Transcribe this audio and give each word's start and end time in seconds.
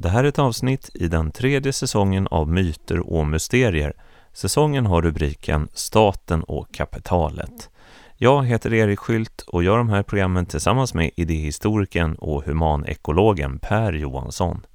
Det 0.00 0.08
här 0.08 0.24
är 0.24 0.28
ett 0.28 0.38
avsnitt 0.38 0.90
i 0.94 1.08
den 1.08 1.30
tredje 1.30 1.72
säsongen 1.72 2.26
av 2.26 2.48
Myter 2.48 3.00
och 3.12 3.26
mysterier. 3.26 3.92
Säsongen 4.32 4.86
har 4.86 5.02
rubriken 5.02 5.68
Staten 5.72 6.42
och 6.42 6.74
kapitalet. 6.74 7.70
Jag 8.16 8.46
heter 8.46 8.74
Erik 8.74 8.98
Skylt 8.98 9.44
och 9.46 9.62
gör 9.62 9.78
de 9.78 9.88
här 9.88 10.02
programmen 10.02 10.46
tillsammans 10.46 10.94
med 10.94 11.10
idéhistorikern 11.16 12.14
och 12.14 12.44
humanekologen 12.44 13.58
Per 13.58 13.92
Johansson. 13.92 14.66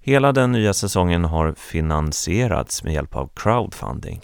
Hela 0.00 0.32
den 0.32 0.52
nya 0.52 0.74
säsongen 0.74 1.24
har 1.24 1.54
finansierats 1.54 2.84
med 2.84 2.94
hjälp 2.94 3.16
av 3.16 3.30
crowdfunding. 3.34 4.20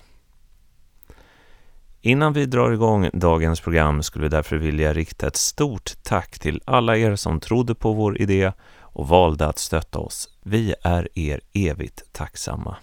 Innan 2.00 2.32
vi 2.32 2.46
drar 2.46 2.70
igång 2.70 3.10
dagens 3.12 3.60
program 3.60 4.02
skulle 4.02 4.22
vi 4.22 4.28
därför 4.28 4.56
vilja 4.56 4.92
rikta 4.92 5.26
ett 5.26 5.36
stort 5.36 5.92
tack 6.02 6.38
till 6.38 6.62
alla 6.64 6.96
er 6.96 7.16
som 7.16 7.40
trodde 7.40 7.74
på 7.74 7.92
vår 7.92 8.20
idé 8.20 8.52
och 8.98 9.08
valde 9.08 9.46
att 9.46 9.58
stötta 9.58 9.98
oss. 9.98 10.28
Vi 10.42 10.74
är 10.82 11.18
er 11.18 11.40
evigt 11.52 12.12
tacksamma. 12.12 12.76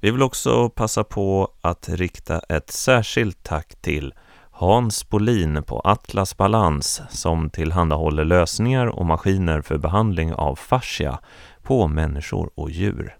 Vi 0.00 0.10
vill 0.10 0.22
också 0.22 0.70
passa 0.70 1.04
på 1.04 1.52
att 1.60 1.88
rikta 1.88 2.38
ett 2.38 2.70
särskilt 2.70 3.42
tack 3.42 3.74
till 3.80 4.14
Hans 4.50 5.08
Bolin 5.08 5.62
på 5.62 5.80
Atlas 5.80 6.36
Balans 6.36 7.02
som 7.10 7.50
tillhandahåller 7.50 8.24
lösningar 8.24 8.86
och 8.86 9.06
maskiner 9.06 9.60
för 9.60 9.78
behandling 9.78 10.34
av 10.34 10.56
fascia 10.56 11.18
på 11.62 11.88
människor 11.88 12.50
och 12.54 12.70
djur. 12.70 13.16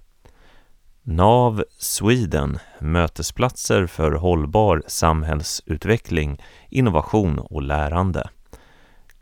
NAV 1.02 1.65
Sweden, 1.79 2.59
mötesplatser 2.80 3.87
för 3.87 4.13
hållbar 4.13 4.83
samhällsutveckling, 4.87 6.43
innovation 6.69 7.38
och 7.38 7.63
lärande. 7.63 8.29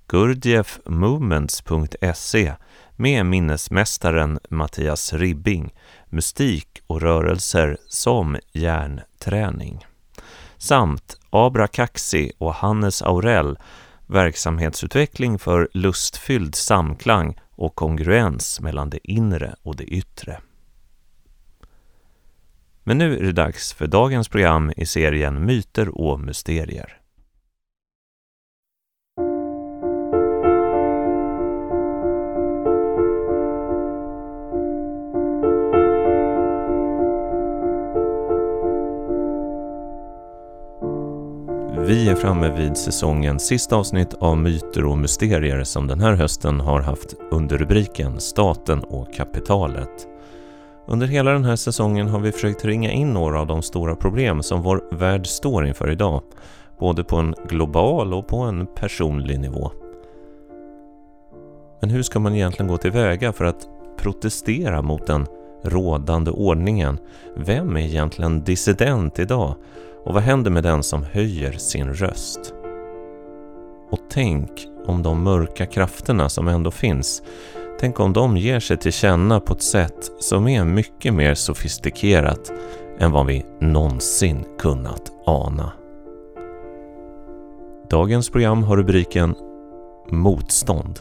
Gurdjieffmovements.se 0.06 2.54
med 3.00 3.26
minnesmästaren 3.26 4.38
Mattias 4.50 5.12
Ribbing, 5.12 5.74
mystik 6.06 6.82
och 6.86 7.00
rörelser 7.00 7.76
som 7.88 8.36
hjärnträning. 8.52 9.86
Samt 10.56 11.18
Abra 11.30 11.66
Kaxi 11.66 12.32
och 12.38 12.54
Hannes 12.54 13.02
Aurell, 13.02 13.58
verksamhetsutveckling 14.06 15.38
för 15.38 15.68
lustfylld 15.72 16.54
samklang 16.54 17.40
och 17.50 17.74
kongruens 17.74 18.60
mellan 18.60 18.90
det 18.90 19.10
inre 19.12 19.54
och 19.62 19.76
det 19.76 19.84
yttre. 19.84 20.40
Men 22.84 22.98
nu 22.98 23.18
är 23.18 23.22
det 23.22 23.32
dags 23.32 23.72
för 23.72 23.86
dagens 23.86 24.28
program 24.28 24.72
i 24.76 24.86
serien 24.86 25.46
Myter 25.46 25.88
och 26.00 26.20
mysterier. 26.20 26.99
Vi 41.90 42.08
är 42.08 42.14
framme 42.14 42.56
vid 42.56 42.76
säsongens 42.76 43.46
sista 43.46 43.76
avsnitt 43.76 44.14
av 44.14 44.38
Myter 44.38 44.84
och 44.84 44.98
mysterier 44.98 45.64
som 45.64 45.86
den 45.86 46.00
här 46.00 46.12
hösten 46.12 46.60
har 46.60 46.80
haft 46.80 47.14
under 47.30 47.58
rubriken 47.58 48.20
Staten 48.20 48.80
och 48.80 49.14
kapitalet. 49.14 50.08
Under 50.86 51.06
hela 51.06 51.30
den 51.32 51.44
här 51.44 51.56
säsongen 51.56 52.08
har 52.08 52.20
vi 52.20 52.32
försökt 52.32 52.64
ringa 52.64 52.92
in 52.92 53.12
några 53.12 53.40
av 53.40 53.46
de 53.46 53.62
stora 53.62 53.96
problem 53.96 54.42
som 54.42 54.62
vår 54.62 54.82
värld 54.90 55.26
står 55.26 55.66
inför 55.66 55.90
idag, 55.90 56.22
både 56.78 57.04
på 57.04 57.16
en 57.16 57.34
global 57.48 58.14
och 58.14 58.26
på 58.26 58.36
en 58.36 58.66
personlig 58.66 59.40
nivå. 59.40 59.70
Men 61.80 61.90
hur 61.90 62.02
ska 62.02 62.18
man 62.18 62.34
egentligen 62.34 62.68
gå 62.68 62.76
tillväga 62.76 63.32
för 63.32 63.44
att 63.44 63.68
protestera 63.98 64.82
mot 64.82 65.06
den 65.06 65.26
rådande 65.64 66.30
ordningen? 66.30 66.98
Vem 67.36 67.76
är 67.76 67.80
egentligen 67.80 68.44
dissident 68.44 69.18
idag? 69.18 69.54
Och 70.04 70.14
vad 70.14 70.22
händer 70.22 70.50
med 70.50 70.62
den 70.62 70.82
som 70.82 71.04
höjer 71.04 71.52
sin 71.52 71.94
röst? 71.94 72.54
Och 73.90 74.00
tänk 74.10 74.50
om 74.86 75.02
de 75.02 75.22
mörka 75.22 75.66
krafterna 75.66 76.28
som 76.28 76.48
ändå 76.48 76.70
finns 76.70 77.22
Tänk 77.80 78.00
om 78.00 78.12
de 78.12 78.36
ger 78.36 78.60
sig 78.60 78.76
till 78.76 78.92
känna 78.92 79.40
på 79.40 79.52
ett 79.52 79.62
sätt 79.62 80.10
som 80.18 80.48
är 80.48 80.64
mycket 80.64 81.14
mer 81.14 81.34
sofistikerat 81.34 82.52
än 82.98 83.12
vad 83.12 83.26
vi 83.26 83.46
någonsin 83.60 84.44
kunnat 84.58 85.12
ana. 85.26 85.72
Dagens 87.90 88.30
program 88.30 88.62
har 88.62 88.76
rubriken 88.76 89.34
Motstånd. 90.10 91.00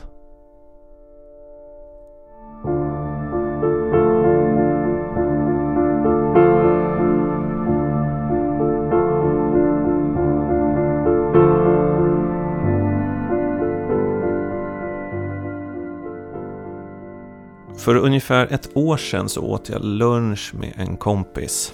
För 17.80 17.96
ungefär 17.96 18.48
ett 18.54 18.70
år 18.74 18.98
sedan 18.98 19.30
så 19.30 19.42
åt 19.42 19.70
jag 19.70 19.86
lunch 19.86 20.54
med 20.54 20.74
en 20.76 20.98
kompis. 20.98 21.74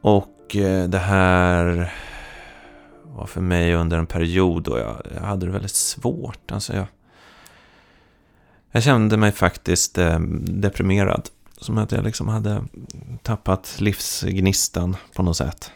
Och 0.00 0.56
eh, 0.56 0.88
det 0.88 0.98
här 0.98 1.94
var 3.02 3.26
för 3.26 3.40
mig 3.40 3.74
under 3.74 3.98
en 3.98 4.06
period 4.06 4.62
då 4.62 4.78
jag, 4.78 5.02
jag 5.14 5.22
hade 5.22 5.46
det 5.46 5.52
väldigt 5.52 5.74
svårt. 5.74 6.52
Alltså 6.52 6.76
jag, 6.76 6.86
jag 8.70 8.82
kände 8.82 9.16
mig 9.16 9.32
faktiskt 9.32 9.98
eh, 9.98 10.20
deprimerad. 10.40 11.28
Som 11.58 11.78
att 11.78 11.92
jag 11.92 12.04
liksom 12.04 12.28
hade 12.28 12.64
tappat 13.22 13.76
livsgnistan 13.80 14.96
på 15.14 15.22
något 15.22 15.36
sätt. 15.36 15.72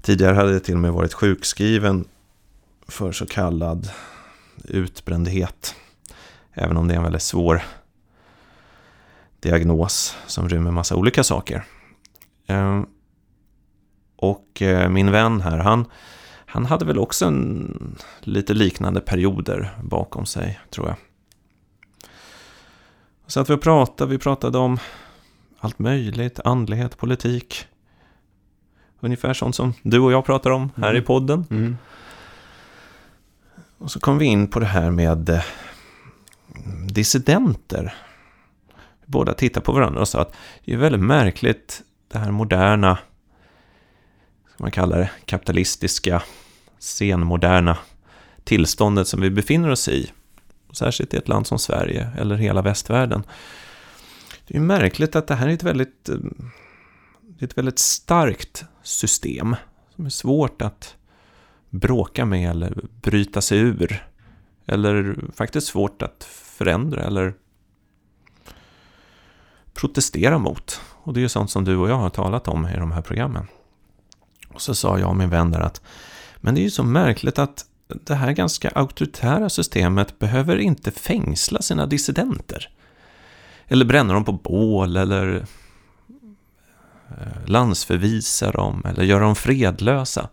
Tidigare 0.00 0.34
hade 0.34 0.52
jag 0.52 0.64
till 0.64 0.74
och 0.74 0.80
med 0.80 0.92
varit 0.92 1.14
sjukskriven 1.14 2.04
för 2.88 3.12
så 3.12 3.26
kallad 3.26 3.90
utbrändhet. 4.64 5.74
Även 6.54 6.76
om 6.76 6.88
det 6.88 6.94
är 6.94 6.98
en 6.98 7.04
väldigt 7.04 7.22
svår 7.22 7.62
diagnos 9.40 10.16
som 10.26 10.48
rymmer 10.48 10.70
massa 10.70 10.96
olika 10.96 11.24
saker. 11.24 11.64
Ehm, 12.46 12.86
och 14.16 14.62
eh, 14.62 14.88
min 14.88 15.10
vän 15.10 15.40
här, 15.40 15.58
han, 15.58 15.84
han 16.46 16.66
hade 16.66 16.84
väl 16.84 16.98
också 16.98 17.26
en, 17.26 17.96
lite 18.20 18.54
liknande 18.54 19.00
perioder 19.00 19.78
bakom 19.82 20.26
sig, 20.26 20.60
tror 20.70 20.88
jag. 20.88 20.96
Så 23.26 23.40
att 23.40 23.50
vi 23.50 23.56
pratade, 23.56 24.10
vi 24.10 24.18
pratade 24.18 24.58
om 24.58 24.78
allt 25.58 25.78
möjligt, 25.78 26.40
andlighet, 26.44 26.98
politik. 26.98 27.66
Ungefär 29.00 29.34
sånt 29.34 29.54
som 29.54 29.74
du 29.82 29.98
och 29.98 30.12
jag 30.12 30.24
pratar 30.24 30.50
om 30.50 30.70
här 30.76 30.90
mm. 30.90 31.02
i 31.02 31.06
podden. 31.06 31.46
Mm. 31.50 31.76
Och 33.78 33.90
så 33.90 34.00
kom 34.00 34.18
vi 34.18 34.24
in 34.24 34.48
på 34.48 34.60
det 34.60 34.66
här 34.66 34.90
med 34.90 35.42
dissidenter. 36.86 37.94
Båda 39.06 39.34
tittade 39.34 39.66
på 39.66 39.72
varandra 39.72 40.00
och 40.00 40.08
sa 40.08 40.20
att 40.20 40.34
det 40.64 40.72
är 40.72 40.76
väldigt 40.76 41.02
märkligt 41.02 41.82
det 42.08 42.18
här 42.18 42.30
moderna, 42.30 42.98
ska 44.54 44.64
man 44.64 44.70
kalla 44.70 44.96
det, 44.96 45.10
kapitalistiska, 45.24 46.22
senmoderna 46.78 47.78
tillståndet 48.44 49.08
som 49.08 49.20
vi 49.20 49.30
befinner 49.30 49.70
oss 49.70 49.88
i. 49.88 50.10
Särskilt 50.72 51.14
i 51.14 51.16
ett 51.16 51.28
land 51.28 51.46
som 51.46 51.58
Sverige 51.58 52.10
eller 52.18 52.36
hela 52.36 52.62
västvärlden. 52.62 53.22
Det 54.46 54.56
är 54.56 54.60
märkligt 54.60 55.16
att 55.16 55.26
det 55.26 55.34
här 55.34 55.48
är 55.48 55.52
ett 55.52 55.62
väldigt, 55.62 56.08
eh, 56.08 56.16
ett 57.40 57.58
väldigt 57.58 57.78
starkt 57.78 58.64
system 58.82 59.56
som 59.94 60.06
är 60.06 60.10
svårt 60.10 60.62
att 60.62 60.96
bråka 61.70 62.24
med 62.24 62.50
eller 62.50 62.84
bryta 63.02 63.40
sig 63.40 63.58
ur. 63.58 64.06
Eller 64.66 65.16
faktiskt 65.34 65.66
svårt 65.66 66.02
att 66.02 66.24
förändra 66.62 67.02
eller 67.02 67.34
protestera 69.74 70.38
mot. 70.38 70.80
Och 71.02 71.12
det 71.12 71.20
är 71.20 71.22
ju 71.22 71.28
sånt 71.28 71.50
som 71.50 71.64
du 71.64 71.76
och 71.76 71.90
jag 71.90 71.98
har 71.98 72.10
talat 72.10 72.48
om 72.48 72.68
i 72.68 72.76
de 72.76 72.92
här 72.92 73.02
programmen. 73.02 73.46
Och 74.48 74.62
så 74.62 74.74
sa 74.74 74.98
jag 74.98 75.08
och 75.08 75.16
min 75.16 75.30
vän 75.30 75.50
där 75.50 75.60
att 75.60 75.82
men 76.36 76.54
det 76.54 76.60
är 76.60 76.62
ju 76.62 76.70
så 76.70 76.84
märkligt 76.84 77.38
att 77.38 77.64
det 77.88 78.14
här 78.14 78.32
ganska 78.32 78.68
auktoritära 78.68 79.48
systemet 79.48 80.18
behöver 80.18 80.56
inte 80.56 80.90
fängsla 80.90 81.62
sina 81.62 81.86
dissidenter. 81.86 82.68
Eller 83.68 83.84
bränna 83.84 84.14
dem 84.14 84.24
på 84.24 84.32
bål 84.32 84.96
eller 84.96 85.46
eh, 87.08 87.46
landsförvisa 87.46 88.50
dem 88.50 88.82
eller 88.84 89.02
göra 89.04 89.24
dem 89.24 89.34
fredlösa 89.34 90.28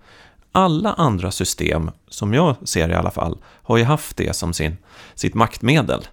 alla 0.51 0.93
andra 0.93 1.31
system, 1.31 1.91
som 2.07 2.33
jag 2.33 2.55
ser 2.67 2.89
i 2.89 2.93
alla 2.93 3.11
fall, 3.11 3.37
har 3.45 3.77
ju 3.77 3.83
haft 3.83 4.17
det 4.17 4.35
som 4.35 4.53
sin, 4.53 4.77
sitt 5.15 5.33
maktmedel. 5.33 6.07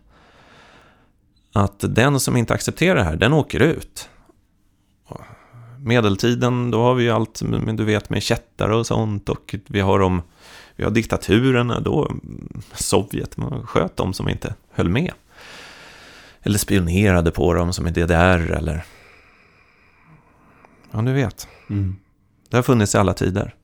Att 1.57 1.85
den 1.95 2.21
som 2.21 2.37
inte 2.37 2.55
accepterar 2.55 2.95
det 2.95 3.03
här, 3.03 3.17
den 3.17 3.33
åker 3.33 3.61
ut. 3.61 4.09
Medeltiden, 5.79 6.71
då 6.71 6.83
har 6.83 6.95
vi 6.95 7.05
ju 7.05 7.11
allt, 7.11 7.43
du 7.75 7.85
vet, 7.85 8.11
med 8.11 8.23
kättare 8.23 8.75
och 8.75 8.87
sånt 8.87 9.29
och 9.29 9.55
vi 9.67 9.81
har 9.81 9.99
dem, 9.99 10.23
vi 10.77 10.85
har 10.85 10.91
diktaturerna, 10.91 11.81
då 11.81 12.13
Sovjet, 12.75 13.37
man 13.37 13.67
sköt 13.67 13.97
dem 13.97 14.13
som 14.13 14.29
inte 14.29 14.55
höll 14.71 14.89
med. 14.89 15.13
Eller 16.43 16.59
spionerade 16.59 17.31
på 17.31 17.55
dem 17.55 17.73
som 17.73 17.87
i 17.87 17.91
DDR 17.91 18.51
eller... 18.51 18.85
Ja, 20.91 21.03
du 21.03 21.13
vet. 21.13 21.49
Mm. 21.71 21.97
Det 22.49 22.57
har 22.57 22.63
funnits 22.63 22.95
i 22.95 22.99
alla 22.99 23.15
tider. 23.15 23.55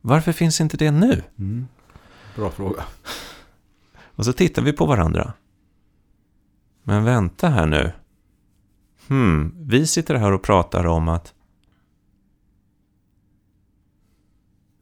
Varför 0.00 0.32
finns 0.32 0.60
inte 0.60 0.76
det 0.76 0.90
nu? 0.90 1.22
Mm. 1.38 1.66
Bra 2.36 2.50
fråga. 2.50 2.84
Och 3.98 4.24
så 4.24 4.32
tittar 4.32 4.62
vi 4.62 4.72
på 4.72 4.86
varandra. 4.86 5.32
Men 6.86 7.04
vänta 7.04 7.48
här 7.48 7.66
nu. 7.66 7.92
Hmm, 9.08 9.68
vi 9.68 9.86
sitter 9.86 10.14
här 10.14 10.32
och 10.32 10.42
pratar 10.42 10.86
om 10.86 11.08
att 11.08 11.34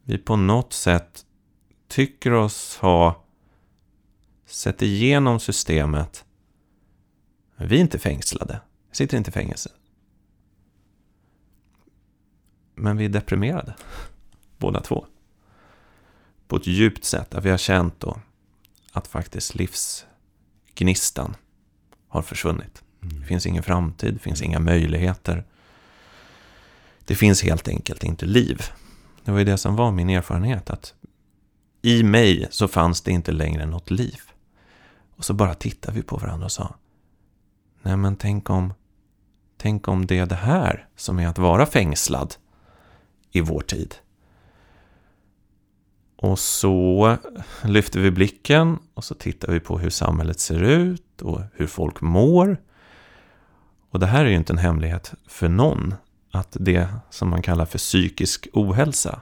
vi 0.04 0.18
på 0.18 0.36
något 0.36 0.72
sätt 0.72 1.26
tycker 1.88 2.32
oss 2.32 2.76
ha 2.76 3.24
sett 4.46 4.82
igenom 4.82 5.40
systemet. 5.40 6.24
Men 7.56 7.68
vi 7.68 7.76
är 7.76 7.80
inte 7.80 7.98
fängslade. 7.98 8.60
Vi 8.90 8.96
sitter 8.96 9.16
inte 9.16 9.30
i 9.30 9.32
fängelse. 9.32 9.70
Men 12.74 12.96
vi 12.96 13.04
är 13.04 13.08
deprimerade. 13.08 13.74
Båda 14.58 14.80
två. 14.80 15.06
På 16.48 16.56
ett 16.56 16.66
djupt 16.66 17.04
sätt. 17.04 17.34
Att 17.34 17.44
vi 17.44 17.50
har 17.50 17.58
känt 17.58 18.00
då 18.00 18.20
att 18.92 19.06
faktiskt 19.06 19.54
livsgnistan 19.54 21.34
har 22.12 22.22
försvunnit. 22.22 22.82
Det 23.00 23.26
finns 23.26 23.46
ingen 23.46 23.62
framtid, 23.62 24.14
det 24.14 24.20
finns 24.20 24.42
inga 24.42 24.58
möjligheter. 24.58 25.44
Det 27.04 27.14
finns 27.14 27.42
helt 27.42 27.68
enkelt 27.68 28.04
inte 28.04 28.26
liv. 28.26 28.62
Det 29.24 29.30
var 29.30 29.38
ju 29.38 29.44
det 29.44 29.58
som 29.58 29.76
var 29.76 29.90
min 29.90 30.10
erfarenhet. 30.10 30.70
Att 30.70 30.94
i 31.82 32.02
mig 32.02 32.48
så 32.50 32.68
fanns 32.68 33.00
det 33.00 33.12
inte 33.12 33.32
längre 33.32 33.66
något 33.66 33.90
liv. 33.90 34.20
Och 35.16 35.24
så 35.24 35.34
bara 35.34 35.54
tittade 35.54 35.96
vi 35.96 36.02
på 36.02 36.16
varandra 36.16 36.44
och 36.44 36.52
sa 36.52 36.74
Nej 37.82 37.96
men 37.96 38.16
tänk 38.16 38.50
om 38.50 38.72
Tänk 39.56 39.88
om 39.88 40.06
det 40.06 40.18
är 40.18 40.26
det 40.26 40.34
här 40.34 40.88
som 40.96 41.18
är 41.18 41.28
att 41.28 41.38
vara 41.38 41.66
fängslad 41.66 42.34
i 43.30 43.40
vår 43.40 43.60
tid. 43.60 43.94
Och 46.16 46.38
så 46.38 47.16
lyfter 47.64 48.00
vi 48.00 48.10
blicken 48.10 48.78
och 48.94 49.04
så 49.04 49.14
tittar 49.14 49.52
vi 49.52 49.60
på 49.60 49.78
hur 49.78 49.90
samhället 49.90 50.40
ser 50.40 50.62
ut 50.62 51.11
och 51.22 51.40
hur 51.54 51.66
folk 51.66 52.00
mår. 52.00 52.56
Och 53.90 53.98
det 54.00 54.06
här 54.06 54.24
är 54.24 54.28
ju 54.30 54.36
inte 54.36 54.52
en 54.52 54.58
hemlighet 54.58 55.14
för 55.26 55.48
någon 55.48 55.94
att 56.30 56.56
det 56.60 56.88
som 57.10 57.28
man 57.30 57.42
kallar 57.42 57.64
för 57.64 57.78
psykisk 57.78 58.48
ohälsa 58.52 59.20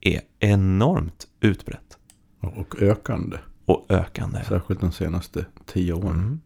är 0.00 0.20
enormt 0.38 1.26
utbrett 1.40 1.98
Och 2.40 2.82
ökande. 2.82 3.36
och 3.64 3.86
ökande. 3.88 4.44
Särskilt 4.48 4.80
de 4.80 4.92
senaste 4.92 5.46
tio 5.66 5.92
åren. 5.92 6.10
Mm. 6.10 6.40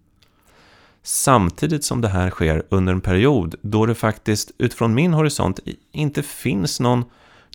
Samtidigt 1.02 1.84
som 1.84 2.00
det 2.00 2.08
här 2.08 2.30
sker 2.30 2.62
under 2.68 2.92
en 2.92 3.00
period 3.00 3.54
då 3.62 3.86
det 3.86 3.94
faktiskt 3.94 4.50
utifrån 4.58 4.94
min 4.94 5.12
horisont 5.14 5.60
inte 5.92 6.22
finns 6.22 6.80
någon 6.80 7.04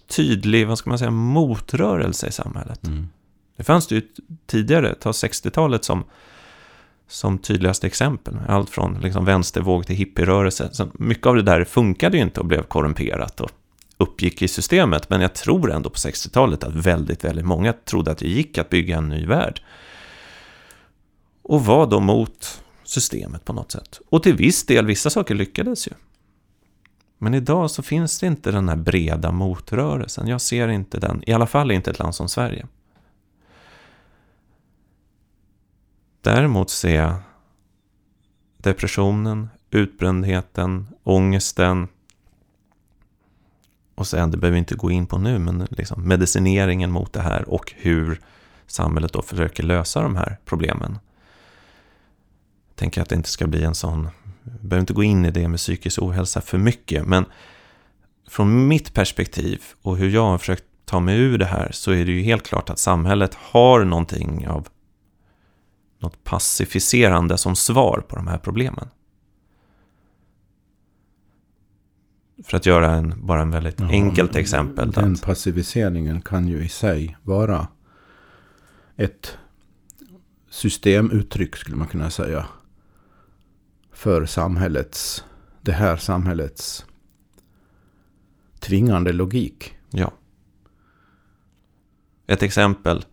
tydlig, 0.08 0.68
vad 0.68 0.78
ska 0.78 0.90
man 0.90 1.00
säga, 1.00 1.12
motrörelse 1.12 2.28
i 2.28 2.32
samhället. 2.32 2.88
Mm. 2.88 3.08
Det 3.56 3.64
fanns 3.64 3.88
det 3.88 3.96
ju 3.96 4.02
tidigare, 4.46 4.96
ta 4.96 5.12
60-talet 5.12 5.84
som, 5.84 6.04
som 7.08 7.38
tydligaste 7.38 7.88
exempel. 7.88 8.38
Allt 8.48 8.70
från 8.70 9.00
liksom 9.02 9.26
vänstervåg 9.26 9.86
till 9.88 9.96
hippierörelse. 9.96 10.70
Så 10.72 10.88
mycket 10.94 11.26
av 11.26 11.36
det 11.36 11.42
där 11.42 11.64
funkade 11.64 12.18
ju 12.18 12.24
inte 12.24 12.40
och 12.40 12.46
blev 12.46 12.64
korrumperat 12.64 13.42
och 13.42 13.50
uppgick 13.98 14.42
i 14.42 14.48
systemet. 14.48 15.10
Men 15.10 15.22
jag 15.22 15.36
tror 15.36 15.72
ändå 15.72 15.90
på 15.90 15.96
60-talet 15.96 16.64
att 16.64 16.76
väldigt, 16.76 17.24
väldigt 17.24 17.46
många 17.46 17.74
trodde 17.74 18.12
att 18.12 18.18
det 18.18 18.28
gick 18.28 18.58
att 18.58 18.70
bygga 18.70 18.98
en 18.98 19.10
ny 19.10 19.26
värld. 19.26 19.62
Och 21.42 21.66
var 21.66 21.88
då 21.88 22.00
mot 22.00 22.62
systemet 22.84 23.46
på 23.46 23.54
något 23.54 23.72
sätt. 23.72 24.00
Och 24.10 24.24
till 24.24 24.36
viss 24.36 24.66
del, 24.66 24.86
vissa 24.86 25.10
saker 25.10 25.36
lyckades 25.36 25.88
ju. 25.88 25.92
Men 27.18 27.34
idag 27.34 27.72
så 27.72 27.84
finns 27.84 28.20
det 28.20 28.28
inte 28.28 28.52
den 28.52 28.70
här 28.70 28.76
breda 28.76 29.32
motrörelsen. 29.32 30.28
Jag 30.28 30.42
ser 30.42 30.68
inte 30.68 31.00
den, 31.00 31.24
i 31.28 31.34
alla 31.34 31.48
fall 31.48 31.72
inte 31.72 31.92
ett 31.92 32.00
land 32.00 32.16
som 32.16 32.30
Sverige. 32.30 32.68
Däremot 36.28 36.70
ser 36.70 36.96
jag 36.96 37.16
depressionen, 38.58 39.50
utbrändheten, 39.72 40.88
ångesten 41.04 41.88
och 43.96 44.08
sen, 44.08 44.32
det 44.32 44.38
behöver 44.38 44.54
vi 44.54 44.60
inte 44.60 44.76
gå 44.76 44.92
in 44.92 45.08
på 45.08 45.18
nu, 45.18 45.40
men 45.40 45.68
liksom 45.70 46.08
medicineringen 46.08 46.92
mot 46.92 47.14
det 47.14 47.22
här 47.22 47.50
och 47.50 47.74
hur 47.78 48.22
samhället 48.66 49.14
då 49.14 49.22
försöker 49.22 49.64
lösa 49.64 50.02
de 50.02 50.16
här 50.16 50.38
problemen. 50.46 51.00
Jag 52.68 52.76
tänker 52.76 53.02
att 53.02 53.10
det 53.10 53.16
inte 53.16 53.30
ska 53.30 53.48
bli 53.48 53.64
en 53.64 53.76
sån, 53.76 54.10
vi 54.44 54.68
behöver 54.68 54.80
inte 54.80 54.94
gå 54.94 55.04
in 55.04 55.26
i 55.26 55.32
det 55.32 55.48
med 55.48 55.60
psykisk 55.60 56.02
ohälsa 56.02 56.42
för 56.42 56.58
mycket, 56.58 57.06
men 57.06 57.26
från 58.28 58.68
mitt 58.68 58.94
perspektiv 58.94 59.64
och 59.82 59.98
hur 59.98 60.10
jag 60.10 60.26
har 60.26 60.38
försökt 60.38 60.64
ta 60.86 61.00
mig 61.00 61.20
ur 61.20 61.38
det 61.38 61.46
här 61.46 61.70
så 61.72 61.92
är 61.92 62.06
det 62.06 62.12
ju 62.12 62.22
helt 62.22 62.48
klart 62.48 62.70
att 62.70 62.80
samhället 62.80 63.34
har 63.34 63.86
någonting 63.86 64.48
av 64.48 64.68
något 66.00 66.24
pacificerande 66.24 67.38
som 67.38 67.56
svar 67.56 68.04
på 68.08 68.16
de 68.16 68.28
här 68.28 68.38
problemen. 68.38 68.90
För 72.44 72.58
att 72.58 72.66
göra 72.66 72.92
en, 72.92 73.26
bara 73.26 73.42
en 73.42 73.52
väldigt 73.52 73.80
Ja, 73.80 73.88
enkelt 73.90 74.36
exempel. 74.36 74.92
Den 74.92 75.14
Att, 75.14 75.22
passiviseringen 75.22 76.22
kan 76.22 76.48
ju 76.48 76.66
i 76.66 76.70
sig 76.70 77.18
vara 77.24 77.68
ett 78.96 79.38
systemuttryck 80.50 81.56
skulle 81.56 81.78
man 81.78 81.88
kunna 81.88 82.10
säga. 82.10 82.46
För 83.92 84.26
samhällets, 84.26 85.26
det 85.62 85.72
här 85.72 85.98
samhällets 85.98 86.86
tvingande 88.60 89.14
logik. 89.14 89.78
ja. 89.90 90.12
Ett 92.30 92.44
exempel. 92.44 93.06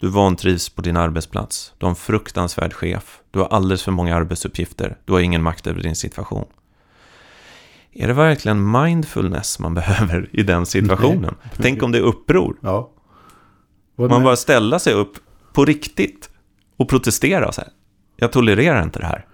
Du 0.00 0.08
vantrivs 0.08 0.68
på 0.68 0.82
din 0.82 0.96
arbetsplats. 0.96 1.74
Du 1.78 1.86
har 1.86 1.90
en 1.90 1.96
fruktansvärd 1.96 2.72
chef. 2.72 3.20
Du 3.30 3.38
har 3.38 3.46
alldeles 3.46 3.82
för 3.82 3.92
många 3.92 4.16
arbetsuppgifter. 4.16 4.98
Du 5.04 5.12
har 5.12 5.20
ingen 5.20 5.42
makt 5.42 5.66
över 5.66 5.82
din 5.82 5.96
situation. 5.96 6.46
Är 7.92 8.08
det 8.08 8.14
verkligen 8.14 8.70
mindfulness 8.70 9.58
man 9.58 9.74
behöver 9.74 10.28
i 10.32 10.42
den 10.42 10.66
situationen? 10.66 11.34
Tänk 11.56 11.82
om 11.82 11.92
det 11.92 11.98
är 11.98 12.02
uppror. 12.02 12.56
Ja. 12.60 12.90
Man 13.96 14.22
bara 14.22 14.36
ställa 14.36 14.78
sig 14.78 14.94
upp 14.94 15.16
på 15.52 15.64
riktigt 15.64 16.30
och 16.76 16.88
protestera. 16.88 17.52
Så 17.52 17.60
här. 17.60 17.70
Jag 18.16 18.32
tolererar 18.32 18.82
inte 18.82 18.98
det 18.98 19.06
här. 19.06 19.26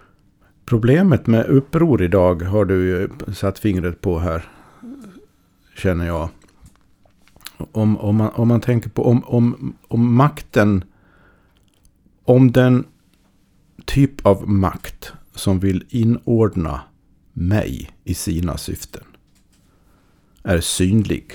Problemet 0.66 1.26
med 1.26 1.46
uppror 1.46 2.02
idag 2.02 2.42
har 2.42 2.64
du 2.64 2.84
ju 2.84 3.08
satt 3.34 3.58
fingret 3.58 4.00
på 4.00 4.18
här. 4.18 4.44
Känner 5.76 6.06
jag. 6.06 6.28
Om, 7.72 7.98
om, 7.98 8.16
man, 8.16 8.30
om 8.34 8.48
man 8.48 8.60
tänker 8.60 8.90
på 8.90 9.04
om, 9.06 9.24
om, 9.24 9.76
om 9.88 10.14
makten. 10.14 10.84
Om 12.24 12.52
den 12.52 12.84
typ 13.84 14.26
av 14.26 14.48
makt 14.48 15.12
som 15.34 15.60
vill 15.60 15.84
inordna 15.88 16.80
mig 17.32 17.90
i 18.04 18.14
sina 18.14 18.56
syften. 18.56 19.04
Är 20.42 20.60
synlig. 20.60 21.32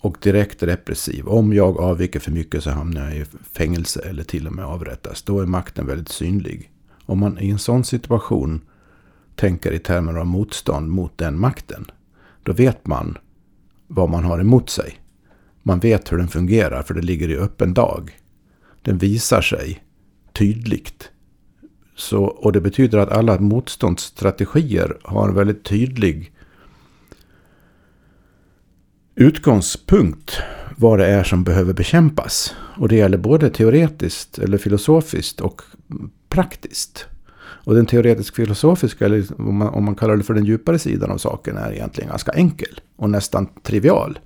Och 0.00 0.18
direkt 0.22 0.62
repressiv. 0.62 1.28
Om 1.28 1.52
jag 1.52 1.80
avviker 1.80 2.20
för 2.20 2.30
mycket 2.30 2.62
så 2.62 2.70
hamnar 2.70 3.04
jag 3.04 3.16
i 3.16 3.24
fängelse 3.52 4.00
eller 4.00 4.24
till 4.24 4.46
och 4.46 4.52
med 4.52 4.64
avrättas. 4.64 5.22
Då 5.22 5.40
är 5.40 5.46
makten 5.46 5.86
väldigt 5.86 6.08
synlig. 6.08 6.70
Om 7.06 7.18
man 7.18 7.38
i 7.38 7.50
en 7.50 7.58
sån 7.58 7.84
situation 7.84 8.60
tänker 9.34 9.72
i 9.72 9.78
termer 9.78 10.14
av 10.14 10.26
motstånd 10.26 10.90
mot 10.90 11.18
den 11.18 11.38
makten. 11.38 11.90
Då 12.42 12.52
vet 12.52 12.86
man 12.86 13.18
vad 13.86 14.10
man 14.10 14.24
har 14.24 14.40
emot 14.40 14.70
sig. 14.70 15.00
Man 15.62 15.80
vet 15.80 16.12
hur 16.12 16.18
den 16.18 16.28
fungerar 16.28 16.82
för 16.82 16.94
det 16.94 17.02
ligger 17.02 17.28
i 17.28 17.36
öppen 17.36 17.74
dag. 17.74 18.18
Den 18.82 18.98
visar 18.98 19.40
sig 19.40 19.84
tydligt. 20.32 21.10
Så, 21.96 22.24
och 22.24 22.52
det 22.52 22.60
betyder 22.60 22.98
att 22.98 23.12
alla 23.12 23.40
motståndsstrategier 23.40 24.98
har 25.02 25.28
en 25.28 25.34
väldigt 25.34 25.64
tydlig 25.64 26.32
utgångspunkt 29.14 30.42
vad 30.76 30.98
det 30.98 31.06
är 31.06 31.24
som 31.24 31.44
behöver 31.44 31.72
bekämpas. 31.72 32.54
Och 32.78 32.88
det 32.88 32.96
gäller 32.96 33.18
både 33.18 33.50
teoretiskt 33.50 34.38
eller 34.38 34.58
filosofiskt 34.58 35.40
och 35.40 35.62
praktiskt. 36.28 37.06
Och 37.66 37.74
den 37.74 37.86
teoretisk-filosofiska, 37.86 39.04
eller 39.04 39.24
om 39.38 39.56
man, 39.56 39.68
om 39.68 39.84
man 39.84 39.94
kallar 39.94 40.16
det 40.16 40.22
för 40.22 40.34
den 40.34 40.44
djupare 40.44 40.78
sidan 40.78 41.10
av 41.10 41.18
saken, 41.18 41.56
är 41.56 41.72
egentligen 41.72 42.10
ganska 42.10 42.32
enkel 42.32 42.80
och 42.96 43.10
nästan 43.10 43.46
trivial. 43.62 44.18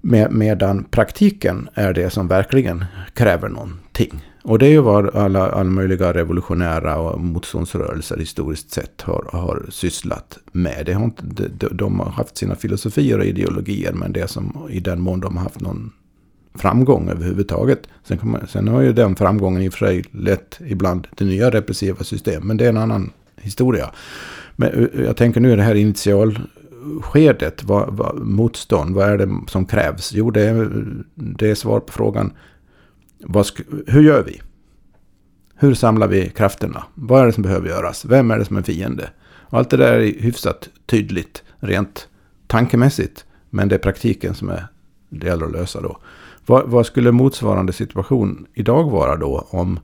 Med, 0.00 0.32
medan 0.32 0.84
praktiken 0.84 1.68
är 1.74 1.92
det 1.92 2.10
som 2.10 2.28
verkligen 2.28 2.84
kräver 3.14 3.48
någonting. 3.48 4.24
Och 4.42 4.58
det 4.58 4.66
är 4.66 4.70
ju 4.70 4.80
vad 4.80 5.16
alla, 5.16 5.50
alla 5.50 5.70
möjliga 5.70 6.14
revolutionära 6.14 6.98
och 6.98 7.20
motståndsrörelser 7.20 8.16
historiskt 8.16 8.70
sett 8.70 9.02
har, 9.02 9.28
har 9.32 9.66
sysslat 9.68 10.38
med. 10.52 10.82
Det 10.86 10.92
har 10.92 11.04
inte, 11.04 11.22
de, 11.48 11.68
de 11.72 12.00
har 12.00 12.10
haft 12.10 12.36
sina 12.36 12.54
filosofier 12.54 13.18
och 13.18 13.24
ideologier, 13.24 13.92
men 13.92 14.12
det 14.12 14.30
som 14.30 14.68
i 14.70 14.80
den 14.80 15.00
mån 15.00 15.20
de 15.20 15.36
har 15.36 15.44
haft 15.44 15.60
någon 15.60 15.92
framgång 16.54 17.08
överhuvudtaget. 17.08 17.88
Sen, 18.04 18.18
man, 18.22 18.46
sen 18.48 18.68
har 18.68 18.80
ju 18.80 18.92
den 18.92 19.16
framgången 19.16 19.62
i 19.62 19.68
och 19.68 19.72
för 19.72 19.86
sig 19.86 20.04
lett 20.10 20.60
ibland 20.66 21.06
till 21.16 21.26
nya 21.26 21.50
repressiva 21.50 22.04
system. 22.04 22.46
Men 22.46 22.56
det 22.56 22.64
är 22.64 22.68
en 22.68 22.76
annan 22.76 23.12
historia. 23.36 23.90
Men 24.56 24.72
eh, 24.72 25.04
jag 25.04 25.16
tänker 25.16 25.40
nu 25.40 25.52
i 25.52 25.56
det 25.56 25.62
här 25.62 25.74
initialskedet, 25.74 27.64
vad, 27.64 27.96
vad, 27.96 28.18
motstånd, 28.18 28.94
vad 28.94 29.08
är 29.08 29.18
det 29.18 29.30
som 29.48 29.66
krävs? 29.66 30.12
Jo, 30.12 30.30
det 30.30 30.42
är, 30.42 30.84
det 31.14 31.50
är 31.50 31.54
svar 31.54 31.80
på 31.80 31.92
frågan, 31.92 32.32
ska, 33.44 33.62
hur 33.86 34.02
gör 34.02 34.22
vi? 34.22 34.40
Hur 35.54 35.74
samlar 35.74 36.08
vi 36.08 36.28
krafterna? 36.28 36.84
Vad 36.94 37.22
är 37.22 37.26
det 37.26 37.32
som 37.32 37.42
behöver 37.42 37.68
göras? 37.68 38.04
Vem 38.04 38.30
är 38.30 38.38
det 38.38 38.44
som 38.44 38.56
är 38.56 38.62
fiende? 38.62 39.10
Och 39.22 39.58
allt 39.58 39.70
det 39.70 39.76
där 39.76 39.98
är 39.98 40.20
hyfsat 40.20 40.68
tydligt, 40.86 41.42
rent 41.58 42.08
tankemässigt. 42.46 43.24
Men 43.50 43.68
det 43.68 43.74
är 43.74 43.78
praktiken 43.78 44.34
som 44.34 44.48
är, 44.48 44.66
det 45.08 45.26
gäller 45.26 45.46
att 45.46 45.52
lösa 45.52 45.80
då. 45.80 45.98
Vad, 46.46 46.68
vad 46.68 46.86
skulle 46.86 47.12
motsvarande 47.12 47.72
situation 47.72 48.46
idag 48.54 48.90
vara 48.90 49.16
då 49.16 49.46
om, 49.50 49.80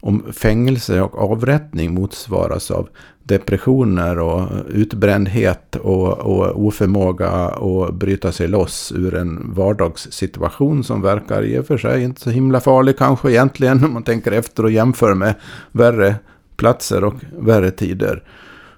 om 0.00 0.32
fängelse 0.32 1.00
och 1.00 1.32
avrättning 1.32 1.94
motsvaras 1.94 2.70
av 2.70 2.88
depressioner 3.22 4.18
och 4.18 4.48
utbrändhet 4.68 5.76
och, 5.76 6.18
och 6.18 6.66
oförmåga 6.66 7.28
att 7.28 7.94
bryta 7.94 8.32
sig 8.32 8.48
loss 8.48 8.92
ur 8.96 9.14
en 9.14 9.54
vardagssituation 9.54 10.84
som 10.84 11.02
verkar 11.02 11.42
i 11.42 11.58
och 11.58 11.66
för 11.66 11.78
sig 11.78 12.02
inte 12.02 12.20
så 12.20 12.30
himla 12.30 12.60
farlig 12.60 12.98
kanske 12.98 13.30
egentligen 13.30 13.84
om 13.84 13.92
man 13.92 14.02
tänker 14.02 14.32
efter 14.32 14.64
och 14.64 14.70
jämför 14.70 15.14
med 15.14 15.34
värre 15.72 16.14
platser 16.56 17.04
och 17.04 17.14
värre 17.38 17.70
tider. 17.70 18.22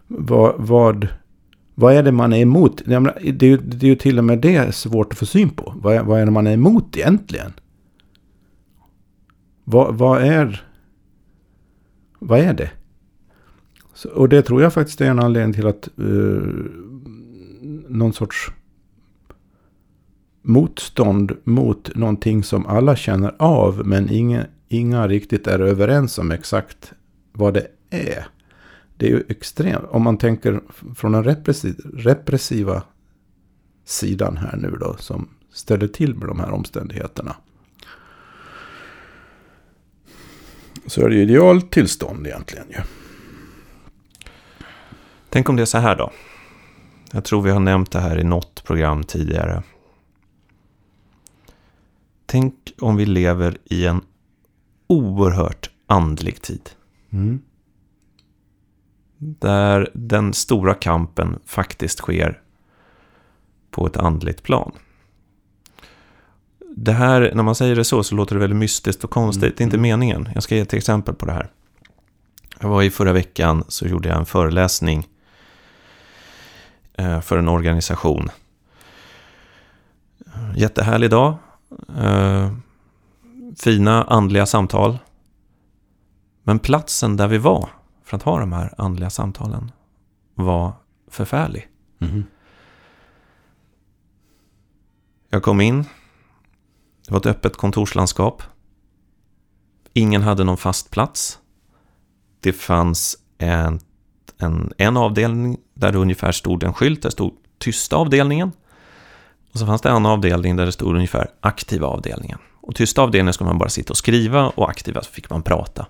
Vad, 0.07 0.55
vad, 0.57 1.09
vad 1.81 1.95
är 1.95 2.03
det 2.03 2.13
man 2.13 2.33
är 2.33 2.41
emot? 2.41 2.83
det, 2.87 2.95
är, 2.95 3.57
det 3.57 3.87
är 3.87 3.89
ju 3.89 3.97
till 3.97 4.19
och 4.19 4.25
med 4.25 4.39
det 4.39 4.75
svårt 4.75 5.13
att 5.13 5.19
få 5.19 5.27
syn 5.27 5.51
på. 5.51 5.75
Vad, 5.77 6.07
vad 6.07 6.21
är 6.21 6.25
det 6.25 6.31
man 6.31 6.47
är 6.47 6.53
emot 6.53 6.97
egentligen? 6.97 7.53
Vad, 9.65 9.95
vad 9.95 10.23
är... 10.23 10.67
Vad 12.19 12.41
är 12.41 12.55
det? 12.55 12.71
Så, 13.95 14.09
och 14.09 14.29
det 14.29 14.43
tror 14.43 14.63
jag 14.63 14.73
faktiskt 14.73 15.01
är 15.01 15.11
en 15.11 15.19
anledning 15.19 15.55
till 15.55 15.67
att 15.67 15.89
uh, 15.99 16.43
någon 17.89 18.13
sorts 18.13 18.51
motstånd 20.43 21.33
mot 21.45 21.97
någonting 21.97 22.43
som 22.43 22.67
alla 22.67 22.97
känner 22.97 23.35
av 23.39 23.87
men 23.87 24.11
inga, 24.11 24.47
inga 24.69 25.09
riktigt 25.09 25.47
är 25.47 25.59
överens 25.59 26.19
om 26.19 26.31
exakt 26.31 26.93
vad 27.33 27.55
det 27.55 27.67
är. 27.91 28.27
Det 29.01 29.07
är 29.07 29.11
ju 29.11 29.25
extremt, 29.29 29.85
om 29.89 30.03
man 30.03 30.19
tänker 30.19 30.61
från 30.95 31.13
den 31.13 31.25
repressiva, 31.95 32.83
sidan 33.85 34.37
här 34.37 34.57
nu 34.57 34.71
då, 34.81 34.97
som 34.99 35.29
ställer 35.53 35.89
till 35.89 36.15
med 36.15 36.29
de 36.29 36.41
här 36.41 36.51
omständigheterna. 36.51 37.37
Så 40.87 41.05
är 41.05 41.09
det 41.09 41.15
ju 41.15 41.23
idealtillstånd 41.23 42.27
egentligen 42.27 42.67
ju. 42.69 42.81
Tänk 45.29 45.49
om 45.49 45.57
det 45.57 45.63
är 45.63 45.67
så 45.67 45.79
här 45.79 45.97
då. 45.97 46.11
Jag 47.13 47.25
tror 47.25 47.43
vi 47.43 47.51
har 47.51 47.61
nämnt 47.61 47.91
det 47.91 48.01
här 48.01 48.19
i 48.19 48.25
något 48.25 48.65
program 48.65 49.05
tidigare. 49.05 49.63
Tänk 52.27 52.55
om 52.81 52.97
vi 52.97 53.07
lever 53.07 53.59
i 53.65 53.87
en 53.87 54.01
oerhört 54.87 55.71
andlig 55.87 56.43
tid. 56.43 56.71
Mm. 57.11 57.41
Där 59.23 59.91
den 59.95 60.33
stora 60.33 60.75
kampen 60.75 61.39
faktiskt 61.47 61.99
sker 61.99 62.41
på 63.71 63.87
ett 63.87 63.97
andligt 63.97 64.43
plan. 64.43 64.73
Det 66.77 66.93
här, 66.93 67.33
när 67.35 67.43
man 67.43 67.55
säger 67.55 67.77
det 67.77 67.85
så, 67.85 68.03
så 68.03 68.15
låter 68.15 68.35
det 68.35 68.41
väldigt 68.41 68.59
mystiskt 68.59 69.05
och 69.05 69.11
konstigt. 69.11 69.43
Mm. 69.43 69.55
Det 69.57 69.63
är 69.63 69.65
inte 69.65 69.79
meningen. 69.79 70.29
Jag 70.35 70.43
ska 70.43 70.55
ge 70.55 70.61
ett 70.61 70.75
exempel 70.75 71.15
på 71.15 71.27
det 71.27 71.33
här. 71.33 71.51
Jag 72.61 72.69
var 72.69 72.83
i 72.83 72.91
förra 72.91 73.13
veckan 73.13 73.65
så 73.69 73.87
gjorde 73.87 74.09
jag 74.09 74.19
en 74.19 74.27
föreläsning 74.27 75.07
Eh, 77.01 77.21
för 77.21 77.39
en 77.39 77.49
organisation. 77.49 78.31
Jättehärlig 80.57 81.11
dag. 81.11 81.35
Eh, 81.99 82.53
fina 83.59 84.05
andliga 84.05 84.47
samtal. 84.47 84.99
Men 86.43 86.59
platsen 86.59 87.17
där 87.17 87.29
vi 87.29 87.39
var 87.39 87.69
för 88.11 88.17
att 88.17 88.23
ha 88.23 88.41
de 88.41 88.53
här 88.53 88.75
andliga 88.79 89.11
samtalen 89.11 89.73
var 90.35 90.73
förfärlig. 91.09 91.69
Mm. 92.01 92.25
Jag 95.31 95.43
kom 95.43 95.61
in. 95.61 95.85
Det 97.07 97.13
var 97.13 97.21
ett 97.21 97.27
öppet 97.27 97.57
kontorslandskap. 97.57 98.43
Ingen 99.93 100.23
hade 100.23 100.45
någon 100.45 100.57
fast 100.57 100.91
plats. 100.91 101.39
Det 102.41 102.53
fanns 102.53 103.17
en 103.39 103.81
en, 104.39 104.73
en 104.79 104.97
avdelning 104.97 105.57
där 105.75 105.93
det 105.93 105.99
ungefär 105.99 106.33
stod 106.33 106.63
en 106.63 106.75
skylt, 106.75 107.03
där 107.03 107.11
stod 107.11 107.33
tysta 107.59 107.97
avdelningen. 107.97 108.53
Och 109.53 109.59
så 109.59 109.67
fanns 109.67 109.83
det 109.83 109.89
en 109.89 110.07
avdelning 110.07 110.57
där 110.57 110.67
det 110.67 110.73
stod 110.73 110.95
ungefär 110.95 111.31
aktiva 111.41 111.87
avdelningen. 111.87 112.39
Och 112.61 112.75
tysta 112.75 113.03
avdelningen 113.03 113.35
skulle 113.35 113.49
man 113.49 113.59
bara 113.59 113.69
sitta 113.69 113.93
och 113.93 113.97
skriva 113.97 114.49
och 114.49 114.71
aktiva 114.71 115.03
så 115.03 115.11
fick 115.11 115.31
man 115.31 115.43
prata. 115.43 115.87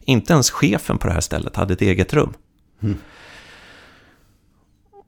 Inte 0.00 0.32
ens 0.32 0.50
chefen 0.50 0.98
på 0.98 1.06
det 1.06 1.12
här 1.12 1.20
stället 1.20 1.56
hade 1.56 1.72
ett 1.72 1.82
eget 1.82 2.12
rum. 2.12 2.34
Mm. 2.82 2.98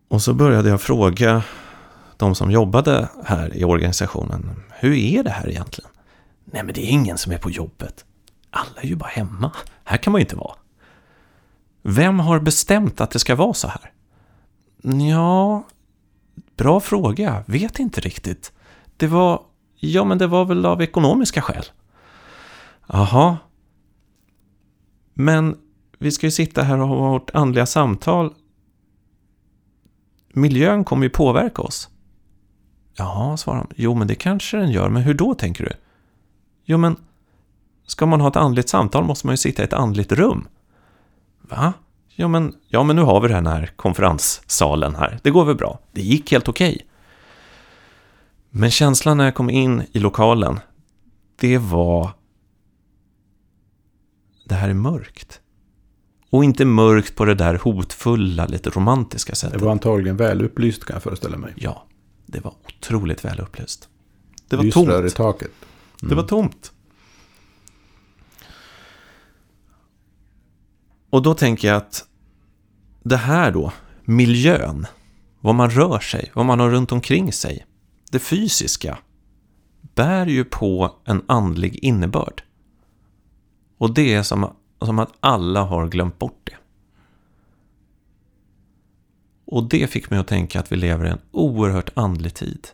Och 0.08 0.22
så 0.22 0.34
började 0.34 0.68
jag 0.68 0.80
fråga 0.80 1.42
de 2.16 2.34
som 2.34 2.50
jobbade 2.50 3.08
här 3.24 3.56
i 3.56 3.64
organisationen. 3.64 4.62
Hur 4.70 4.94
är 4.94 5.22
det 5.22 5.30
här 5.30 5.48
egentligen? 5.48 5.90
Nej, 6.44 6.62
men 6.62 6.74
det 6.74 6.80
är 6.80 6.90
ingen 6.90 7.18
som 7.18 7.32
är 7.32 7.38
på 7.38 7.50
jobbet. 7.50 8.04
Alla 8.50 8.80
är 8.80 8.86
ju 8.86 8.96
bara 8.96 9.08
hemma. 9.08 9.52
Här 9.84 9.96
kan 9.96 10.12
man 10.12 10.20
ju 10.20 10.24
inte 10.24 10.36
vara. 10.36 10.54
Vem 11.82 12.20
har 12.20 12.40
bestämt 12.40 13.00
att 13.00 13.10
det 13.10 13.18
ska 13.18 13.34
vara 13.34 13.54
så 13.54 13.68
här? 13.68 13.92
Ja, 15.08 15.62
bra 16.56 16.80
fråga. 16.80 17.44
Vet 17.46 17.78
inte 17.78 18.00
riktigt. 18.00 18.52
Det 18.96 19.06
var, 19.06 19.42
ja 19.76 20.04
men 20.04 20.18
det 20.18 20.26
var 20.26 20.44
väl 20.44 20.66
av 20.66 20.82
ekonomiska 20.82 21.42
skäl. 21.42 21.64
Jaha. 22.86 23.36
Men 25.22 25.56
vi 25.98 26.10
ska 26.12 26.26
ju 26.26 26.30
sitta 26.30 26.62
här 26.62 26.78
och 26.78 26.88
ha 26.88 27.10
vårt 27.10 27.30
andliga 27.34 27.66
samtal. 27.66 28.34
Miljön 30.32 30.84
kommer 30.84 31.04
ju 31.04 31.10
påverka 31.10 31.62
oss. 31.62 31.88
Jaha, 32.94 33.36
svarar 33.36 33.58
han. 33.58 33.70
Jo, 33.76 33.94
men 33.94 34.06
det 34.06 34.14
kanske 34.14 34.56
den 34.56 34.70
gör. 34.70 34.88
Men 34.88 35.02
hur 35.02 35.14
då, 35.14 35.34
tänker 35.34 35.64
du? 35.64 35.70
Jo, 36.64 36.78
men 36.78 36.96
ska 37.86 38.06
man 38.06 38.20
ha 38.20 38.28
ett 38.28 38.36
andligt 38.36 38.68
samtal 38.68 39.04
måste 39.04 39.26
man 39.26 39.32
ju 39.32 39.36
sitta 39.36 39.62
i 39.62 39.64
ett 39.64 39.72
andligt 39.72 40.12
rum. 40.12 40.48
Va? 41.40 41.72
Ja 42.08 42.28
men, 42.28 42.54
ja, 42.68 42.82
men 42.82 42.96
nu 42.96 43.02
har 43.02 43.20
vi 43.20 43.28
den 43.28 43.46
här 43.46 43.70
konferenssalen 43.76 44.94
här. 44.94 45.18
Det 45.22 45.30
går 45.30 45.44
väl 45.44 45.56
bra? 45.56 45.78
Det 45.92 46.02
gick 46.02 46.32
helt 46.32 46.48
okej. 46.48 46.74
Okay. 46.74 46.86
Men 48.50 48.70
känslan 48.70 49.16
när 49.16 49.24
jag 49.24 49.34
kom 49.34 49.50
in 49.50 49.82
i 49.92 49.98
lokalen, 49.98 50.60
det 51.36 51.58
var... 51.58 52.10
Det 54.52 54.56
här 54.56 54.68
är 54.68 54.74
mörkt. 54.74 55.40
Och 56.30 56.44
inte 56.44 56.64
mörkt 56.64 57.16
på 57.16 57.24
det 57.24 57.34
där 57.34 57.54
hotfulla, 57.54 58.46
lite 58.46 58.70
romantiska 58.70 59.34
sättet. 59.34 59.58
Det 59.58 59.64
var 59.64 59.72
antagligen 59.72 60.16
väl 60.16 60.42
upplyst 60.42 60.84
kan 60.84 60.94
jag 60.94 61.02
föreställa 61.02 61.36
mig. 61.36 61.52
Ja, 61.56 61.86
det 62.26 62.40
var 62.40 62.54
otroligt 62.66 63.24
väl 63.24 63.40
upplyst. 63.40 63.88
Det 64.48 64.56
var 64.56 64.64
Lysrör 64.64 65.00
tomt. 65.00 65.12
i 65.12 65.16
taket. 65.16 65.50
Mm. 66.02 66.10
Det 66.10 66.14
var 66.14 66.28
tomt. 66.28 66.72
Och 71.10 71.22
då 71.22 71.34
tänker 71.34 71.68
jag 71.68 71.76
att 71.76 72.04
det 73.02 73.16
här 73.16 73.50
då, 73.50 73.72
miljön, 74.04 74.86
vad 75.40 75.54
man 75.54 75.70
rör 75.70 75.98
sig, 75.98 76.30
vad 76.34 76.46
man 76.46 76.60
har 76.60 76.70
runt 76.70 76.92
omkring 76.92 77.32
sig, 77.32 77.66
det 78.10 78.18
fysiska, 78.18 78.98
bär 79.94 80.26
ju 80.26 80.44
på 80.44 80.96
en 81.04 81.22
andlig 81.26 81.78
innebörd. 81.84 82.42
Och 83.82 83.94
det 83.94 84.14
är 84.14 84.22
som, 84.22 84.56
som 84.80 84.98
att 84.98 85.12
alla 85.20 85.62
har 85.62 85.88
glömt 85.88 86.18
bort 86.18 86.40
det. 86.44 86.56
Och 89.44 89.68
det 89.68 89.90
fick 89.90 90.10
mig 90.10 90.18
att 90.18 90.26
tänka 90.26 90.60
att 90.60 90.72
vi 90.72 90.76
lever 90.76 91.06
i 91.06 91.08
en 91.08 91.20
oerhört 91.30 91.90
andlig 91.94 92.34
tid. 92.34 92.68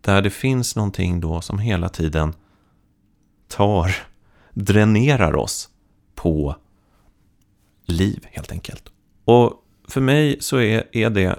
Där 0.00 0.22
det 0.22 0.30
finns 0.30 0.76
någonting 0.76 1.20
då 1.20 1.40
som 1.40 1.58
hela 1.58 1.88
tiden 1.88 2.34
tar 3.48 3.96
dränerar 4.52 5.36
oss 5.36 5.68
på 6.14 6.56
liv 7.84 8.26
helt 8.30 8.52
enkelt. 8.52 8.92
Och 9.24 9.64
för 9.88 10.00
mig 10.00 10.36
så 10.40 10.60
är, 10.60 10.96
är 10.96 11.10
det 11.10 11.38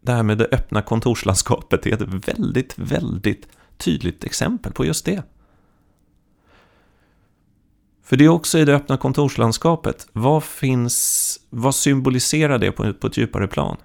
det 0.00 0.12
här 0.12 0.22
med 0.22 0.38
det 0.38 0.48
öppna 0.52 0.82
kontorslandskapet 0.82 1.86
är 1.86 1.92
ett 1.92 2.28
väldigt, 2.28 2.78
väldigt 2.78 3.48
tydligt 3.76 4.24
exempel 4.24 4.72
på 4.72 4.84
just 4.84 5.04
det. 5.04 5.22
För 8.02 8.16
det 8.16 8.24
är 8.24 8.28
också 8.28 8.58
i 8.58 8.64
det 8.64 8.74
öppna 8.74 8.96
kontorslandskapet, 8.96 10.06
vad 10.12 10.44
finns, 10.44 11.40
vad 11.50 11.74
symboliserar 11.74 12.58
det 12.58 12.72
på, 12.72 12.92
på 12.94 13.06
ett 13.06 13.16
djupare 13.16 13.48
plan? 13.48 13.76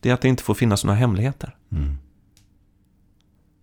Det 0.00 0.10
är 0.10 0.14
att 0.14 0.20
det 0.20 0.28
inte 0.28 0.42
får 0.42 0.54
finnas 0.54 0.84
några 0.84 0.98
hemligheter. 0.98 1.56
Mm. 1.72 1.98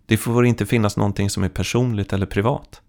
Det 0.06 0.18
får 0.18 0.46
inte 0.46 0.66
finnas 0.66 0.98
någonting 0.98 1.30
som 1.30 1.44
är 1.44 1.50
personligt 1.50 2.14
eller 2.14 2.26
privat. 2.26 2.82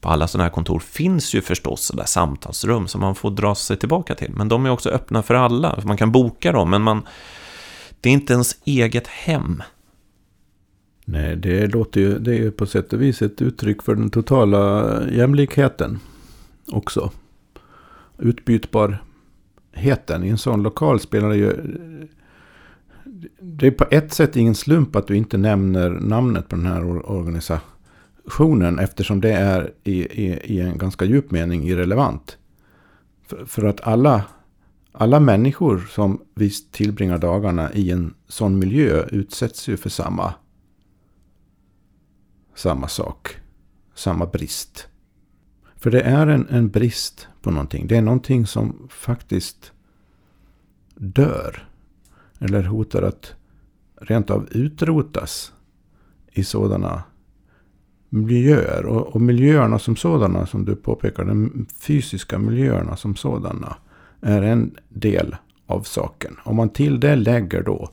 På 0.00 0.08
alla 0.08 0.28
sådana 0.28 0.44
här 0.44 0.50
kontor 0.50 0.78
finns 0.78 1.34
ju 1.34 1.42
förstås 1.42 1.84
sådär 1.84 2.04
samtalsrum 2.04 2.88
som 2.88 3.00
man 3.00 3.14
får 3.14 3.30
dra 3.30 3.54
sig 3.54 3.76
tillbaka 3.76 4.14
till. 4.14 4.32
Men 4.32 4.48
de 4.48 4.66
är 4.66 4.70
också 4.70 4.90
öppna 4.90 5.22
för 5.22 5.34
alla. 5.34 5.82
Man 5.84 5.96
kan 5.96 6.12
boka 6.12 6.52
dem, 6.52 6.70
men 6.70 6.82
man, 6.82 7.06
det 8.00 8.08
är 8.08 8.12
inte 8.12 8.32
ens 8.32 8.56
eget 8.64 9.06
hem. 9.06 9.62
Nej, 11.12 11.36
det 11.36 11.66
låter 11.66 12.00
ju, 12.00 12.18
det 12.18 12.30
är 12.30 12.38
ju 12.38 12.50
på 12.50 12.66
sätt 12.66 12.92
och 12.92 13.02
vis 13.02 13.22
ett 13.22 13.42
uttryck 13.42 13.82
för 13.82 13.94
den 13.94 14.10
totala 14.10 15.00
jämlikheten 15.10 15.98
också. 16.72 17.10
Utbytbarheten 18.18 20.24
i 20.24 20.28
en 20.28 20.38
sån 20.38 20.62
lokal 20.62 21.00
spelar 21.00 21.28
det 21.28 21.36
ju... 21.36 21.52
Det 23.40 23.66
är 23.66 23.70
på 23.70 23.86
ett 23.90 24.12
sätt 24.12 24.36
ingen 24.36 24.54
slump 24.54 24.96
att 24.96 25.06
du 25.06 25.16
inte 25.16 25.38
nämner 25.38 25.90
namnet 25.90 26.48
på 26.48 26.56
den 26.56 26.66
här 26.66 27.10
organisationen 27.10 28.78
eftersom 28.78 29.20
det 29.20 29.32
är 29.32 29.72
i, 29.84 30.00
i, 30.00 30.40
i 30.44 30.60
en 30.60 30.78
ganska 30.78 31.04
djup 31.04 31.30
mening 31.30 31.68
irrelevant. 31.68 32.38
För, 33.26 33.44
för 33.44 33.64
att 33.64 33.80
alla, 33.80 34.24
alla 34.92 35.20
människor 35.20 35.88
som 35.90 36.20
visst 36.34 36.72
tillbringar 36.72 37.18
dagarna 37.18 37.72
i 37.72 37.90
en 37.90 38.14
sån 38.28 38.58
miljö 38.58 39.04
utsätts 39.10 39.68
ju 39.68 39.76
för 39.76 39.90
samma 39.90 40.34
samma 42.60 42.88
sak. 42.88 43.36
Samma 43.94 44.26
brist. 44.26 44.88
För 45.76 45.90
det 45.90 46.00
är 46.00 46.26
en, 46.26 46.48
en 46.48 46.68
brist 46.68 47.28
på 47.42 47.50
någonting. 47.50 47.86
Det 47.86 47.96
är 47.96 48.02
någonting 48.02 48.46
som 48.46 48.88
faktiskt 48.90 49.72
dör. 50.94 51.68
Eller 52.38 52.62
hotar 52.62 53.02
att 53.02 53.34
rent 54.00 54.30
av 54.30 54.48
utrotas 54.50 55.52
i 56.32 56.44
sådana 56.44 57.02
miljöer. 58.08 58.86
Och, 58.86 59.06
och 59.06 59.20
miljöerna 59.20 59.78
som 59.78 59.96
sådana, 59.96 60.46
som 60.46 60.64
du 60.64 60.76
påpekar, 60.76 61.24
de 61.24 61.66
fysiska 61.80 62.38
miljöerna 62.38 62.96
som 62.96 63.16
sådana, 63.16 63.76
är 64.20 64.42
en 64.42 64.76
del 64.88 65.36
av 65.66 65.82
saken. 65.82 66.36
Om 66.44 66.56
man 66.56 66.68
till 66.68 67.00
det 67.00 67.16
lägger 67.16 67.62
då 67.62 67.90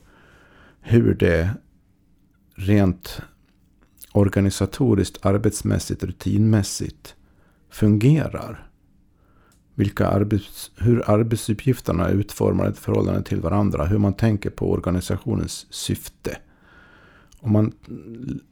hur 0.80 1.14
det 1.14 1.50
rent 2.54 3.22
organisatoriskt, 4.12 5.26
arbetsmässigt, 5.26 6.04
rutinmässigt 6.04 7.14
fungerar. 7.70 8.70
Vilka 9.74 10.06
arbets, 10.06 10.70
hur 10.76 11.10
arbetsuppgifterna 11.10 12.08
är 12.08 12.12
utformade 12.12 12.70
i 12.70 12.72
förhållande 12.72 13.22
till 13.22 13.40
varandra. 13.40 13.84
Hur 13.84 13.98
man 13.98 14.12
tänker 14.12 14.50
på 14.50 14.70
organisationens 14.70 15.66
syfte. 15.70 16.38
Om 17.40 17.52
man 17.52 17.72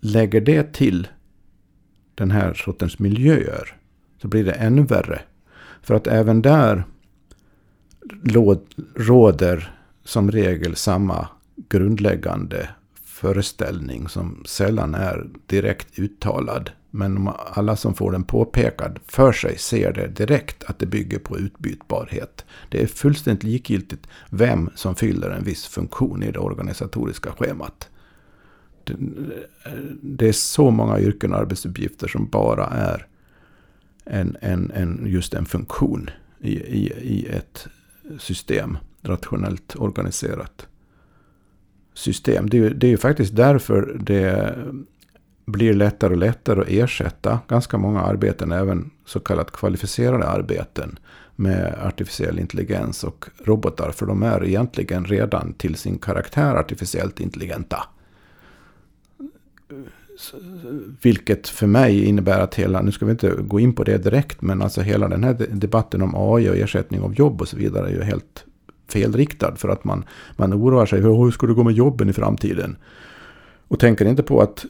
lägger 0.01 0.41
det 0.41 0.73
till 0.73 1.09
den 2.15 2.31
här 2.31 2.55
sortens 2.55 2.99
miljöer. 2.99 3.77
Så 4.23 4.29
blir 4.29 4.45
det 4.45 4.53
ännu 4.53 4.83
värre. 4.83 5.21
För 5.83 5.95
att 5.95 6.07
även 6.07 6.43
där 6.43 6.85
råder 8.95 9.75
som 10.05 10.31
regel 10.31 10.77
samma 10.77 11.29
grundläggande 11.69 12.69
föreställning 13.17 14.09
som 14.09 14.43
sällan 14.47 14.95
är 14.95 15.27
direkt 15.47 15.99
uttalad. 15.99 16.71
Men 16.91 17.29
alla 17.53 17.77
som 17.77 17.95
får 17.95 18.13
den 18.13 18.25
påpekad 18.25 18.99
för 19.07 19.33
sig 19.33 19.59
ser 19.59 19.93
det 19.93 20.07
direkt 20.07 20.65
att 20.65 20.79
det 20.79 20.87
bygger 20.87 21.19
på 21.19 21.39
utbytbarhet. 21.39 22.45
Det 22.69 22.83
är 22.83 22.87
fullständigt 22.87 23.43
likgiltigt 23.43 24.07
vem 24.31 24.71
som 24.75 24.95
fyller 24.95 25.31
en 25.31 25.45
viss 25.45 25.67
funktion 25.67 26.23
i 26.23 26.31
det 26.31 26.39
organisatoriska 26.39 27.33
schemat. 27.33 27.89
Det 30.03 30.29
är 30.29 30.33
så 30.33 30.71
många 30.71 31.01
yrken 31.01 31.33
och 31.33 31.39
arbetsuppgifter 31.39 32.09
som 32.09 32.29
bara 32.29 32.67
är 32.67 33.07
en, 34.05 34.37
en, 34.41 34.71
en, 34.71 35.03
just 35.07 35.35
en 35.35 35.47
funktion 35.47 36.11
i, 36.41 36.53
i, 36.53 36.93
i 37.03 37.27
ett 37.27 37.67
system, 38.19 38.79
rationellt 39.03 39.77
organiserat 39.77 40.67
system. 41.97 42.51
Det 42.51 42.59
är, 42.59 42.71
det 42.71 42.87
är 42.87 42.91
ju 42.91 42.97
faktiskt 42.97 43.37
därför 43.37 43.97
det 44.01 44.55
blir 45.47 45.75
lättare 45.75 46.13
och 46.13 46.19
lättare 46.19 46.61
att 46.61 46.69
ersätta 46.69 47.39
ganska 47.49 47.79
många 47.79 48.01
arbeten, 48.01 48.53
även 48.53 48.91
så 49.05 49.21
kallat 49.21 49.53
kvalificerade 49.53 50.27
arbeten 50.27 50.99
med 51.37 51.75
artificiell 51.83 52.39
intelligens 52.39 53.05
och 53.05 53.27
robotar. 53.45 53.91
För 53.91 54.07
de 54.07 54.23
är 54.23 54.45
egentligen 54.45 55.05
redan 55.05 55.53
till 55.53 55.75
sin 55.75 55.99
karaktär 55.99 56.55
artificiellt 56.55 57.21
intelligenta. 57.21 57.89
Vilket 61.03 61.49
för 61.49 61.67
mig 61.67 62.05
innebär 62.05 62.41
att 62.41 62.55
hela, 62.55 62.83
nu 62.83 62.93
ska 62.93 63.07
vi 63.07 63.13
inte 63.13 63.35
gå 63.41 63.61
in 63.61 63.75
på 63.75 63.85
det 63.85 63.99
direkt, 63.99 64.43
men 64.43 64.63
alltså 64.63 64.81
hela 64.81 65.09
den 65.09 65.25
här 65.25 65.47
debatten 65.51 66.03
om 66.03 66.15
AI 66.15 66.51
och 66.51 66.57
ersättning 66.57 67.01
av 67.01 67.15
jobb 67.15 67.41
och 67.41 67.49
så 67.49 67.57
vidare 67.57 67.89
är 67.89 67.93
ju 67.93 68.03
helt 68.03 68.46
felriktad. 68.89 69.57
För 69.57 69.69
att 69.69 69.85
man, 69.85 70.05
man 70.37 70.55
oroar 70.55 70.87
sig. 70.87 71.01
Hur 71.01 71.31
ska 71.31 71.47
det 71.47 71.55
gå 71.55 71.65
med 71.65 71.75
jobben 71.75 72.09
i 72.09 72.13
framtiden? 72.13 72.77
Och 73.69 73.81
tänker 73.81 74.05
inte 74.05 74.23
på 74.23 74.41
att 74.41 74.65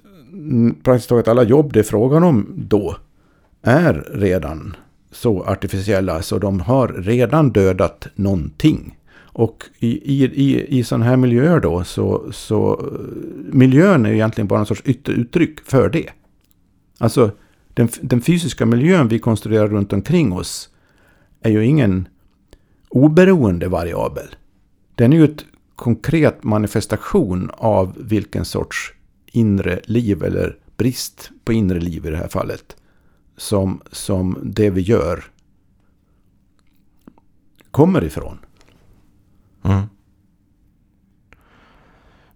praktiskt 0.83 1.09
taget 1.09 1.29
alla 1.29 1.43
jobb 1.43 1.73
det 1.73 1.79
är 1.79 1.85
frågan 1.85 2.23
om 2.23 2.47
då 2.57 2.97
är 3.63 4.09
redan 4.15 4.77
så 5.11 5.45
artificiella 5.45 6.23
så 6.23 6.39
de 6.39 6.61
har 6.61 6.89
redan 6.89 7.51
dödat 7.51 8.07
någonting. 8.15 8.99
Och 9.19 9.65
i, 9.79 9.89
i, 9.89 10.25
i, 10.25 10.79
i 10.79 10.85
sådana 10.85 11.05
här 11.05 11.17
miljöer 11.17 11.61
då 11.61 11.85
så, 11.85 12.33
så 12.33 12.91
miljön 13.53 14.07
är 14.07 14.13
egentligen 14.13 14.49
bara 14.49 14.61
en 14.61 14.67
sorts 14.67 14.83
yttre 14.85 15.13
uttryck 15.13 15.61
för 15.61 15.89
det. 15.89 16.11
Alltså 16.99 17.31
den, 17.75 17.89
den 18.01 18.21
fysiska 18.21 18.67
miljön 18.67 19.09
vi 19.09 19.19
konstruerar 19.19 19.69
runt 19.69 19.93
omkring 19.93 20.33
oss 20.33 20.69
är 21.43 21.51
ju 21.51 21.65
ingen 21.65 22.09
oberoende 22.89 23.69
variabel. 23.69 24.29
Den 24.95 25.13
är 25.13 25.17
ju 25.17 25.25
ett 25.25 25.45
konkret 25.77 26.45
manifestation 26.45 27.51
av 27.55 27.97
vilken 27.99 28.45
sorts 28.45 28.93
inre 29.27 29.81
liv 29.85 30.25
eller 30.25 30.59
brist 30.77 31.31
på 31.45 31.53
inre 31.53 31.81
liv 31.81 32.07
i 32.07 32.11
det 32.11 32.17
här 32.17 32.29
fallet. 32.29 32.77
Som, 33.37 33.83
som 33.93 34.39
det 34.43 34.71
vi 34.71 34.81
gör 34.81 35.25
kommer 37.71 38.05
ifrån. 38.05 38.39
Mm. 39.63 39.83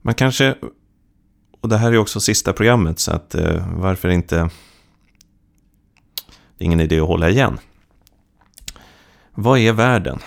Man 0.03 0.15
kanske, 0.15 0.55
och 1.61 1.69
det 1.69 1.77
här 1.77 1.93
är 1.93 1.99
också 1.99 2.21
sista 2.21 2.53
programmet 2.53 2.99
så 2.99 3.13
att 3.13 3.35
eh, 3.35 3.79
varför 3.79 4.09
inte, 4.09 4.37
det 6.59 6.65
är 6.65 6.67
ingen 6.67 6.81
idé 6.81 7.01
att 7.01 7.07
hålla 7.07 7.31
igen. 7.31 7.59
Vad 9.35 9.59
är 9.59 9.73
världen? 9.73 10.19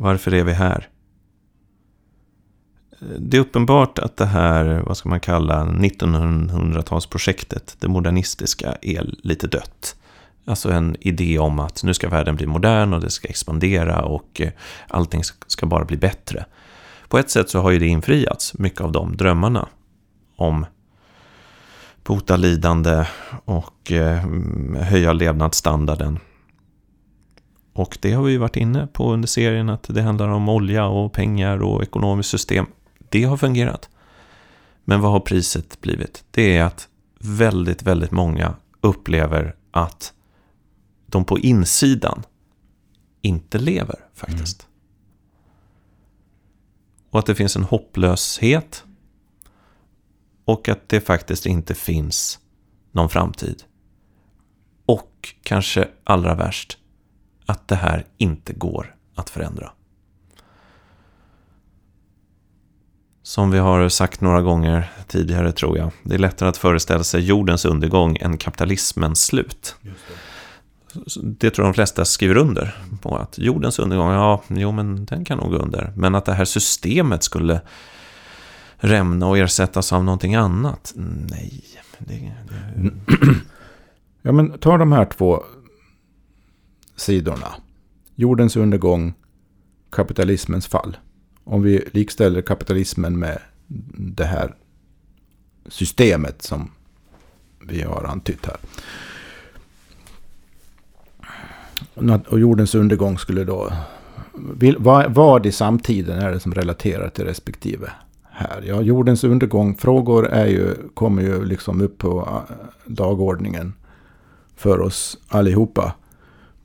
Varför 0.00 0.34
är 0.34 0.44
vi 0.44 0.52
här? 0.52 0.88
Det 3.18 3.36
är 3.36 3.40
uppenbart 3.40 3.98
att 3.98 4.16
det 4.16 4.26
här, 4.26 4.82
vad 4.86 4.96
ska 4.96 5.08
man 5.08 5.20
kalla 5.20 5.64
1900-talsprojektet, 5.64 7.76
det 7.78 7.88
modernistiska, 7.88 8.76
är 8.82 9.14
lite 9.22 9.46
dött. 9.46 9.96
Alltså 10.44 10.70
en 10.70 10.96
idé 11.00 11.38
om 11.38 11.58
att 11.58 11.84
nu 11.84 11.94
ska 11.94 12.08
världen 12.08 12.36
bli 12.36 12.46
modern 12.46 12.94
och 12.94 13.00
det 13.00 13.10
ska 13.10 13.28
expandera 13.28 14.02
och 14.02 14.40
eh, 14.40 14.50
allting 14.88 15.22
ska 15.46 15.66
bara 15.66 15.84
bli 15.84 15.96
bättre. 15.96 16.44
På 17.08 17.18
ett 17.18 17.30
sätt 17.30 17.50
så 17.50 17.60
har 17.60 17.70
ju 17.70 17.78
det 17.78 17.86
infriats, 17.86 18.58
mycket 18.58 18.80
av 18.80 18.92
de 18.92 19.16
drömmarna 19.16 19.68
om 20.36 20.66
bota 22.04 22.36
lidande 22.36 23.04
och 23.44 23.92
eh, 23.92 24.26
höja 24.82 25.12
levnadsstandarden. 25.12 26.18
Och 27.78 27.98
det 28.00 28.12
har 28.12 28.22
vi 28.22 28.36
varit 28.36 28.56
inne 28.56 28.86
på 28.86 29.12
under 29.12 29.28
serien 29.28 29.68
att 29.68 29.82
det 29.82 30.02
handlar 30.02 30.28
om 30.28 30.48
olja 30.48 30.86
och 30.86 31.12
pengar 31.12 31.62
och 31.62 31.82
ekonomiskt 31.82 32.30
system. 32.30 32.66
Det 33.08 33.24
har 33.24 33.36
fungerat. 33.36 33.90
Men 34.84 35.00
vad 35.00 35.12
har 35.12 35.20
priset 35.20 35.80
blivit? 35.80 36.24
Det 36.30 36.56
är 36.56 36.64
att 36.64 36.88
väldigt, 37.18 37.82
väldigt 37.82 38.10
många 38.10 38.54
upplever 38.80 39.56
att 39.70 40.12
de 41.06 41.24
på 41.24 41.38
insidan 41.38 42.22
inte 43.22 43.58
lever 43.58 43.96
faktiskt. 44.14 44.62
Mm. 44.62 44.72
Och 47.10 47.18
att 47.18 47.26
det 47.26 47.34
finns 47.34 47.56
en 47.56 47.64
hopplöshet. 47.64 48.84
Och 50.44 50.68
att 50.68 50.88
det 50.88 51.00
faktiskt 51.00 51.46
inte 51.46 51.74
finns 51.74 52.38
någon 52.92 53.08
framtid. 53.08 53.62
Och 54.86 55.34
kanske 55.42 55.88
allra 56.04 56.34
värst, 56.34 56.78
att 57.48 57.68
det 57.68 57.76
här 57.76 58.04
inte 58.18 58.52
går 58.52 58.94
att 59.14 59.30
förändra. 59.30 59.70
Som 63.22 63.50
vi 63.50 63.58
har 63.58 63.88
sagt 63.88 64.20
några 64.20 64.42
gånger 64.42 64.90
tidigare 65.06 65.52
tror 65.52 65.78
jag. 65.78 65.90
Det 66.02 66.14
är 66.14 66.18
lättare 66.18 66.48
att 66.48 66.56
föreställa 66.56 67.04
sig 67.04 67.20
jordens 67.20 67.64
undergång 67.64 68.16
än 68.16 68.36
kapitalismens 68.36 69.24
slut. 69.24 69.76
Det. 69.80 69.90
det 71.22 71.50
tror 71.50 71.64
de 71.64 71.74
flesta 71.74 72.04
skriver 72.04 72.36
under 72.36 72.76
på. 73.02 73.16
Att 73.16 73.38
jordens 73.38 73.78
undergång, 73.78 74.10
ja, 74.10 74.42
jo 74.48 74.72
men 74.72 75.04
den 75.04 75.24
kan 75.24 75.38
nog 75.38 75.50
gå 75.50 75.56
under. 75.56 75.92
Men 75.96 76.14
att 76.14 76.24
det 76.24 76.34
här 76.34 76.44
systemet 76.44 77.22
skulle 77.22 77.60
rämna 78.76 79.26
och 79.26 79.38
ersättas 79.38 79.92
av 79.92 80.04
någonting 80.04 80.34
annat? 80.34 80.92
Nej. 80.96 81.64
Det, 81.98 82.32
det... 82.76 82.92
Ja, 84.22 84.32
men 84.32 84.58
ta 84.58 84.76
de 84.76 84.92
här 84.92 85.04
två 85.04 85.42
sidorna. 86.98 87.54
Jordens 88.14 88.56
undergång, 88.56 89.14
kapitalismens 89.90 90.66
fall. 90.66 90.96
Om 91.44 91.62
vi 91.62 91.84
likställer 91.92 92.42
kapitalismen 92.42 93.18
med 93.18 93.38
det 93.96 94.24
här 94.24 94.54
systemet 95.66 96.42
som 96.42 96.70
vi 97.60 97.82
har 97.82 98.04
antytt 98.04 98.46
här. 98.46 98.56
Och 102.28 102.40
jordens 102.40 102.74
undergång 102.74 103.18
skulle 103.18 103.44
då... 103.44 103.72
Vad 105.08 105.46
i 105.46 105.52
samtiden 105.52 106.18
är 106.18 106.32
det 106.32 106.40
som 106.40 106.54
relaterar 106.54 107.08
till 107.08 107.24
respektive 107.24 107.90
här? 108.30 108.62
Ja, 108.66 108.80
jordens 108.80 109.24
undergång, 109.24 109.76
frågor 109.76 110.28
är 110.28 110.46
ju, 110.46 110.74
kommer 110.94 111.22
ju 111.22 111.44
liksom 111.44 111.80
upp 111.80 111.98
på 111.98 112.20
äh, 112.20 112.54
dagordningen 112.86 113.72
för 114.56 114.80
oss 114.80 115.18
allihopa. 115.28 115.94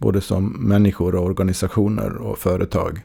Både 0.04 0.22
som 0.22 0.46
människor 0.46 1.16
och 1.16 1.26
organisationer 1.26 2.18
och 2.18 2.38
företag. 2.38 3.02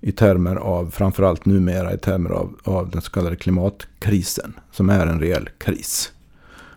I 0.00 0.12
termer 0.12 0.56
av, 0.56 0.90
framförallt 0.90 1.44
numera 1.44 1.94
i 1.94 1.98
termer 1.98 2.30
av, 2.30 2.56
av 2.64 2.90
den 2.90 3.02
så 3.02 3.10
kallade 3.10 3.36
klimatkrisen. 3.36 4.54
Som 4.72 4.90
är 4.90 5.06
en 5.06 5.20
reell 5.20 5.48
kris. 5.58 6.12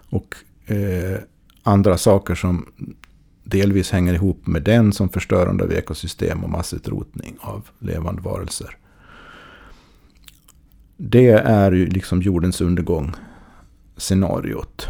Och 0.09 0.35
eh, 0.65 1.17
andra 1.63 1.97
saker 1.97 2.35
som 2.35 2.65
delvis 3.43 3.91
hänger 3.91 4.13
ihop 4.13 4.47
med 4.47 4.63
den 4.63 4.93
som 4.93 5.09
förstörande 5.09 5.63
av 5.63 5.71
ekosystem 5.71 6.43
och 6.43 6.49
massutrotning 6.49 7.35
av 7.39 7.69
levande 7.79 8.21
varelser. 8.21 8.77
Det 10.97 11.29
är 11.29 11.71
ju 11.71 11.85
liksom 11.85 12.21
jordens 12.21 12.61
undergång 12.61 13.13
scenariot. 13.97 14.87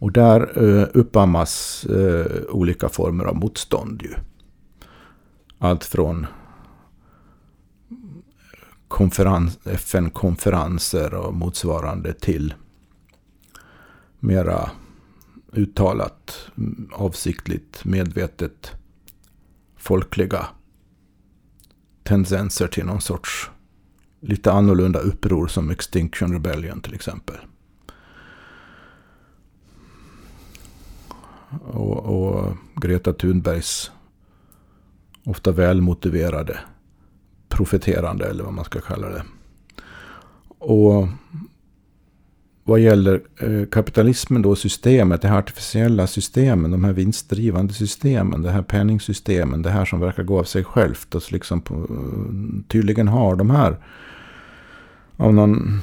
Och 0.00 0.12
där 0.12 0.40
eh, 0.64 0.88
uppammas 0.94 1.84
eh, 1.84 2.42
olika 2.48 2.88
former 2.88 3.24
av 3.24 3.36
motstånd 3.36 4.02
ju. 4.02 4.14
Allt 5.58 5.84
från 5.84 6.24
eh, 6.24 6.28
konferens, 8.88 9.58
FN-konferenser 9.64 11.14
och 11.14 11.34
motsvarande 11.34 12.12
till 12.12 12.54
mera 14.18 14.70
uttalat, 15.52 16.50
mm, 16.56 16.90
avsiktligt, 16.92 17.84
medvetet 17.84 18.72
folkliga 19.76 20.46
tendenser 22.02 22.66
till 22.66 22.86
någon 22.86 23.00
sorts 23.00 23.50
lite 24.20 24.52
annorlunda 24.52 24.98
uppror 24.98 25.46
som 25.46 25.70
Extinction 25.70 26.32
Rebellion 26.32 26.80
till 26.80 26.94
exempel. 26.94 27.36
Och, 31.72 31.96
och 31.96 32.56
Greta 32.76 33.12
Thunbergs 33.12 33.90
ofta 35.24 35.52
välmotiverade 35.52 36.58
profeterande 37.48 38.26
eller 38.26 38.44
vad 38.44 38.52
man 38.52 38.64
ska 38.64 38.80
kalla 38.80 39.08
det. 39.08 39.22
Och 40.58 41.08
vad 42.64 42.80
gäller 42.80 43.22
eh, 43.40 43.66
kapitalismen 43.66 44.42
då, 44.42 44.56
systemet, 44.56 45.22
det 45.22 45.28
här 45.28 45.38
artificiella 45.38 46.06
systemen, 46.06 46.70
de 46.70 46.84
här 46.84 46.92
vinstdrivande 46.92 47.74
systemen, 47.74 48.42
det 48.42 48.50
här 48.50 48.62
penningsystemen, 48.62 49.62
det 49.62 49.70
här 49.70 49.84
som 49.84 50.00
verkar 50.00 50.22
gå 50.22 50.38
av 50.38 50.44
sig 50.44 50.64
självt 50.64 51.14
och 51.14 51.32
liksom 51.32 51.60
på, 51.60 51.74
eh, 51.74 52.62
tydligen 52.68 53.08
har 53.08 53.36
de 53.36 53.50
här 53.50 53.76
av 55.16 55.34
någon 55.34 55.80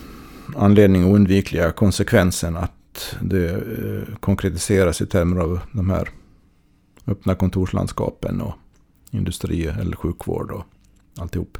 anledning 0.55 1.05
oundvikliga 1.05 1.71
konsekvensen 1.71 2.57
att 2.57 2.76
det 3.21 3.49
eh, 3.51 4.15
konkretiseras 4.19 5.01
i 5.01 5.05
termer 5.05 5.41
av 5.41 5.59
de 5.71 5.89
här 5.89 6.09
öppna 7.07 7.35
kontorslandskapen 7.35 8.41
och 8.41 8.55
industri 9.11 9.65
eller 9.65 9.95
sjukvård 9.95 10.51
och 10.51 10.63
alltihop. 11.17 11.57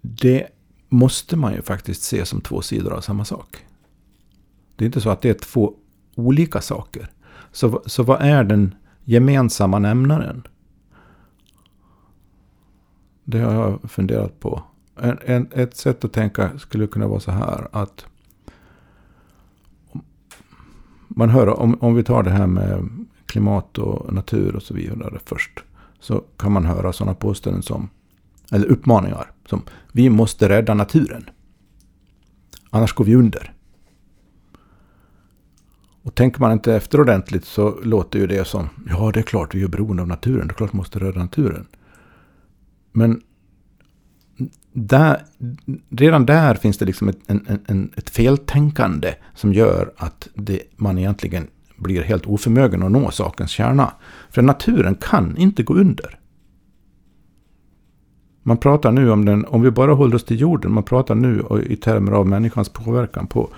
Det 0.00 0.46
måste 0.88 1.36
man 1.36 1.54
ju 1.54 1.62
faktiskt 1.62 2.02
se 2.02 2.26
som 2.26 2.40
två 2.40 2.62
sidor 2.62 2.92
av 2.92 3.00
samma 3.00 3.24
sak. 3.24 3.56
Det 4.76 4.84
är 4.84 4.86
inte 4.86 5.00
så 5.00 5.10
att 5.10 5.22
det 5.22 5.30
är 5.30 5.34
två 5.34 5.74
olika 6.14 6.60
saker. 6.60 7.10
Så, 7.52 7.82
så 7.86 8.02
vad 8.02 8.22
är 8.22 8.44
den 8.44 8.74
gemensamma 9.04 9.78
nämnaren? 9.78 10.46
Det 13.24 13.38
har 13.38 13.52
jag 13.52 13.90
funderat 13.90 14.40
på. 14.40 14.62
En, 14.96 15.18
en, 15.24 15.48
ett 15.52 15.76
sätt 15.76 16.04
att 16.04 16.12
tänka 16.12 16.58
skulle 16.58 16.86
kunna 16.86 17.08
vara 17.08 17.20
så 17.20 17.30
här 17.30 17.68
att 17.72 18.06
man 21.08 21.30
hör, 21.30 21.60
om, 21.60 21.76
om 21.80 21.94
vi 21.94 22.02
tar 22.04 22.22
det 22.22 22.30
här 22.30 22.46
med 22.46 22.88
klimat 23.26 23.78
och 23.78 24.12
natur 24.12 24.56
och 24.56 24.62
så 24.62 24.74
vidare 24.74 25.18
först. 25.24 25.64
Så 26.00 26.24
kan 26.36 26.52
man 26.52 26.64
höra 26.64 26.92
sådana 26.92 27.14
påståenden 27.14 27.62
som, 27.62 27.88
eller 28.52 28.66
uppmaningar 28.66 29.30
som 29.46 29.62
vi 29.92 30.10
måste 30.10 30.48
rädda 30.48 30.74
naturen. 30.74 31.30
Annars 32.70 32.92
går 32.92 33.04
vi 33.04 33.14
under. 33.14 33.52
Och 36.02 36.14
tänker 36.14 36.40
man 36.40 36.52
inte 36.52 36.74
efter 36.74 37.00
ordentligt 37.00 37.44
så 37.44 37.80
låter 37.82 38.18
ju 38.18 38.26
det 38.26 38.46
som 38.46 38.68
ja, 38.88 39.10
det 39.14 39.20
är 39.20 39.24
klart 39.24 39.54
vi 39.54 39.62
är 39.62 39.68
beroende 39.68 40.02
av 40.02 40.08
naturen. 40.08 40.46
Det 40.48 40.52
är 40.52 40.56
klart 40.56 40.74
vi 40.74 40.76
måste 40.76 40.98
rädda 40.98 41.18
naturen. 41.20 41.66
Men 42.92 43.22
där, 44.72 45.22
redan 45.90 46.26
där 46.26 46.54
finns 46.54 46.78
det 46.78 46.84
liksom 46.84 47.08
ett, 47.08 47.18
en, 47.26 47.58
en, 47.66 47.90
ett 47.96 48.10
feltänkande 48.10 49.14
som 49.34 49.52
gör 49.52 49.92
att 49.96 50.28
det, 50.34 50.60
man 50.76 50.98
egentligen 50.98 51.46
blir 51.76 52.02
helt 52.02 52.26
oförmögen 52.26 52.82
att 52.82 52.92
nå 52.92 53.10
sakens 53.10 53.50
kärna. 53.50 53.92
För 54.30 54.42
naturen 54.42 54.94
kan 54.94 55.36
inte 55.36 55.62
gå 55.62 55.74
under. 55.74 56.18
Man 58.42 58.56
pratar 58.56 58.92
nu 58.92 59.10
om 59.10 59.24
den, 59.24 59.44
om 59.44 59.62
vi 59.62 59.70
bara 59.70 59.94
håller 59.94 60.16
oss 60.16 60.24
till 60.24 60.40
jorden, 60.40 60.72
man 60.72 60.82
pratar 60.82 61.14
nu 61.14 61.44
i 61.66 61.76
termer 61.76 62.12
av 62.12 62.26
människans 62.26 62.68
påverkan 62.68 63.26
på, 63.26 63.50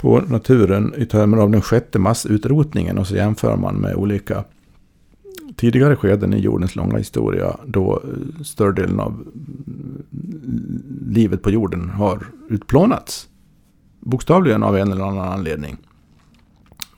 på 0.00 0.20
naturen 0.20 0.94
i 0.96 1.06
termer 1.06 1.38
av 1.38 1.50
den 1.50 1.62
sjätte 1.62 1.98
massutrotningen 1.98 2.98
och 2.98 3.06
så 3.06 3.16
jämför 3.16 3.56
man 3.56 3.74
med 3.74 3.94
olika 3.94 4.44
tidigare 5.56 5.96
skeden 5.96 6.34
i 6.34 6.40
jordens 6.40 6.76
långa 6.76 6.98
historia 6.98 7.56
då 7.66 8.02
eh, 8.04 8.42
större 8.42 8.72
delen 8.72 9.00
av 9.00 9.12
mm, 9.12 10.02
livet 11.08 11.42
på 11.42 11.50
jorden 11.50 11.90
har 11.90 12.26
utplånats. 12.48 13.28
Bokstavligen 14.00 14.62
av 14.62 14.76
en 14.76 14.92
eller 14.92 15.04
annan 15.04 15.32
anledning. 15.32 15.76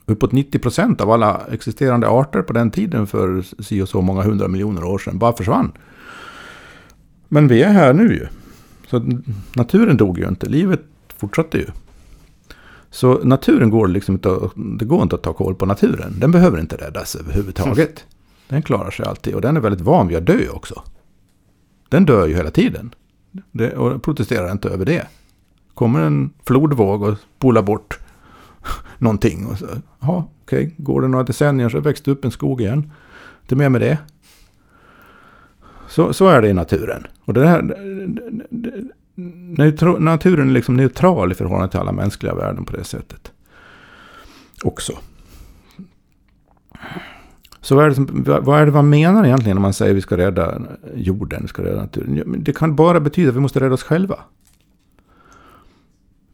Uppåt 0.05 0.31
90 0.31 0.59
procent 0.59 1.01
av 1.01 1.11
alla 1.11 1.41
existerande 1.51 2.07
arter 2.07 2.41
på 2.41 2.53
den 2.53 2.71
tiden 2.71 3.07
för 3.07 3.41
si 3.63 3.81
och 3.81 3.89
så 3.89 4.01
många 4.01 4.23
hundra 4.23 4.47
miljoner 4.47 4.83
år 4.83 4.97
sedan 4.97 5.17
bara 5.17 5.33
försvann. 5.33 5.71
Men 7.27 7.47
vi 7.47 7.61
är 7.61 7.69
här 7.69 7.93
nu 7.93 8.13
ju. 8.13 8.27
Så 8.87 9.21
naturen 9.53 9.97
dog 9.97 10.19
ju 10.19 10.27
inte, 10.27 10.49
livet 10.49 10.81
fortsatte 11.17 11.57
ju. 11.57 11.65
Så 12.89 13.13
naturen 13.23 13.69
går 13.69 13.87
liksom 13.87 14.15
inte, 14.15 14.39
det 14.55 14.85
går 14.85 15.03
inte 15.03 15.15
att 15.15 15.23
ta 15.23 15.33
koll 15.33 15.55
på 15.55 15.65
naturen. 15.65 16.15
Den 16.19 16.31
behöver 16.31 16.59
inte 16.59 16.75
räddas 16.75 17.15
överhuvudtaget. 17.15 18.05
Den 18.47 18.61
klarar 18.61 18.91
sig 18.91 19.05
alltid 19.05 19.35
och 19.35 19.41
den 19.41 19.57
är 19.57 19.61
väldigt 19.61 19.81
van 19.81 20.07
vid 20.07 20.17
att 20.17 20.25
dö 20.25 20.49
också. 20.49 20.83
Den 21.89 22.05
dör 22.05 22.27
ju 22.27 22.35
hela 22.35 22.51
tiden. 22.51 22.95
Det, 23.51 23.75
och 23.75 24.03
protesterar 24.03 24.51
inte 24.51 24.69
över 24.69 24.85
det. 24.85 25.07
Kommer 25.73 26.01
en 26.01 26.33
flodvåg 26.45 27.01
och 27.01 27.17
spolar 27.37 27.61
bort 27.61 27.99
någonting. 28.97 29.45
Och 29.45 29.57
så, 29.57 29.65
ja, 29.99 30.29
okej, 30.43 30.65
okay. 30.65 30.75
går 30.77 31.01
det 31.01 31.07
några 31.07 31.23
decennier 31.23 31.69
så 31.69 31.79
växte 31.79 32.11
upp 32.11 32.25
en 32.25 32.31
skog 32.31 32.61
igen. 32.61 32.91
Inte 33.41 33.55
mer 33.55 33.69
med 33.69 33.81
det. 33.81 33.97
Så, 35.87 36.13
så 36.13 36.27
är 36.27 36.41
det 36.41 36.49
i 36.49 36.53
naturen. 36.53 37.07
Och 37.25 37.33
det 37.33 37.47
här, 37.47 37.61
naturen 39.99 40.49
är 40.49 40.53
liksom 40.53 40.75
neutral 40.75 41.31
i 41.31 41.35
förhållande 41.35 41.71
till 41.71 41.79
alla 41.79 41.91
mänskliga 41.91 42.35
värden 42.35 42.65
på 42.65 42.77
det 42.77 42.83
sättet. 42.83 43.31
Också. 44.63 44.93
Så 47.67 47.75
vad 47.75 47.85
är, 47.85 47.89
det 47.89 47.95
som, 47.95 48.23
vad 48.23 48.61
är 48.61 48.65
det 48.65 48.71
man 48.71 48.89
menar 48.89 49.25
egentligen 49.25 49.55
när 49.55 49.61
man 49.61 49.73
säger 49.73 49.91
att 49.91 49.97
vi 49.97 50.01
ska 50.01 50.17
rädda 50.17 50.61
jorden, 50.95 51.39
vi 51.41 51.47
ska 51.47 51.63
rädda 51.63 51.81
naturen? 51.81 52.43
Det 52.43 52.53
kan 52.53 52.75
bara 52.75 52.99
betyda 52.99 53.29
att 53.29 53.35
vi 53.35 53.39
måste 53.39 53.59
rädda 53.59 53.73
oss 53.73 53.83
själva. 53.83 54.19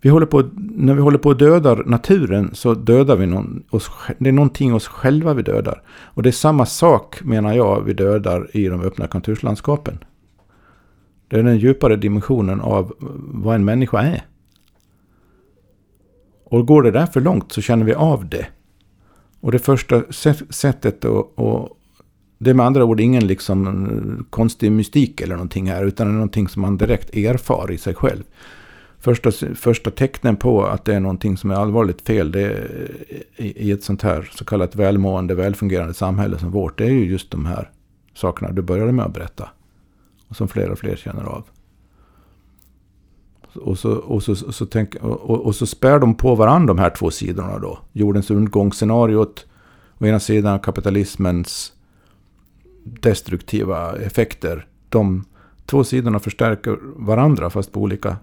Vi 0.02 0.10
håller 0.10 0.26
på, 0.26 0.43
när 0.56 0.93
vi 0.93 1.02
håller 1.02 1.17
på 1.17 1.32
att 1.32 1.39
döda 1.39 1.76
naturen 1.76 2.50
så 2.54 2.74
dödar 2.74 3.15
vi 3.15 3.26
någon, 3.26 3.63
oss, 3.69 3.91
det 4.17 4.30
är 4.30 4.34
någonting 4.34 4.74
oss 4.74 4.88
själva 4.88 5.34
vi 5.34 5.43
dödar. 5.43 5.82
Och 5.89 6.24
det 6.24 6.30
är 6.30 6.32
samma 6.32 6.65
sak 6.65 7.24
menar 7.24 7.54
jag 7.54 7.82
vi 7.82 7.93
dödar 7.93 8.58
i 8.58 8.67
de 8.67 8.82
öppna 8.82 9.08
konturslandskapen. 9.08 9.98
Det 11.28 11.39
är 11.39 11.43
den 11.43 11.58
djupare 11.58 11.96
dimensionen 11.96 12.62
av 12.62 12.93
vad 13.19 13.56
en 13.56 13.65
människa 13.65 14.02
är. 14.02 14.26
Och 16.46 16.67
går 16.67 16.84
det 16.84 16.91
där 16.91 17.06
för 17.06 17.22
långt 17.22 17.52
så 17.52 17.62
känner 17.62 17.86
vi 17.86 17.93
av 17.93 18.30
det. 18.30 18.48
Och 19.44 19.52
det 19.52 19.60
första 19.60 20.04
sättet 20.50 21.06
och, 21.06 21.40
och 21.40 21.78
Det 22.38 22.50
är 22.50 22.54
med 22.54 22.66
andra 22.66 22.86
ord 22.86 23.00
ingen 23.00 23.28
liksom 23.28 24.26
konstig 24.30 24.72
mystik 24.72 25.22
eller 25.22 25.36
någonting 25.36 25.70
här, 25.70 25.86
utan 25.86 26.08
det 26.08 26.12
är 26.12 26.14
någonting 26.14 26.48
som 26.48 26.62
man 26.62 26.78
direkt 26.78 27.16
erfar 27.16 27.72
i 27.72 27.78
sig 27.78 27.94
själv. 27.94 28.24
Första, 29.00 29.32
första 29.56 29.92
tecknen 29.92 30.36
på 30.36 30.66
att 30.66 30.86
det 30.86 30.96
är 30.96 31.00
någonting 31.00 31.38
som 31.38 31.52
är 31.52 31.56
allvarligt 31.56 32.02
fel 32.02 32.32
det 32.32 32.42
är, 32.42 32.92
i, 33.36 33.68
i 33.68 33.72
ett 33.72 33.84
sånt 33.84 34.02
här 34.02 34.32
så 34.36 34.46
kallat 34.46 34.76
välmående, 34.76 35.36
välfungerande 35.36 35.94
samhälle 35.94 36.40
som 36.40 36.52
vårt, 36.52 36.78
det 36.78 36.86
är 36.86 36.92
ju 36.92 37.06
just 37.06 37.32
de 37.32 37.46
här 37.46 37.70
sakerna 38.14 38.52
du 38.52 38.62
började 38.62 38.92
med 38.92 39.06
att 39.06 39.14
berätta. 39.14 39.50
Och 40.28 40.36
som 40.36 40.48
fler 40.48 40.70
och 40.70 40.80
fler 40.80 40.96
känner 40.96 41.24
av. 41.24 41.44
Och 43.56 43.80
så, 43.80 43.92
och, 43.92 44.24
så, 44.24 44.36
så 44.36 44.66
tänk, 44.66 44.96
och, 44.96 45.46
och, 45.46 45.56
så 45.56 45.66
spär 45.66 46.00
de 46.00 46.16
på 46.16 46.36
varandra 46.36 46.74
de 46.74 46.80
här 46.80 46.89
två 46.89 47.12
sidorna 47.12 47.60
då. 47.60 47.80
Jordens 47.92 48.32
undergångsscenariot, 48.32 49.46
å 49.98 50.06
ena 50.06 50.20
sidan 50.20 50.60
kapitalismens 50.60 51.74
destruktiva 52.84 53.98
effekter. 53.98 54.68
De 54.89 55.26
två 55.66 55.84
sidorna 55.84 56.20
förstärker 56.20 56.80
varandra 56.96 57.50
fast 57.50 57.72
på 57.72 57.82
olika 57.82 58.18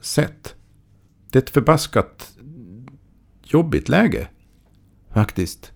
sätt. 0.00 0.54
Det 1.30 1.38
är 1.38 1.42
ett 1.42 1.50
förbaskat 1.50 2.32
jobbigt 3.42 3.88
läge. 3.88 4.28
Faktiskt. 5.12 5.72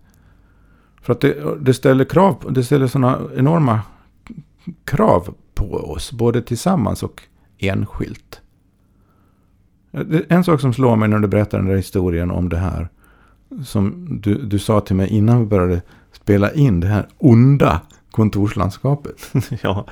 För 1.02 1.12
att 1.12 1.20
det, 1.20 1.56
det 1.60 1.74
ställer 1.74 2.04
krav, 2.04 2.46
det 2.50 2.64
ställer 2.64 2.86
sådana 2.86 3.20
enorma 3.36 3.80
krav 4.84 5.34
på 5.54 5.74
oss. 5.74 6.12
Både 6.12 6.42
tillsammans 6.42 7.02
och 7.02 7.22
enskilt. 7.58 8.40
En 10.28 10.44
sak 10.44 10.60
som 10.60 10.72
slår 10.72 10.96
mig 10.96 11.08
när 11.08 11.18
du 11.18 11.28
berättar 11.28 11.58
den 11.58 11.66
där 11.66 11.76
historien 11.76 12.30
om 12.30 12.48
det 12.48 12.56
här. 12.56 12.88
Som 13.64 14.08
du, 14.22 14.42
du 14.42 14.58
sa 14.58 14.80
till 14.80 14.96
mig 14.96 15.08
innan 15.08 15.40
vi 15.40 15.46
började 15.46 15.82
spela 16.12 16.52
in. 16.52 16.80
Det 16.80 16.86
här 16.86 17.06
onda 17.18 17.80
kontorslandskapet. 18.10 19.32
ja, 19.62 19.86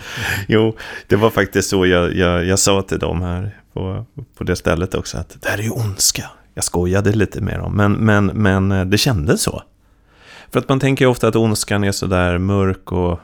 jo, 0.49 0.77
det 1.07 1.17
var 1.17 1.31
faktiskt 1.31 1.71
så 1.71 1.87
jag, 1.87 2.15
jag, 2.15 2.45
jag 2.45 2.59
sa 2.59 2.83
till 2.83 2.99
dem 2.99 3.23
här 3.23 3.59
på, 3.73 4.07
på 4.39 4.45
det 4.45 4.57
stället 4.57 4.95
också. 4.95 5.19
Att 5.19 5.37
det 5.41 5.49
här 5.49 5.59
är 5.59 5.63
ju 5.63 5.71
ondska. 5.71 6.25
Jag 6.55 6.65
skojade 6.65 7.13
lite 7.13 7.41
med 7.41 7.59
dem, 7.59 7.73
men, 7.77 7.93
men, 7.93 8.27
men 8.27 8.73
eh, 8.73 8.85
det 8.85 8.99
kändes 8.99 9.43
så. 9.43 9.63
För 10.51 10.59
att 10.59 10.69
man 10.69 10.81
tänker 10.81 11.07
ofta 11.07 11.29
att 11.29 11.37
ondskan 11.37 11.85
är 11.85 11.93
sådär 11.93 12.39
mörk 12.39 12.93
och 12.93 13.21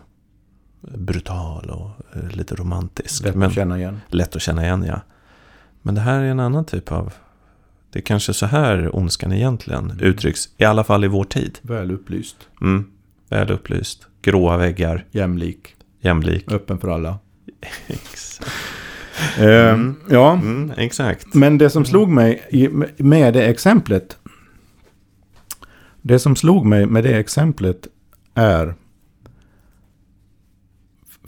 brutal 0.81 1.71
och 1.71 2.17
eh, 2.17 2.37
lite 2.37 2.55
romantisk. 2.55 3.25
Lätt 3.25 3.37
att 3.37 3.55
känna 3.55 3.79
igen. 3.79 4.01
Lätt 4.09 4.37
att 4.37 4.43
känna 4.43 4.65
igen, 4.65 4.85
ja. 4.89 5.01
Men 5.83 5.95
det 5.95 6.01
här 6.01 6.21
är 6.21 6.25
en 6.25 6.41
annan 6.41 6.65
typ 6.65 6.93
av... 6.93 7.13
Det 7.93 7.99
är 7.99 8.03
kanske 8.03 8.35
så 8.35 8.47
här 8.47 8.97
ondskan 8.97 9.33
egentligen 9.33 9.91
mm. 9.91 10.01
uttrycks, 10.01 10.49
i 10.57 10.65
alla 10.65 10.85
fall 10.85 11.05
i 11.05 11.09
vår 11.09 11.25
tid. 11.25 11.59
Väl 11.63 11.91
upplyst. 11.91 12.37
Mm, 12.61 12.85
väl 13.29 13.51
upplyst. 13.51 14.07
Gråa 14.23 14.57
väggar. 14.57 15.05
Jämlik. 15.11 15.75
Jämlik. 16.01 16.53
Öppen 16.53 16.79
för 16.79 16.89
alla. 16.89 17.19
exakt. 17.87 18.51
Eh, 19.39 19.71
mm. 19.71 19.97
Ja, 20.11 20.33
mm, 20.33 20.73
exakt. 20.77 21.35
Men 21.35 21.59
det 21.59 21.71
som 21.71 21.85
slog 21.85 22.09
mig 22.09 22.43
med 22.97 23.35
det 23.35 23.47
exemplet. 23.47 24.19
Det 26.03 26.19
som 26.19 26.37
slog 26.37 26.67
mig 26.67 26.87
med 26.87 27.05
det 27.05 27.19
exemplet 27.19 27.87
är 28.35 28.75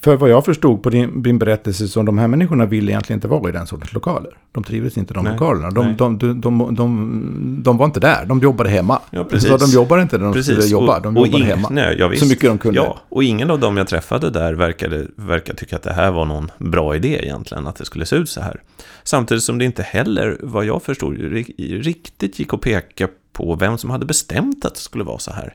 för 0.03 0.17
vad 0.17 0.31
jag 0.31 0.45
förstod 0.45 0.83
på 0.83 0.91
din, 0.91 1.23
din 1.23 1.39
berättelse 1.39 1.89
så 1.89 2.03
de 2.03 2.19
här 2.19 2.29
människorna 2.29 2.67
vill 2.67 2.89
egentligen 2.89 3.17
inte 3.17 3.29
vara 3.29 3.49
i 3.49 3.53
den 3.53 3.67
sortens 3.67 3.93
lokaler. 3.93 4.31
De 4.53 4.65
trivdes 4.65 4.99
inte 4.99 5.13
i 5.13 5.15
de 5.15 5.25
nej, 5.25 5.33
lokalerna. 5.33 5.71
De, 5.71 5.97
de, 5.97 6.19
de, 6.19 6.41
de, 6.75 7.63
de, 7.65 7.77
var 7.77 7.87
inte 7.87 8.01
där, 8.01 8.25
de 8.27 8.41
jobbade 8.41 8.71
hemma. 8.71 9.01
Ja, 9.11 9.25
precis. 9.25 9.49
Så 9.49 9.57
de 9.57 9.71
jobbade 9.71 10.03
inte 10.03 10.19
där 10.19 10.25
de 10.25 10.33
precis. 10.33 10.53
skulle 10.53 10.69
jobba, 10.69 11.01
de 11.01 11.17
och, 11.17 11.27
jobbade 11.27 11.45
och 11.45 11.49
hemma. 11.49 11.69
Nej, 11.71 11.97
ja, 11.99 12.17
så 12.17 12.27
mycket 12.27 12.51
de 12.51 12.59
kunde. 12.59 12.81
Ja, 12.81 13.01
och 13.09 13.25
ingen 13.25 13.51
av 13.51 13.61
dem 13.61 13.77
jag 13.77 13.89
träffade 13.89 14.31
där 14.31 14.55
verkade, 14.55 15.07
verkade 15.17 15.59
tycka 15.59 15.77
att 15.77 15.83
det 15.83 15.93
här 15.93 16.11
var 16.11 16.25
någon 16.25 16.51
bra 16.59 16.97
idé 16.97 17.21
egentligen, 17.23 17.67
att 17.67 17.77
det 17.77 17.85
skulle 17.85 18.07
se 18.07 18.17
ut 18.17 18.29
så 18.29 18.41
här. 18.41 18.61
Samtidigt 19.03 19.45
som 19.45 19.59
det 19.59 19.65
inte 19.65 19.83
heller, 19.83 20.39
vad 20.41 20.65
jag 20.65 20.83
förstod, 20.83 21.19
riktigt 21.59 22.39
gick 22.39 22.55
att 22.55 22.61
peka 22.61 23.09
på 23.33 23.55
vem 23.55 23.79
som 23.79 23.91
hade 23.91 24.07
bestämt 24.07 24.65
att 24.65 24.75
det 24.75 24.81
skulle 24.81 25.05
vara 25.05 25.19
så 25.19 25.33
här. 25.33 25.55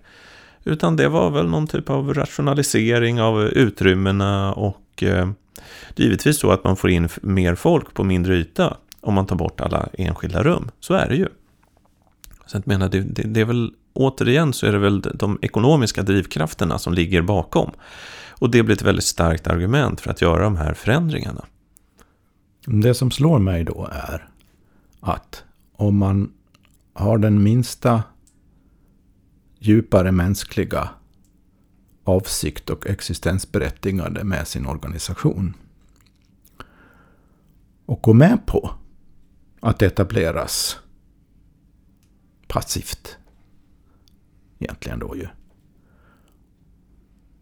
Utan 0.68 0.96
det 0.96 1.08
var 1.08 1.30
väl 1.30 1.48
någon 1.48 1.68
typ 1.68 1.90
av 1.90 2.14
rationalisering 2.14 3.22
av 3.22 3.42
utrymmena 3.42 4.54
och 4.54 5.04
eh, 5.04 5.30
givetvis 5.96 6.40
så 6.40 6.52
att 6.52 6.64
man 6.64 6.76
får 6.76 6.90
in 6.90 7.10
mer 7.22 7.56
folk 7.56 7.94
på 7.94 8.04
mindre 8.04 8.36
yta 8.36 8.78
om 9.02 9.14
man 9.14 9.26
tar 9.26 9.36
bort 9.36 9.62
alla 9.62 9.90
enskilda 9.94 10.44
rum. 10.44 10.72
Så 10.80 10.94
är 10.94 11.10
det 11.10 11.16
ju. 11.16 11.28
Så 12.46 12.58
jag 12.58 12.68
menar, 12.68 12.90
det, 12.90 13.00
det, 13.00 13.24
det 13.24 13.42
är 13.42 13.46
väl 13.46 13.72
återigen 13.94 14.54
så 14.54 14.66
är 14.66 14.72
det 14.72 14.78
väl 14.78 15.02
de 15.02 15.40
ekonomiska 15.42 16.04
drivkrafterna 16.04 16.80
som 16.80 16.94
ligger 16.94 17.22
bakom. 17.22 17.72
Och 18.30 18.50
det 18.50 18.64
blir 18.64 18.76
ett 18.76 18.82
väldigt 18.82 19.06
starkt 19.06 19.48
argument 19.48 20.02
för 20.02 20.12
att 20.12 20.22
göra 20.22 20.44
de 20.44 20.56
här 20.58 20.74
förändringarna. 20.74 21.46
Det 22.66 22.94
som 22.94 23.12
slår 23.12 23.40
mig 23.40 23.64
då 23.64 23.90
är 23.92 24.28
att 25.00 25.44
om 25.76 25.98
man 25.98 26.32
har 26.94 27.18
den 27.18 27.44
minsta 27.44 28.04
djupare 29.60 30.12
mänskliga 30.12 30.90
avsikt 32.04 32.70
och 32.70 32.88
existensberättigande 32.88 34.24
med 34.24 34.48
sin 34.48 34.66
organisation. 34.66 35.54
Och 37.86 38.02
gå 38.02 38.14
med 38.14 38.46
på 38.46 38.72
att 39.60 39.82
etableras 39.82 40.80
passivt. 42.48 43.18
Egentligen 44.60 45.00
då 45.00 45.16
ju. 45.16 45.28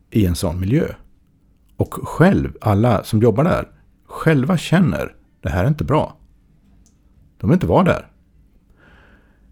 I 0.09 0.25
en 0.25 0.35
sån 0.35 0.59
miljö. 0.59 0.93
Och 1.77 1.93
själv, 1.93 2.57
alla 2.61 3.03
som 3.03 3.21
jobbar 3.21 3.43
där, 3.43 3.71
själva 4.05 4.57
känner 4.57 5.15
det 5.41 5.49
här 5.49 5.63
är 5.63 5.67
inte 5.67 5.83
bra. 5.83 6.17
De 7.37 7.49
vill 7.49 7.53
inte 7.55 7.67
vara 7.67 7.83
där. 7.83 8.11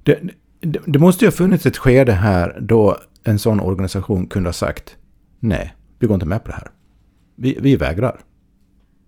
Det, 0.04 0.22
det 0.64 1.00
måste 1.00 1.26
ju 1.26 1.32
ha 1.32 1.36
funnits 1.36 1.66
ett 1.66 1.78
skede 1.78 2.12
här 2.12 2.58
då 2.62 2.98
en 3.24 3.40
sån 3.40 3.60
organisation 3.60 4.28
kunde 4.28 4.48
ha 4.48 4.54
sagt 4.54 4.98
nej, 5.40 5.74
vi 6.00 6.08
går 6.08 6.14
inte 6.14 6.26
med 6.26 6.44
på 6.44 6.50
det 6.50 6.56
här. 6.56 6.72
Vi, 7.36 7.58
vi 7.62 7.76
vägrar. 7.76 8.20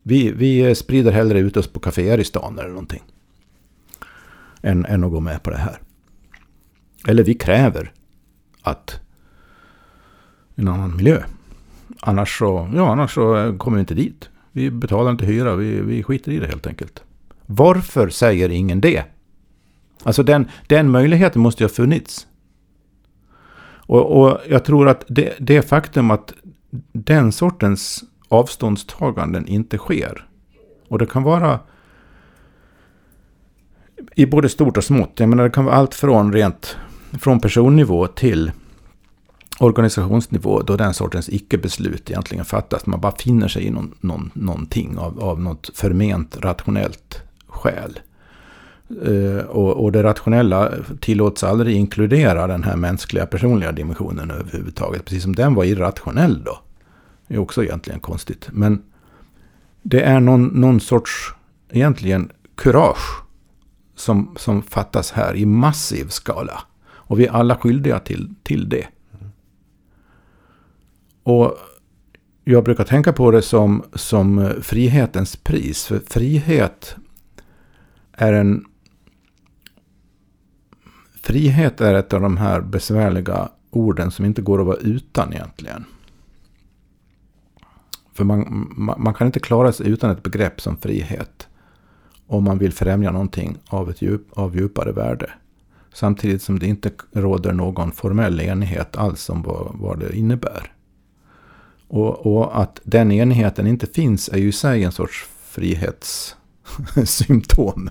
Vi, 0.04 0.32
vi 0.32 0.76
sprider 0.76 1.12
hellre 1.12 1.40
ut 1.40 1.58
oss 1.58 1.68
på 1.68 1.80
kaféer 1.80 2.18
i 2.18 2.24
stan 2.24 2.60
eller 2.60 2.70
någonting. 2.70 3.04
Än, 4.62 4.86
än 4.86 5.04
att 5.04 5.12
gå 5.12 5.20
med 5.20 5.44
på 5.44 5.50
det 5.50 5.58
här. 5.58 5.80
Eller 7.08 7.24
vi 7.24 7.34
kräver 7.34 7.92
att 8.62 9.00
en 10.56 10.68
annan 10.68 10.96
miljö. 10.96 11.24
Annars 12.00 12.40
så, 12.40 12.72
ja, 12.76 12.92
annars 12.92 13.14
så 13.14 13.56
kommer 13.58 13.78
vi 13.78 13.80
inte 13.80 13.94
dit. 13.94 14.30
Vi 14.52 14.72
betalar 14.72 15.12
inte 15.12 15.26
hyra, 15.26 15.56
vi, 15.56 15.82
vi 15.82 16.04
skiter 16.04 16.32
i 16.32 16.40
det 16.40 16.48
helt 16.48 16.68
enkelt. 16.68 17.04
Varför 17.46 18.10
säger 18.10 18.50
ingen 18.50 18.82
det? 18.82 19.04
Alltså 20.06 20.24
den, 20.24 20.48
den 20.68 20.92
möjligheten 20.92 21.42
måste 21.42 21.64
ju 21.64 21.68
ha 21.68 21.74
funnits. 21.74 22.28
Och, 23.88 24.22
och 24.22 24.40
jag 24.50 24.66
tror 24.66 24.88
att 24.90 25.06
det, 25.08 25.34
det 25.40 25.62
faktum 25.62 26.12
att 26.12 26.34
den 26.92 27.32
sortens 27.32 28.04
avståndstaganden 28.28 29.48
inte 29.48 29.78
sker. 29.78 30.28
Och 30.88 31.00
det 31.00 31.06
kan 31.06 31.24
vara 31.24 31.60
i 34.16 34.26
både 34.26 34.50
stort 34.50 34.78
och 34.78 34.84
smått. 34.84 35.20
Jag 35.20 35.30
menar 35.30 35.44
det 35.44 35.50
kan 35.50 35.66
vara 35.66 35.76
allt 35.76 35.96
från 35.96 36.34
rent 36.34 36.78
från 37.20 37.40
personnivå 37.40 38.08
till 38.08 38.52
organisationsnivå 39.60 40.62
då 40.62 40.76
den 40.76 40.94
sortens 40.94 41.30
icke-beslut 41.30 42.10
egentligen 42.10 42.46
fattas. 42.46 42.86
Man 42.86 43.02
bara 43.02 43.16
finner 43.16 43.48
sig 43.48 43.66
i 43.66 43.70
någon, 43.70 43.96
någon, 44.00 44.32
någonting 44.34 44.98
av, 44.98 45.24
av 45.24 45.42
något 45.42 45.72
förment 45.74 46.38
rationellt 46.40 47.22
skäl. 47.48 48.00
Eh, 48.90 49.46
och, 49.46 49.84
och, 49.84 49.92
det 49.92 50.04
rationella 50.04 50.72
tillåts 51.00 51.44
aldrig 51.44 51.76
inkludera 51.76 52.48
den 52.48 52.64
här 52.64 52.76
mänskliga 52.76 53.26
personliga 53.26 53.72
dimensionen 53.72 54.32
överhuvudtaget. 54.32 55.06
Precis 55.06 55.24
som 55.24 55.36
den 55.36 55.54
var 55.54 55.64
irrationell 55.64 56.44
då. 56.44 56.60
Det 57.28 57.36
är 57.36 57.40
också 57.40 57.64
egentligen 57.64 58.00
konstigt. 58.00 58.48
Men 58.52 58.84
det 59.82 60.02
är 60.02 60.20
någon, 60.20 60.46
någon 60.46 60.80
sorts, 60.80 61.34
egentligen, 61.70 62.32
kurage 62.56 63.24
som, 63.96 64.36
som 64.38 64.62
fattas 64.62 65.12
här 65.12 65.36
i 65.36 65.46
massiv 65.46 66.08
skala. 66.08 66.64
Och 66.88 67.20
vi 67.20 67.26
är 67.26 67.32
alla 67.32 67.56
skyldiga 67.56 68.00
till, 68.00 68.34
till 68.44 68.70
det. 68.70 68.88
Och 71.24 71.58
jag 72.44 72.64
brukar 72.64 72.84
tänka 72.84 73.14
på 73.14 73.32
det 73.32 73.42
som, 73.42 73.84
som 73.94 74.54
frihetens 74.62 75.36
pris. 75.36 75.86
För 75.86 76.00
frihet 76.08 76.96
är 78.12 78.34
en 78.34 78.66
Frihet 81.26 81.82
är 81.82 81.94
ett 81.94 82.14
av 82.14 82.22
de 82.22 82.38
här 82.38 82.62
besvärliga 82.62 83.50
orden 83.70 84.12
som 84.12 84.26
inte 84.26 84.42
går 84.42 84.60
att 84.60 84.66
vara 84.66 84.78
utan 84.78 85.34
egentligen. 85.34 85.86
För 88.14 88.24
man, 88.24 88.68
man, 88.98 89.14
kan 89.14 89.28
inte 89.28 89.40
klara 89.40 89.72
sig 89.72 89.90
utan 89.90 90.10
ett 90.10 90.24
begrepp 90.24 90.62
som 90.62 90.78
frihet. 90.78 91.48
Om 92.28 92.44
man 92.44 92.58
vill 92.58 92.74
främja 92.74 93.12
någonting 93.12 93.58
av, 93.68 93.90
ett 93.90 94.02
djup, 94.02 94.22
av 94.34 94.56
djupare 94.56 94.92
värde. 94.92 95.30
Samtidigt 95.94 96.42
som 96.42 96.60
det 96.60 96.68
inte 96.68 96.92
råder 97.12 97.54
någon 97.54 97.92
formell 97.92 98.42
enighet 98.42 98.96
alls 98.96 99.30
om 99.30 99.42
vad, 99.42 99.72
vad 99.74 100.00
det 100.00 100.18
innebär. 100.18 100.72
Och, 101.88 102.26
och 102.26 102.62
att 102.62 102.80
den 102.84 103.12
enigheten 103.12 103.68
inte 103.68 103.88
finns 103.88 104.30
är 104.30 104.38
ju 104.38 104.48
i 104.48 104.52
sig 104.52 104.84
en 104.84 104.92
sorts 104.92 105.26
Symptom. 107.06 107.90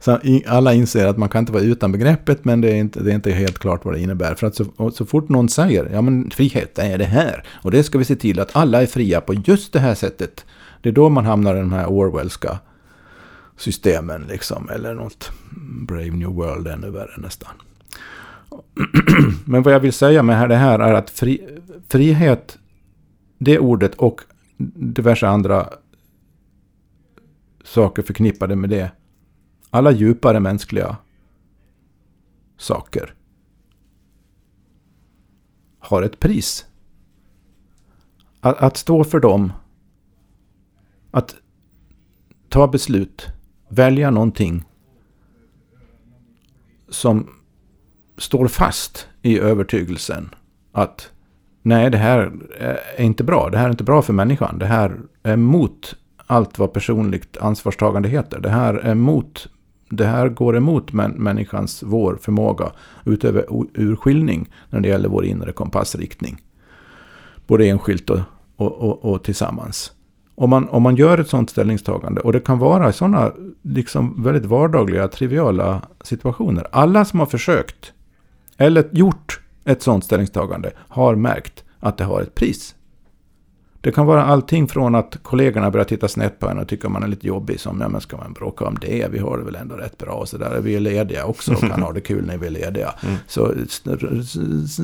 så 0.00 0.18
alla 0.46 0.74
inser 0.74 1.06
att 1.06 1.18
man 1.18 1.28
kan 1.28 1.38
inte 1.38 1.52
vara 1.52 1.62
utan 1.62 1.92
begreppet 1.92 2.44
men 2.44 2.60
det 2.60 2.70
är 2.70 2.76
inte, 2.76 3.00
det 3.02 3.10
är 3.10 3.14
inte 3.14 3.30
helt 3.32 3.58
klart 3.58 3.84
vad 3.84 3.94
det 3.94 4.00
innebär. 4.00 4.34
För 4.34 4.46
att 4.46 4.54
så, 4.54 4.90
så 4.90 5.06
fort 5.06 5.28
någon 5.28 5.48
säger 5.48 5.90
ja 5.92 6.02
men 6.02 6.30
frihet 6.30 6.78
är 6.78 6.98
det 6.98 7.04
här 7.04 7.44
och 7.48 7.70
det 7.70 7.84
ska 7.84 7.98
vi 7.98 8.04
se 8.04 8.16
till 8.16 8.40
att 8.40 8.56
alla 8.56 8.82
är 8.82 8.86
fria 8.86 9.20
på 9.20 9.34
just 9.34 9.72
det 9.72 9.80
här 9.80 9.94
sättet. 9.94 10.44
Det 10.82 10.88
är 10.88 10.92
då 10.92 11.08
man 11.08 11.24
hamnar 11.24 11.56
i 11.56 11.58
de 11.58 11.72
här 11.72 11.86
Orwellska 11.86 12.58
systemen 13.56 14.26
liksom. 14.28 14.68
Eller 14.70 14.94
något 14.94 15.30
Brave 15.86 16.10
New 16.10 16.28
World 16.28 16.68
ännu 16.68 16.90
värre 16.90 17.14
nästan. 17.16 17.50
Men 19.44 19.62
vad 19.62 19.74
jag 19.74 19.80
vill 19.80 19.92
säga 19.92 20.22
med 20.22 20.48
det 20.48 20.56
här 20.56 20.78
är 20.78 20.94
att 20.94 21.10
fri, 21.10 21.48
frihet, 21.88 22.58
det 23.38 23.58
ordet 23.58 23.94
och 23.94 24.20
diverse 24.74 25.28
andra 25.28 25.68
saker 27.72 28.02
förknippade 28.02 28.56
med 28.56 28.70
det. 28.70 28.92
Alla 29.70 29.90
djupare 29.90 30.40
mänskliga 30.40 30.96
saker 32.56 33.14
har 35.78 36.02
ett 36.02 36.20
pris. 36.20 36.66
Att, 38.40 38.58
att 38.58 38.76
stå 38.76 39.04
för 39.04 39.20
dem, 39.20 39.52
att 41.10 41.36
ta 42.48 42.68
beslut, 42.68 43.28
välja 43.68 44.10
någonting 44.10 44.64
som 46.88 47.30
står 48.18 48.48
fast 48.48 49.08
i 49.22 49.38
övertygelsen 49.38 50.34
att 50.72 51.10
nej, 51.62 51.90
det 51.90 51.98
här 51.98 52.32
är 52.96 53.04
inte 53.04 53.24
bra. 53.24 53.50
Det 53.50 53.58
här 53.58 53.66
är 53.66 53.70
inte 53.70 53.84
bra 53.84 54.02
för 54.02 54.12
människan. 54.12 54.58
Det 54.58 54.66
här 54.66 55.00
är 55.22 55.36
mot 55.36 55.96
allt 56.32 56.58
vad 56.58 56.72
personligt 56.72 57.36
ansvarstagande 57.36 58.08
heter. 58.08 58.40
Det 58.40 58.48
här 58.48 58.74
är 58.74 58.94
mot 58.94 59.48
det 59.90 60.06
här 60.06 60.28
går 60.28 60.56
emot 60.56 60.92
människans, 60.92 61.82
vår 61.82 62.18
förmåga, 62.22 62.72
utöver 63.04 63.44
urskiljning 63.74 64.48
när 64.70 64.80
det 64.80 64.88
gäller 64.88 65.08
vår 65.08 65.24
inre 65.24 65.52
kompassriktning. 65.52 66.42
Både 67.46 67.66
enskilt 67.66 68.10
och, 68.10 68.20
och, 68.56 68.72
och, 68.72 69.04
och 69.04 69.24
tillsammans. 69.24 69.92
Om 70.34 70.50
man, 70.50 70.68
om 70.68 70.82
man 70.82 70.96
gör 70.96 71.18
ett 71.18 71.28
sådant 71.28 71.50
ställningstagande, 71.50 72.20
och 72.20 72.32
det 72.32 72.40
kan 72.40 72.58
vara 72.58 72.88
i 72.88 72.92
sådana 72.92 73.32
liksom 73.62 74.22
väldigt 74.22 74.44
vardagliga, 74.44 75.08
triviala 75.08 75.82
situationer. 76.04 76.66
Alla 76.72 77.04
som 77.04 77.18
har 77.18 77.26
försökt, 77.26 77.92
eller 78.56 78.88
gjort 78.92 79.40
ett 79.64 79.82
sådant 79.82 80.04
ställningstagande, 80.04 80.70
har 80.76 81.14
märkt 81.14 81.64
att 81.80 81.98
det 81.98 82.04
har 82.04 82.22
ett 82.22 82.34
pris. 82.34 82.74
Det 83.82 83.92
kan 83.92 84.06
vara 84.06 84.24
allting 84.24 84.68
från 84.68 84.94
att 84.94 85.18
kollegorna 85.22 85.70
börjar 85.70 85.84
titta 85.84 86.08
snett 86.08 86.38
på 86.38 86.48
en 86.48 86.58
och 86.58 86.68
tycker 86.68 86.88
man 86.88 87.02
är 87.02 87.08
lite 87.08 87.26
jobbig. 87.26 87.60
Som, 87.60 87.80
ja 87.80 87.88
men 87.88 88.00
ska 88.00 88.16
man 88.16 88.32
bråka 88.32 88.64
om 88.64 88.78
det? 88.80 89.08
Vi 89.10 89.18
har 89.18 89.38
det 89.38 89.44
väl 89.44 89.56
ändå 89.56 89.74
rätt 89.74 89.98
bra. 89.98 90.12
Och 90.12 90.28
så 90.28 90.38
där. 90.38 90.60
Vi 90.60 90.74
är 90.74 90.80
lediga 90.80 91.24
också 91.24 91.52
och 91.52 91.60
kan 91.60 91.82
ha 91.82 91.92
det 91.92 92.00
kul 92.00 92.26
när 92.26 92.38
vi 92.38 92.46
är 92.46 92.50
lediga. 92.50 92.94
Mm. 93.02 93.16
Så 93.26 93.54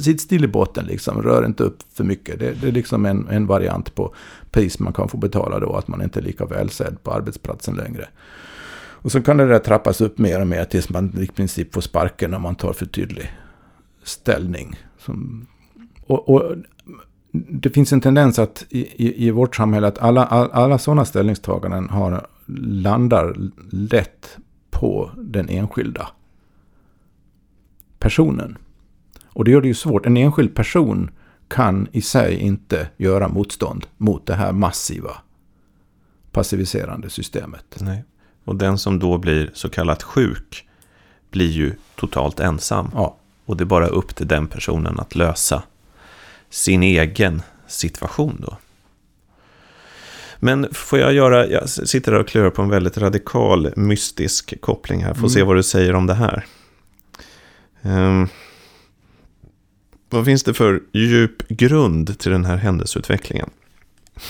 sitt 0.00 0.20
still 0.20 0.44
i 0.44 0.48
botten 0.48 0.84
liksom. 0.86 1.22
Rör 1.22 1.46
inte 1.46 1.62
upp 1.62 1.76
för 1.92 2.04
mycket. 2.04 2.38
Det, 2.38 2.52
det 2.60 2.68
är 2.68 2.72
liksom 2.72 3.06
en, 3.06 3.28
en 3.28 3.46
variant 3.46 3.94
på 3.94 4.14
pris 4.50 4.78
man 4.78 4.92
kan 4.92 5.08
få 5.08 5.16
betala 5.16 5.60
då. 5.60 5.76
Att 5.76 5.88
man 5.88 6.02
inte 6.02 6.20
är 6.20 6.22
lika 6.22 6.46
välsedd 6.46 7.02
på 7.02 7.12
arbetsplatsen 7.12 7.74
längre. 7.74 8.08
Och 8.78 9.12
så 9.12 9.22
kan 9.22 9.36
det 9.36 9.46
där 9.46 9.58
trappas 9.58 10.00
upp 10.00 10.18
mer 10.18 10.40
och 10.40 10.46
mer 10.46 10.64
tills 10.64 10.90
man 10.90 11.18
i 11.20 11.26
princip 11.26 11.74
får 11.74 11.80
sparken 11.80 12.30
när 12.30 12.38
man 12.38 12.54
tar 12.54 12.72
för 12.72 12.86
tydlig 12.86 13.32
ställning. 14.02 14.80
Som, 14.98 15.46
och, 16.06 16.28
och 16.28 16.56
det 17.32 17.70
finns 17.70 17.92
en 17.92 18.00
tendens 18.00 18.38
att 18.38 18.66
i, 18.68 18.80
i, 18.80 19.26
i 19.26 19.30
vårt 19.30 19.56
samhälle 19.56 19.86
att 19.86 19.98
alla, 19.98 20.26
all, 20.26 20.50
alla 20.50 20.78
sådana 20.78 21.04
ställningstaganden 21.04 21.88
har, 21.88 22.26
landar 22.46 23.36
lätt 23.70 24.38
på 24.70 25.10
den 25.16 25.48
enskilda 25.48 26.08
personen. 27.98 28.58
Och 29.26 29.44
det 29.44 29.50
gör 29.50 29.60
det 29.60 29.68
ju 29.68 29.74
svårt. 29.74 30.06
En 30.06 30.16
enskild 30.16 30.54
person 30.54 31.10
kan 31.48 31.88
i 31.92 32.00
sig 32.02 32.38
inte 32.38 32.88
göra 32.96 33.28
motstånd 33.28 33.86
mot 33.96 34.26
det 34.26 34.34
här 34.34 34.52
massiva 34.52 35.16
passiviserande 36.32 37.10
systemet. 37.10 37.76
Nej. 37.80 38.04
Och 38.44 38.56
den 38.56 38.78
som 38.78 38.98
då 38.98 39.18
blir 39.18 39.50
så 39.54 39.68
kallat 39.68 40.02
sjuk 40.02 40.68
blir 41.30 41.50
ju 41.50 41.74
totalt 41.96 42.40
ensam. 42.40 42.90
Ja. 42.94 43.16
Och 43.44 43.56
det 43.56 43.64
är 43.64 43.66
bara 43.66 43.86
upp 43.86 44.14
till 44.14 44.28
den 44.28 44.46
personen 44.46 45.00
att 45.00 45.14
lösa 45.14 45.62
sin 46.50 46.82
egen 46.82 47.42
situation 47.66 48.44
då. 48.46 48.58
Men 50.40 50.68
får 50.72 50.98
jag 50.98 51.12
göra, 51.12 51.46
jag 51.46 51.68
sitter 51.68 52.12
där 52.12 52.20
och 52.20 52.28
klurar 52.28 52.50
på 52.50 52.62
en 52.62 52.68
väldigt 52.68 52.98
radikal 52.98 53.72
mystisk 53.76 54.60
koppling 54.60 55.04
här. 55.04 55.14
Får 55.14 55.18
mm. 55.18 55.30
se 55.30 55.42
vad 55.42 55.56
du 55.56 55.62
säger 55.62 55.94
om 55.94 56.06
det 56.06 56.14
här. 56.14 56.46
Um, 57.82 58.28
vad 60.10 60.24
finns 60.24 60.42
det 60.42 60.54
för 60.54 60.82
djup 60.92 61.48
grund 61.48 62.18
till 62.18 62.32
den 62.32 62.44
här 62.44 62.56
händelseutvecklingen? 62.56 63.50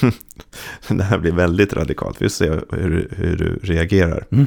det 0.88 1.04
här 1.04 1.18
blir 1.18 1.32
väldigt 1.32 1.72
radikalt. 1.72 2.22
Vi 2.22 2.24
får 2.28 2.34
se 2.34 2.50
hur, 2.50 3.08
hur 3.16 3.36
du 3.36 3.58
reagerar. 3.62 4.26
Mm. 4.32 4.46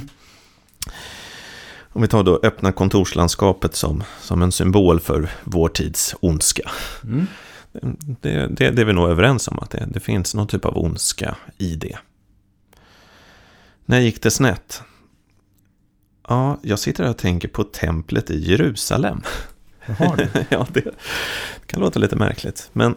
Om 1.94 2.02
vi 2.02 2.08
tar 2.08 2.24
då 2.24 2.40
öppna 2.44 2.72
kontorslandskapet 2.72 3.76
som, 3.76 4.04
som 4.22 4.42
en 4.42 4.52
symbol 4.52 5.00
för 5.00 5.30
vår 5.44 5.70
tids 5.70 6.16
ondska. 6.20 6.72
Mm. 7.04 7.28
Det, 8.22 8.48
det, 8.48 8.70
det 8.70 8.82
är 8.82 8.86
vi 8.86 8.94
nog 8.94 9.10
överens 9.10 9.48
om, 9.48 9.60
att 9.60 9.70
det, 9.70 9.88
det 9.88 10.00
finns 10.00 10.36
någon 10.36 10.48
typ 10.48 10.66
av 10.66 10.78
ondska 10.78 11.36
i 11.58 11.76
det. 11.76 11.98
När 13.86 14.00
gick 14.00 14.24
det 14.24 14.32
snett? 14.32 14.82
Ja, 16.28 16.60
jag 16.62 16.80
sitter 16.80 17.10
och 17.10 17.18
tänker 17.18 17.48
på 17.48 17.64
templet 17.64 18.32
i 18.32 18.50
Jerusalem. 18.50 19.22
Jaha, 19.86 20.16
det. 20.16 20.46
ja, 20.50 20.68
det 20.74 20.84
kan 21.66 21.80
låta 21.80 22.00
lite 22.00 22.16
märkligt. 22.16 22.70
Men 22.74 22.96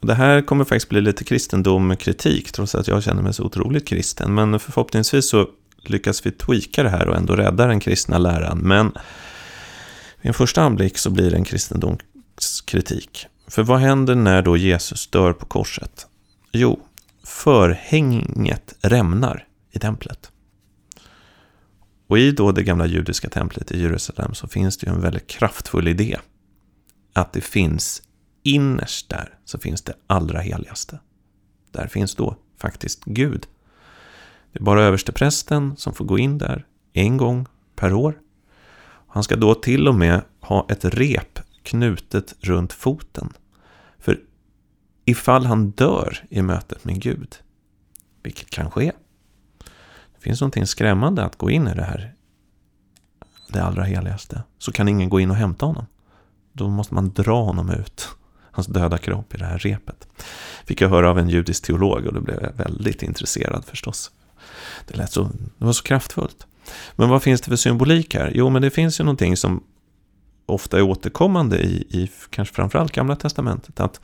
det 0.00 0.14
här 0.14 0.42
kommer 0.42 0.64
faktiskt 0.64 0.88
bli 0.88 1.00
lite 1.00 1.24
kristendomkritik, 1.24 2.52
trots 2.52 2.74
att 2.74 2.88
jag 2.88 3.02
känner 3.02 3.22
mig 3.22 3.34
så 3.34 3.44
otroligt 3.44 3.88
kristen. 3.88 4.34
Men 4.34 4.60
förhoppningsvis 4.60 5.28
så 5.28 5.48
lyckas 5.76 6.26
vi 6.26 6.30
tweaka 6.30 6.82
det 6.82 6.88
här 6.88 7.08
och 7.08 7.16
ändå 7.16 7.36
rädda 7.36 7.66
den 7.66 7.80
kristna 7.80 8.18
läran. 8.18 8.58
Men 8.58 8.92
vid 10.20 10.28
en 10.28 10.34
första 10.34 10.62
anblick 10.62 10.98
så 10.98 11.10
blir 11.10 11.30
det 11.30 11.36
en 11.36 11.44
kristendomskritik. 11.44 13.26
För 13.50 13.62
vad 13.62 13.80
händer 13.80 14.14
när 14.14 14.42
då 14.42 14.56
Jesus 14.56 15.06
dör 15.06 15.32
på 15.32 15.46
korset? 15.46 16.06
Jo, 16.52 16.80
förhänget 17.24 18.74
rämnar 18.80 19.46
i 19.70 19.78
templet. 19.78 20.32
Och 22.06 22.18
i 22.18 22.32
då 22.32 22.52
det 22.52 22.62
gamla 22.62 22.86
judiska 22.86 23.28
templet 23.28 23.72
i 23.72 23.82
Jerusalem 23.82 24.34
så 24.34 24.48
finns 24.48 24.78
det 24.78 24.86
ju 24.86 24.92
en 24.92 25.00
väldigt 25.00 25.26
kraftfull 25.26 25.88
idé. 25.88 26.16
Att 27.12 27.32
det 27.32 27.40
finns 27.40 28.02
innerst 28.42 29.08
där 29.08 29.38
så 29.44 29.58
finns 29.58 29.82
det 29.82 29.94
allra 30.06 30.40
heligaste. 30.40 31.00
Där 31.72 31.86
finns 31.86 32.14
då 32.14 32.36
faktiskt 32.58 33.04
Gud. 33.04 33.46
Det 34.52 34.58
är 34.58 34.64
bara 34.64 34.82
översteprästen 34.82 35.76
som 35.76 35.94
får 35.94 36.04
gå 36.04 36.18
in 36.18 36.38
där 36.38 36.66
en 36.92 37.16
gång 37.16 37.46
per 37.76 37.92
år. 37.92 38.18
Han 39.08 39.22
ska 39.22 39.36
då 39.36 39.54
till 39.54 39.88
och 39.88 39.94
med 39.94 40.22
ha 40.40 40.66
ett 40.70 40.84
rep 40.84 41.38
knutet 41.62 42.34
runt 42.40 42.72
foten. 42.72 43.32
Ifall 45.10 45.46
han 45.46 45.70
dör 45.70 46.24
i 46.28 46.42
mötet 46.42 46.84
med 46.84 47.02
Gud, 47.02 47.36
vilket 48.22 48.50
kan 48.50 48.70
ske, 48.70 48.92
det 50.14 50.20
finns 50.20 50.40
någonting 50.40 50.66
skrämmande 50.66 51.24
att 51.24 51.36
gå 51.36 51.50
in 51.50 51.68
i 51.68 51.74
det 51.74 51.82
här, 51.82 52.14
det 53.48 53.62
allra 53.62 53.84
heligaste, 53.84 54.42
så 54.58 54.72
kan 54.72 54.88
ingen 54.88 55.08
gå 55.08 55.20
in 55.20 55.30
och 55.30 55.36
hämta 55.36 55.66
honom. 55.66 55.86
Då 56.52 56.68
måste 56.68 56.94
man 56.94 57.12
dra 57.12 57.42
honom 57.42 57.70
ut, 57.70 58.08
hans 58.50 58.66
döda 58.66 58.98
kropp, 58.98 59.34
i 59.34 59.38
det 59.38 59.44
här 59.44 59.58
repet. 59.58 60.08
Fick 60.64 60.80
jag 60.80 60.88
höra 60.88 61.10
av 61.10 61.18
en 61.18 61.28
judisk 61.28 61.64
teolog 61.64 62.06
och 62.06 62.14
då 62.14 62.20
blev 62.20 62.42
jag 62.42 62.52
väldigt 62.52 63.02
intresserad 63.02 63.64
förstås. 63.64 64.10
Det, 64.86 64.96
lät 64.96 65.12
så, 65.12 65.22
det 65.58 65.64
var 65.64 65.72
så 65.72 65.82
kraftfullt. 65.82 66.46
Men 66.96 67.08
vad 67.08 67.22
finns 67.22 67.40
det 67.40 67.48
för 67.48 67.56
symbolik 67.56 68.14
här? 68.14 68.32
Jo, 68.34 68.50
men 68.50 68.62
det 68.62 68.70
finns 68.70 69.00
ju 69.00 69.04
någonting 69.04 69.36
som 69.36 69.64
ofta 70.46 70.78
är 70.78 70.82
återkommande 70.82 71.58
i, 71.58 71.74
i 71.90 72.10
kanske 72.30 72.54
framförallt 72.54 72.92
Gamla 72.92 73.16
Testamentet. 73.16 73.80
Att 73.80 74.00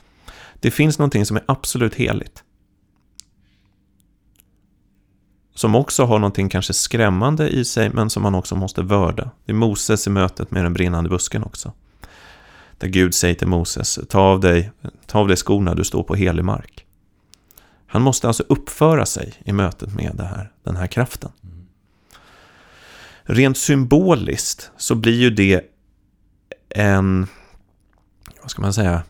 det 0.59 0.71
finns 0.71 0.99
någonting 0.99 1.25
som 1.25 1.37
är 1.37 1.43
absolut 1.47 1.95
heligt. 1.95 2.43
Som 5.55 5.75
också 5.75 6.05
har 6.05 6.19
någonting 6.19 6.49
kanske 6.49 6.73
skrämmande 6.73 7.49
i 7.49 7.65
sig, 7.65 7.89
men 7.89 8.09
som 8.09 8.23
man 8.23 8.35
också 8.35 8.55
måste 8.55 8.81
vörda. 8.81 9.31
Det 9.45 9.51
är 9.51 9.55
Moses 9.55 10.07
i 10.07 10.09
mötet 10.09 10.51
med 10.51 10.65
den 10.65 10.73
brinnande 10.73 11.09
busken 11.09 11.43
också. 11.43 11.73
Där 12.77 12.87
Gud 12.87 13.15
säger 13.15 13.35
till 13.35 13.47
Moses, 13.47 13.99
ta 14.09 14.19
av 14.19 14.39
dig, 14.39 14.71
ta 15.05 15.19
av 15.19 15.27
dig 15.27 15.37
skorna, 15.37 15.75
du 15.75 15.83
står 15.83 16.03
på 16.03 16.15
helig 16.15 16.45
mark. 16.45 16.85
Han 17.87 18.01
måste 18.01 18.27
alltså 18.27 18.43
uppföra 18.49 19.05
sig 19.05 19.33
i 19.45 19.53
mötet 19.53 19.93
med 19.93 20.11
det 20.15 20.25
här, 20.25 20.51
den 20.63 20.75
här 20.75 20.87
kraften. 20.87 21.31
Rent 23.23 23.57
symboliskt 23.57 24.71
så 24.77 24.95
blir 24.95 25.19
ju 25.19 25.29
det 25.29 25.61
en, 26.69 27.27
vad 28.41 28.51
ska 28.51 28.61
man 28.61 28.73
säga, 28.73 29.03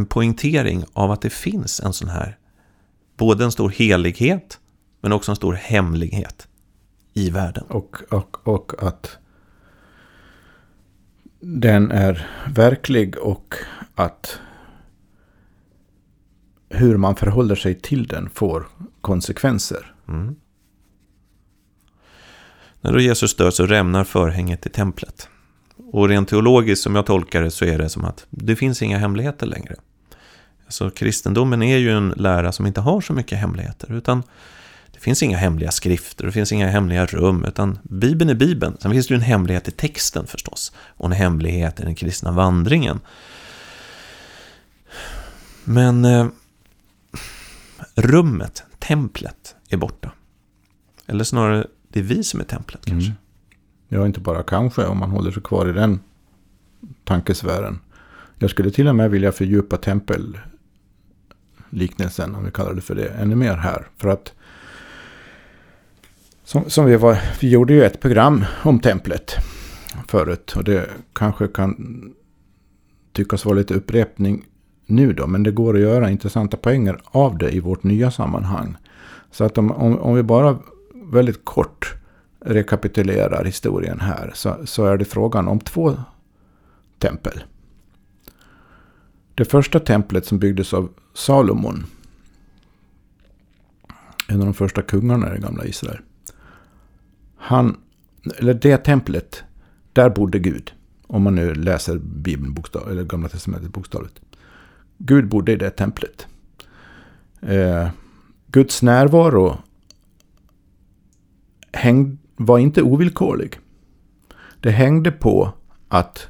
en 0.00 0.06
poängtering 0.06 0.84
av 0.92 1.10
att 1.10 1.22
det 1.22 1.30
finns 1.30 1.80
en 1.80 1.92
sån 1.92 2.08
här, 2.08 2.38
både 3.16 3.44
en 3.44 3.52
stor 3.52 3.70
helighet, 3.70 4.58
men 5.00 5.12
också 5.12 5.32
en 5.32 5.36
stor 5.36 5.52
hemlighet 5.52 6.48
i 7.14 7.30
världen. 7.30 7.64
Och, 7.68 7.96
och, 8.10 8.48
och 8.48 8.82
att 8.82 9.18
den 11.40 11.90
är 11.90 12.28
verklig 12.54 13.18
och 13.18 13.54
att 13.94 14.40
hur 16.68 16.96
man 16.96 17.16
förhåller 17.16 17.54
sig 17.54 17.74
till 17.74 18.06
den 18.06 18.30
får 18.30 18.66
konsekvenser. 19.00 19.94
Mm. 20.08 20.36
När 22.80 22.92
då 22.92 23.00
Jesus 23.00 23.36
dör 23.36 23.50
så 23.50 23.66
rämnar 23.66 24.04
förhänget 24.04 24.66
i 24.66 24.68
templet. 24.68 25.28
Och 25.92 26.08
rent 26.08 26.28
teologiskt, 26.28 26.82
som 26.82 26.94
jag 26.94 27.06
tolkar 27.06 27.42
det, 27.42 27.50
så 27.50 27.64
är 27.64 27.78
det 27.78 27.88
som 27.88 28.04
att 28.04 28.26
det 28.30 28.56
finns 28.56 28.82
inga 28.82 28.98
hemligheter 28.98 29.46
längre. 29.46 29.76
Alltså 30.70 30.90
kristendomen 30.90 31.62
är 31.62 31.76
ju 31.76 31.90
en 31.90 32.14
lära 32.16 32.52
som 32.52 32.66
inte 32.66 32.80
har 32.80 33.00
så 33.00 33.12
mycket 33.12 33.38
hemligheter, 33.38 33.92
utan 33.92 34.22
det 34.92 35.00
finns 35.00 35.22
inga 35.22 35.36
hemliga 35.36 35.70
skrifter, 35.70 36.26
det 36.26 36.32
finns 36.32 36.52
inga 36.52 36.68
hemliga 36.68 37.06
rum, 37.06 37.44
utan 37.44 37.78
Bibeln 37.82 38.30
är 38.30 38.34
Bibeln. 38.34 38.76
Sen 38.80 38.90
finns 38.90 39.06
det 39.06 39.14
ju 39.14 39.16
en 39.16 39.22
hemlighet 39.22 39.68
i 39.68 39.70
texten 39.70 40.26
förstås, 40.26 40.72
och 40.76 41.06
en 41.06 41.12
hemlighet 41.12 41.80
i 41.80 41.82
den 41.82 41.94
kristna 41.94 42.32
vandringen. 42.32 43.00
Men 45.64 46.04
eh, 46.04 46.26
rummet, 47.94 48.62
templet, 48.78 49.54
är 49.68 49.76
borta. 49.76 50.12
Eller 51.06 51.24
snarare, 51.24 51.66
det 51.88 51.98
är 51.98 52.04
vi 52.04 52.24
som 52.24 52.40
är 52.40 52.44
templet 52.44 52.84
kanske. 52.84 53.10
Mm. 53.10 53.18
Ja, 53.88 54.06
inte 54.06 54.20
bara 54.20 54.42
kanske, 54.42 54.84
om 54.84 54.98
man 54.98 55.10
håller 55.10 55.32
sig 55.32 55.42
kvar 55.42 55.68
i 55.68 55.72
den 55.72 56.00
tankesfären. 57.04 57.78
Jag 58.38 58.50
skulle 58.50 58.70
till 58.70 58.88
och 58.88 58.96
med 58.96 59.10
vilja 59.10 59.32
fördjupa 59.32 59.76
tempel 59.76 60.38
liknelsen 61.70 62.34
om 62.34 62.44
vi 62.44 62.50
kallar 62.50 62.74
det 62.74 62.80
för 62.80 62.94
det, 62.94 63.08
ännu 63.08 63.34
mer 63.34 63.56
här. 63.56 63.86
För 63.96 64.08
att 64.08 64.32
som, 66.44 66.70
som 66.70 66.86
vi, 66.86 66.96
var, 66.96 67.18
vi 67.40 67.50
gjorde 67.50 67.72
ju 67.72 67.84
ett 67.84 68.00
program 68.00 68.44
om 68.62 68.80
templet 68.80 69.34
förut. 70.08 70.54
Och 70.56 70.64
det 70.64 70.90
kanske 71.12 71.48
kan 71.48 71.74
tyckas 73.12 73.44
vara 73.44 73.56
lite 73.56 73.74
upprepning 73.74 74.44
nu 74.86 75.12
då. 75.12 75.26
Men 75.26 75.42
det 75.42 75.50
går 75.50 75.74
att 75.74 75.80
göra 75.80 76.10
intressanta 76.10 76.56
poänger 76.56 77.00
av 77.04 77.38
det 77.38 77.50
i 77.50 77.60
vårt 77.60 77.82
nya 77.82 78.10
sammanhang. 78.10 78.76
Så 79.30 79.44
att 79.44 79.58
om, 79.58 79.70
om, 79.70 79.98
om 79.98 80.14
vi 80.14 80.22
bara 80.22 80.58
väldigt 80.94 81.44
kort 81.44 81.94
rekapitulerar 82.40 83.44
historien 83.44 84.00
här. 84.00 84.30
Så, 84.34 84.56
så 84.64 84.86
är 84.86 84.96
det 84.96 85.04
frågan 85.04 85.48
om 85.48 85.60
två 85.60 85.96
tempel. 86.98 87.42
Det 89.34 89.44
första 89.44 89.80
templet 89.80 90.26
som 90.26 90.38
byggdes 90.38 90.74
av 90.74 90.88
Salomon. 91.20 91.86
En 94.28 94.40
av 94.40 94.44
de 94.44 94.54
första 94.54 94.82
kungarna 94.82 95.28
i 95.28 95.30
det 95.30 95.42
gamla 95.42 95.64
Israel 95.64 96.00
han, 97.40 97.76
eller 98.38 98.54
det 98.54 98.76
templet, 98.76 99.44
där 99.92 100.10
bodde 100.10 100.38
Gud. 100.38 100.72
Om 101.06 101.22
man 101.22 101.34
nu 101.34 101.54
läser 101.54 101.98
Bibeln 101.98 102.54
bokstav, 102.54 102.90
eller 102.90 103.04
Gamla 103.04 103.28
Testamentet 103.28 103.72
bokstavligt. 103.72 104.20
Gud 104.98 105.28
bodde 105.28 105.52
i 105.52 105.56
det 105.56 105.70
templet. 105.70 106.26
Eh, 107.40 107.88
Guds 108.46 108.82
närvaro 108.82 109.58
häng, 111.72 112.18
var 112.36 112.58
inte 112.58 112.82
ovillkorlig. 112.82 113.58
Det 114.60 114.70
hängde 114.70 115.10
på 115.12 115.52
att 115.88 116.28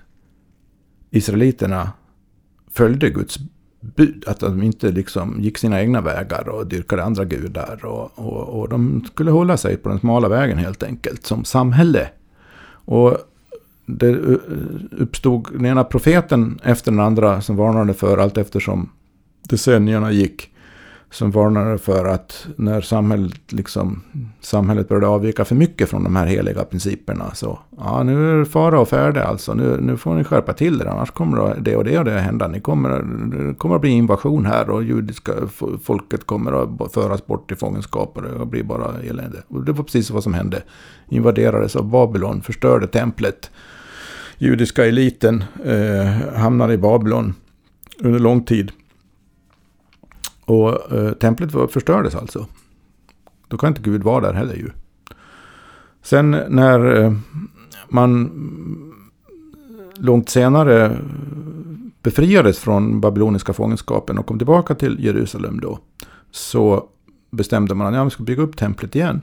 Israeliterna 1.11 1.93
följde 2.71 3.11
Guds 3.11 3.39
bud. 3.81 4.25
Att 4.27 4.41
de 4.41 4.63
inte 4.63 4.91
liksom 4.91 5.37
gick 5.41 5.59
sina 5.59 5.81
egna 5.81 6.01
vägar 6.01 6.49
och 6.49 6.67
dyrkade 6.67 7.05
andra 7.05 7.25
gudar. 7.25 7.85
Och, 7.85 8.11
och, 8.15 8.61
och 8.61 8.69
de 8.69 9.05
skulle 9.13 9.31
hålla 9.31 9.57
sig 9.57 9.77
på 9.77 9.89
den 9.89 9.99
smala 9.99 10.29
vägen 10.29 10.59
helt 10.59 10.83
enkelt 10.83 11.27
som 11.27 11.45
samhälle. 11.45 12.09
Och 12.85 13.17
det 13.87 14.09
eh, 14.09 14.37
uppstod 14.91 15.49
den 15.53 15.67
ena 15.67 15.85
profeten 15.85 16.61
efter 16.65 16.91
den 16.91 17.01
andra 17.01 17.41
som 17.41 17.57
varnade 17.57 17.95
för 17.95 18.19
allt 18.19 18.39
eftersom 18.39 18.91
decennierna 19.49 20.13
gick 20.13 20.50
som 21.11 21.31
varnade 21.31 21.79
för 21.79 22.05
att 22.05 22.47
när 22.57 22.81
samhället, 22.81 23.53
liksom, 23.53 24.03
samhället 24.41 24.89
började 24.89 25.07
avvika 25.07 25.45
för 25.45 25.55
mycket 25.55 25.89
från 25.89 26.05
de 26.05 26.17
här 26.17 26.27
heliga 26.27 26.65
principerna 26.65 27.35
så 27.35 27.59
ja, 27.79 28.03
nu 28.03 28.31
är 28.31 28.39
det 28.39 28.47
fara 28.47 28.81
och 28.81 28.89
färde 28.89 29.25
alltså. 29.25 29.55
Nu, 29.55 29.77
nu 29.81 29.97
får 29.97 30.15
ni 30.15 30.25
skärpa 30.25 30.53
till 30.53 30.79
det 30.79 30.91
annars 30.91 31.11
kommer 31.11 31.37
det 31.61 31.77
och 31.77 31.85
det 31.85 31.99
och 31.99 32.05
det 32.05 32.17
att 32.17 32.23
hända. 32.23 32.49
Ni 32.49 32.61
kommer, 32.61 32.89
det 33.49 33.55
kommer 33.55 33.75
att 33.75 33.81
bli 33.81 33.91
invasion 33.91 34.47
här 34.47 34.71
och 34.71 34.83
judiska 34.83 35.33
folket 35.83 36.27
kommer 36.27 36.53
att 36.53 36.93
föras 36.93 37.27
bort 37.27 37.53
i 37.53 37.57
fångenskap 37.57 38.17
och 38.17 38.23
det 38.23 38.47
blir 38.47 38.63
bara 38.63 39.01
elände. 39.03 39.43
Och 39.49 39.65
det 39.65 39.73
var 39.73 39.85
precis 39.85 40.11
vad 40.11 40.23
som 40.23 40.35
hände. 40.35 40.63
Invaderades 41.09 41.77
av 41.77 41.85
Babylon, 41.91 42.43
förstörde 42.43 42.87
templet. 42.87 43.51
Judiska 44.39 44.87
eliten 44.87 45.45
eh, 45.65 46.37
hamnade 46.37 46.75
i 46.75 46.79
Babylon 46.79 47.35
under 47.99 48.19
lång 48.19 48.45
tid. 48.45 48.73
Och 50.51 50.93
eh, 50.93 51.13
templet 51.13 51.53
var, 51.53 51.67
förstördes 51.67 52.15
alltså. 52.15 52.47
Då 53.49 53.59
kan 53.59 53.69
inte 53.69 53.83
Gud 53.83 54.03
vara 54.03 54.21
där 54.21 54.33
heller 54.33 54.55
ju. 54.55 54.71
Sen 56.03 56.31
när 56.49 57.03
eh, 57.03 57.13
man 57.89 58.31
långt 59.95 60.29
senare 60.29 60.87
eh, 60.87 60.93
befriades 62.03 62.59
från 62.59 63.01
babyloniska 63.01 63.53
fångenskapen 63.53 64.19
och 64.19 64.27
kom 64.27 64.39
tillbaka 64.39 64.75
till 64.75 65.05
Jerusalem 65.05 65.61
då. 65.61 65.79
Så 66.31 66.89
bestämde 67.31 67.75
man 67.75 67.87
att 67.87 67.95
ja, 67.95 68.01
man 68.01 68.11
skulle 68.11 68.27
bygga 68.27 68.43
upp 68.43 68.57
templet 68.57 68.97
igen. 68.97 69.23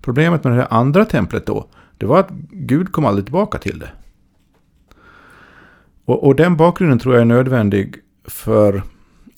Problemet 0.00 0.44
med 0.44 0.52
det 0.52 0.56
här 0.56 0.68
andra 0.70 1.04
templet 1.04 1.46
då, 1.46 1.66
det 1.98 2.06
var 2.06 2.20
att 2.20 2.30
Gud 2.50 2.92
kom 2.92 3.04
aldrig 3.04 3.26
tillbaka 3.26 3.58
till 3.58 3.78
det. 3.78 3.90
Och, 6.04 6.26
och 6.26 6.36
den 6.36 6.56
bakgrunden 6.56 6.98
tror 6.98 7.14
jag 7.14 7.22
är 7.22 7.26
nödvändig 7.26 7.96
för 8.24 8.82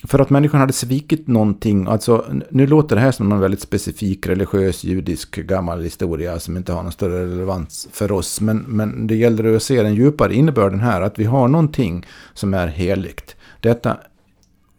för 0.07 0.19
att 0.19 0.31
människan 0.31 0.61
hade 0.61 0.73
svikit 0.73 1.27
någonting. 1.27 1.87
Alltså, 1.87 2.27
nu 2.51 2.67
låter 2.67 2.97
det 2.97 3.03
här 3.03 3.13
som 3.13 3.33
en 3.33 3.41
väldigt 3.41 3.61
specifik 3.61 4.27
religiös 4.27 4.85
judisk 4.85 5.37
gammal 5.37 5.83
historia 5.83 6.39
som 6.39 6.57
inte 6.57 6.73
har 6.73 6.83
någon 6.83 6.93
större 6.93 7.27
relevans 7.27 7.89
för 7.93 8.13
oss. 8.13 8.41
Men, 8.41 8.59
men 8.59 9.07
det 9.07 9.17
gäller 9.17 9.57
att 9.57 9.63
se 9.63 9.83
den 9.83 9.95
djupare 9.95 10.35
innebörden 10.35 10.81
här. 10.81 11.01
Att 11.01 11.19
vi 11.19 11.25
har 11.25 11.49
någonting 11.49 12.07
som 12.35 12.55
är 12.55 12.67
heligt. 12.67 13.37
Detta 13.61 13.97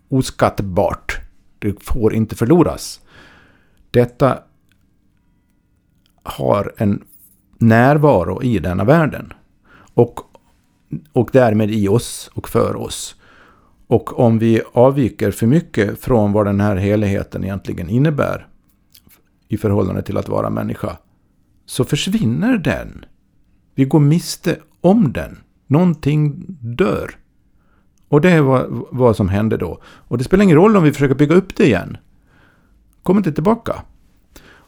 oskattbart. 0.10 1.20
Det 1.60 1.84
får 1.84 2.14
inte 2.14 2.36
förloras. 2.36 3.02
Detta 3.92 4.40
har 6.24 6.74
en 6.78 7.04
närvaro 7.58 8.44
i 8.44 8.60
denna 8.60 8.84
världen. 8.84 9.34
Och, 9.94 10.20
och 11.14 11.30
därmed 11.34 11.72
i 11.72 11.88
oss 11.88 12.32
och 12.34 12.50
för 12.50 12.76
oss. 12.76 13.16
Och 13.88 14.20
om 14.20 14.40
vi 14.40 14.62
avviker 14.74 15.32
för 15.32 15.48
mycket 15.48 16.00
från 16.00 16.32
vad 16.32 16.46
den 16.46 16.62
här 16.62 16.76
heligheten 16.76 17.44
egentligen 17.44 17.90
innebär 17.90 18.48
i 19.48 19.58
förhållande 19.58 20.02
till 20.02 20.18
att 20.18 20.30
vara 20.30 20.50
människa, 20.50 20.98
så 21.66 21.84
försvinner 21.84 22.58
den. 22.58 23.06
Vi 23.76 23.86
går 23.86 24.00
miste 24.00 24.58
om 24.82 25.14
den. 25.14 25.38
Någonting 25.68 26.46
dör. 26.60 27.16
Och 28.08 28.22
det 28.22 28.32
är 28.32 28.42
vad, 28.42 28.86
vad 28.92 29.16
som 29.16 29.30
hände 29.30 29.58
då. 29.58 29.80
Och 29.84 30.18
det 30.18 30.24
spelar 30.24 30.44
ingen 30.44 30.58
roll 30.58 30.78
om 30.78 30.84
vi 30.84 30.92
försöker 30.92 31.16
bygga 31.16 31.36
upp 31.36 31.56
det 31.56 31.66
igen. 31.66 31.98
Kommer 33.04 33.20
inte 33.20 33.32
tillbaka. 33.32 33.76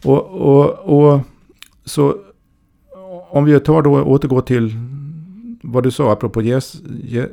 Och, 0.04 0.26
och, 0.28 0.70
och 0.70 1.22
så 1.86 2.16
om 3.30 3.46
vi 3.46 3.60
tar 3.60 3.82
då 3.82 4.04
återgår 4.04 4.42
till 4.42 4.72
vad 5.70 5.84
du 5.84 5.92
sa 5.92 6.12
apropå 6.12 6.42
Jesus, 6.42 6.82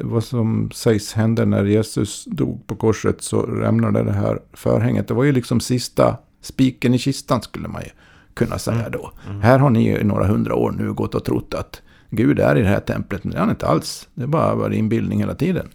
vad 0.00 0.24
som 0.24 0.70
sägs 0.70 1.12
hände 1.12 1.44
när 1.44 1.64
Jesus 1.64 2.24
dog 2.24 2.66
på 2.66 2.76
korset 2.76 3.22
så 3.22 3.42
rämnade 3.42 4.02
det 4.02 4.12
här 4.12 4.38
förhänget. 4.52 5.08
Det 5.08 5.14
var 5.14 5.24
ju 5.24 5.32
liksom 5.32 5.60
sista 5.60 6.16
spiken 6.40 6.94
i 6.94 6.98
kistan 6.98 7.42
skulle 7.42 7.68
man 7.68 7.82
ju 7.82 7.90
kunna 8.34 8.58
säga 8.58 8.78
mm. 8.78 8.90
då. 8.92 9.12
Mm. 9.28 9.40
Här 9.42 9.58
har 9.58 9.70
ni 9.70 9.88
i 9.88 10.04
några 10.04 10.26
hundra 10.26 10.54
år 10.54 10.70
nu 10.78 10.92
gått 10.92 11.14
och 11.14 11.24
trott 11.24 11.54
att 11.54 11.82
Gud 12.10 12.38
är 12.38 12.56
i 12.56 12.62
det 12.62 12.68
här 12.68 12.80
templet, 12.80 13.24
men 13.24 13.30
det 13.30 13.36
är 13.36 13.40
han 13.40 13.50
inte 13.50 13.66
alls. 13.66 14.08
Det 14.14 14.22
är 14.22 14.26
bara 14.26 14.54
varit 14.54 14.78
inbildning 14.78 15.20
hela 15.20 15.34
tiden. 15.34 15.68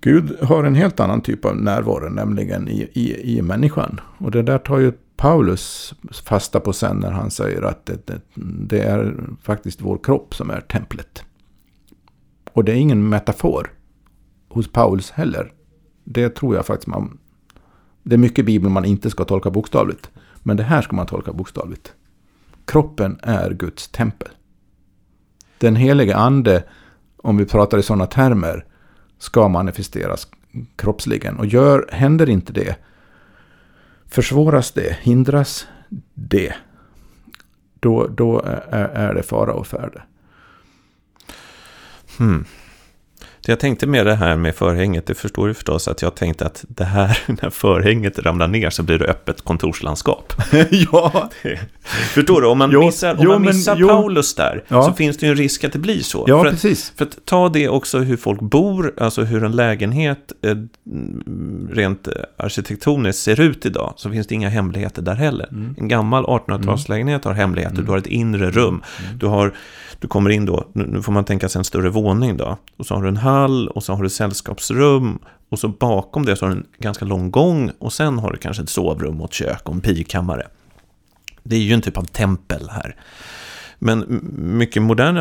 Gud 0.00 0.36
har 0.42 0.64
en 0.64 0.74
helt 0.74 1.00
annan 1.00 1.20
typ 1.20 1.44
av 1.44 1.56
närvaro, 1.56 2.08
nämligen 2.08 2.68
i, 2.68 2.88
i, 2.92 3.36
i 3.38 3.42
människan. 3.42 4.00
Och 4.18 4.30
det 4.30 4.42
där 4.42 4.58
tar 4.58 4.78
ju 4.78 4.92
Paulus 5.16 5.94
fasta 6.24 6.60
på 6.60 6.72
sen 6.72 6.96
när 6.96 7.10
han 7.10 7.30
säger 7.30 7.62
att 7.62 7.86
det, 7.86 8.06
det, 8.06 8.20
det 8.68 8.80
är 8.80 9.14
faktiskt 9.42 9.80
vår 9.80 9.98
kropp 10.02 10.34
som 10.34 10.50
är 10.50 10.60
templet. 10.60 11.24
Och 12.54 12.64
det 12.64 12.72
är 12.72 12.76
ingen 12.76 13.08
metafor 13.08 13.72
hos 14.48 14.72
Paulus 14.72 15.10
heller. 15.10 15.52
Det 16.04 16.28
tror 16.28 16.56
jag 16.56 16.66
faktiskt 16.66 16.86
man... 16.86 17.18
Det 18.02 18.14
är 18.14 18.18
mycket 18.18 18.38
i 18.38 18.42
Bibeln 18.42 18.72
man 18.72 18.84
inte 18.84 19.10
ska 19.10 19.24
tolka 19.24 19.50
bokstavligt. 19.50 20.10
Men 20.42 20.56
det 20.56 20.62
här 20.62 20.82
ska 20.82 20.96
man 20.96 21.06
tolka 21.06 21.32
bokstavligt. 21.32 21.94
Kroppen 22.64 23.18
är 23.22 23.50
Guds 23.50 23.88
tempel. 23.88 24.28
Den 25.58 25.76
helige 25.76 26.16
ande, 26.16 26.64
om 27.16 27.36
vi 27.36 27.44
pratar 27.44 27.78
i 27.78 27.82
sådana 27.82 28.06
termer, 28.06 28.66
ska 29.18 29.48
manifesteras 29.48 30.28
kroppsligen. 30.76 31.38
Och 31.38 31.46
gör, 31.46 31.88
händer 31.92 32.28
inte 32.28 32.52
det, 32.52 32.76
försvåras 34.06 34.72
det, 34.72 34.98
hindras 35.00 35.66
det, 36.14 36.54
då, 37.80 38.06
då 38.06 38.40
är, 38.40 38.88
är 38.88 39.14
det 39.14 39.22
fara 39.22 39.52
och 39.54 39.66
färde. 39.66 40.02
Hmm. 42.18 42.44
Jag 43.46 43.60
tänkte 43.60 43.86
med 43.86 44.06
det 44.06 44.14
här 44.14 44.36
med 44.36 44.54
förhänget, 44.54 45.06
det 45.06 45.14
förstår 45.14 45.48
du 45.48 45.54
förstås 45.54 45.88
att 45.88 46.02
jag 46.02 46.14
tänkte 46.14 46.46
att 46.46 46.64
det 46.68 46.84
här, 46.84 47.18
när 47.42 47.50
förhänget 47.50 48.18
ramlar 48.18 48.48
ner 48.48 48.70
så 48.70 48.82
blir 48.82 48.98
det 48.98 49.04
öppet 49.04 49.42
kontorslandskap. 49.42 50.32
ja. 50.70 51.30
förstår 51.90 52.40
du? 52.40 52.46
Om 52.46 52.58
man 52.58 52.70
jo, 52.72 52.80
missar, 52.80 53.14
om 53.14 53.18
jo, 53.20 53.30
man 53.30 53.42
missar 53.42 53.76
men, 53.76 53.88
Paulus 53.88 54.34
där 54.34 54.64
ja. 54.68 54.82
så 54.82 54.92
finns 54.92 55.16
det 55.16 55.26
ju 55.26 55.30
en 55.30 55.38
risk 55.38 55.64
att 55.64 55.72
det 55.72 55.78
blir 55.78 56.00
så. 56.00 56.24
Ja, 56.28 56.42
för 56.42 56.50
precis. 56.50 56.90
Att, 56.90 56.98
för 56.98 57.04
att 57.04 57.24
ta 57.24 57.48
det 57.48 57.68
också 57.68 57.98
hur 57.98 58.16
folk 58.16 58.40
bor, 58.40 58.94
alltså 58.98 59.22
hur 59.22 59.44
en 59.44 59.52
lägenhet 59.52 60.32
eh, 60.42 60.56
rent 61.70 62.08
arkitektoniskt 62.36 63.22
ser 63.22 63.40
ut 63.40 63.66
idag, 63.66 63.94
så 63.96 64.10
finns 64.10 64.26
det 64.26 64.34
inga 64.34 64.48
hemligheter 64.48 65.02
där 65.02 65.14
heller. 65.14 65.48
Mm. 65.50 65.74
En 65.78 65.88
gammal 65.88 66.24
1800-talslägenhet 66.24 67.24
har 67.24 67.32
hemligheter, 67.32 67.74
mm. 67.74 67.84
du 67.84 67.90
har 67.90 67.98
ett 67.98 68.06
inre 68.06 68.50
rum, 68.50 68.82
mm. 69.04 69.18
du 69.18 69.26
har 69.26 69.54
du 70.04 70.08
kommer 70.08 70.30
in 70.30 70.44
då, 70.44 70.68
nu 70.72 71.02
får 71.02 71.12
man 71.12 71.24
tänka 71.24 71.48
sig 71.48 71.58
en 71.58 71.64
större 71.64 71.90
våning 71.90 72.36
då. 72.36 72.58
Och 72.76 72.86
så 72.86 72.94
har 72.94 73.02
du 73.02 73.08
en 73.08 73.16
hall 73.16 73.68
och 73.68 73.84
så 73.84 73.94
har 73.94 74.02
du 74.02 74.10
sällskapsrum. 74.10 75.18
Och 75.48 75.58
så 75.58 75.68
bakom 75.68 76.24
det 76.24 76.36
så 76.36 76.44
har 76.44 76.50
du 76.50 76.56
en 76.56 76.66
ganska 76.78 77.04
lång 77.04 77.30
gång 77.30 77.70
och 77.78 77.92
sen 77.92 78.18
har 78.18 78.32
du 78.32 78.38
kanske 78.38 78.62
ett 78.62 78.68
sovrum 78.68 79.20
och 79.20 79.28
ett 79.28 79.34
kök 79.34 79.68
och 79.68 79.74
en 79.74 79.80
pigkammare. 79.80 80.46
Det 81.42 81.56
är 81.56 81.60
ju 81.60 81.72
en 81.72 81.80
typ 81.80 81.96
av 81.96 82.02
tempel 82.02 82.68
här. 82.70 82.96
Men 83.78 84.20
mycket 84.36 84.82
modern 84.82 85.16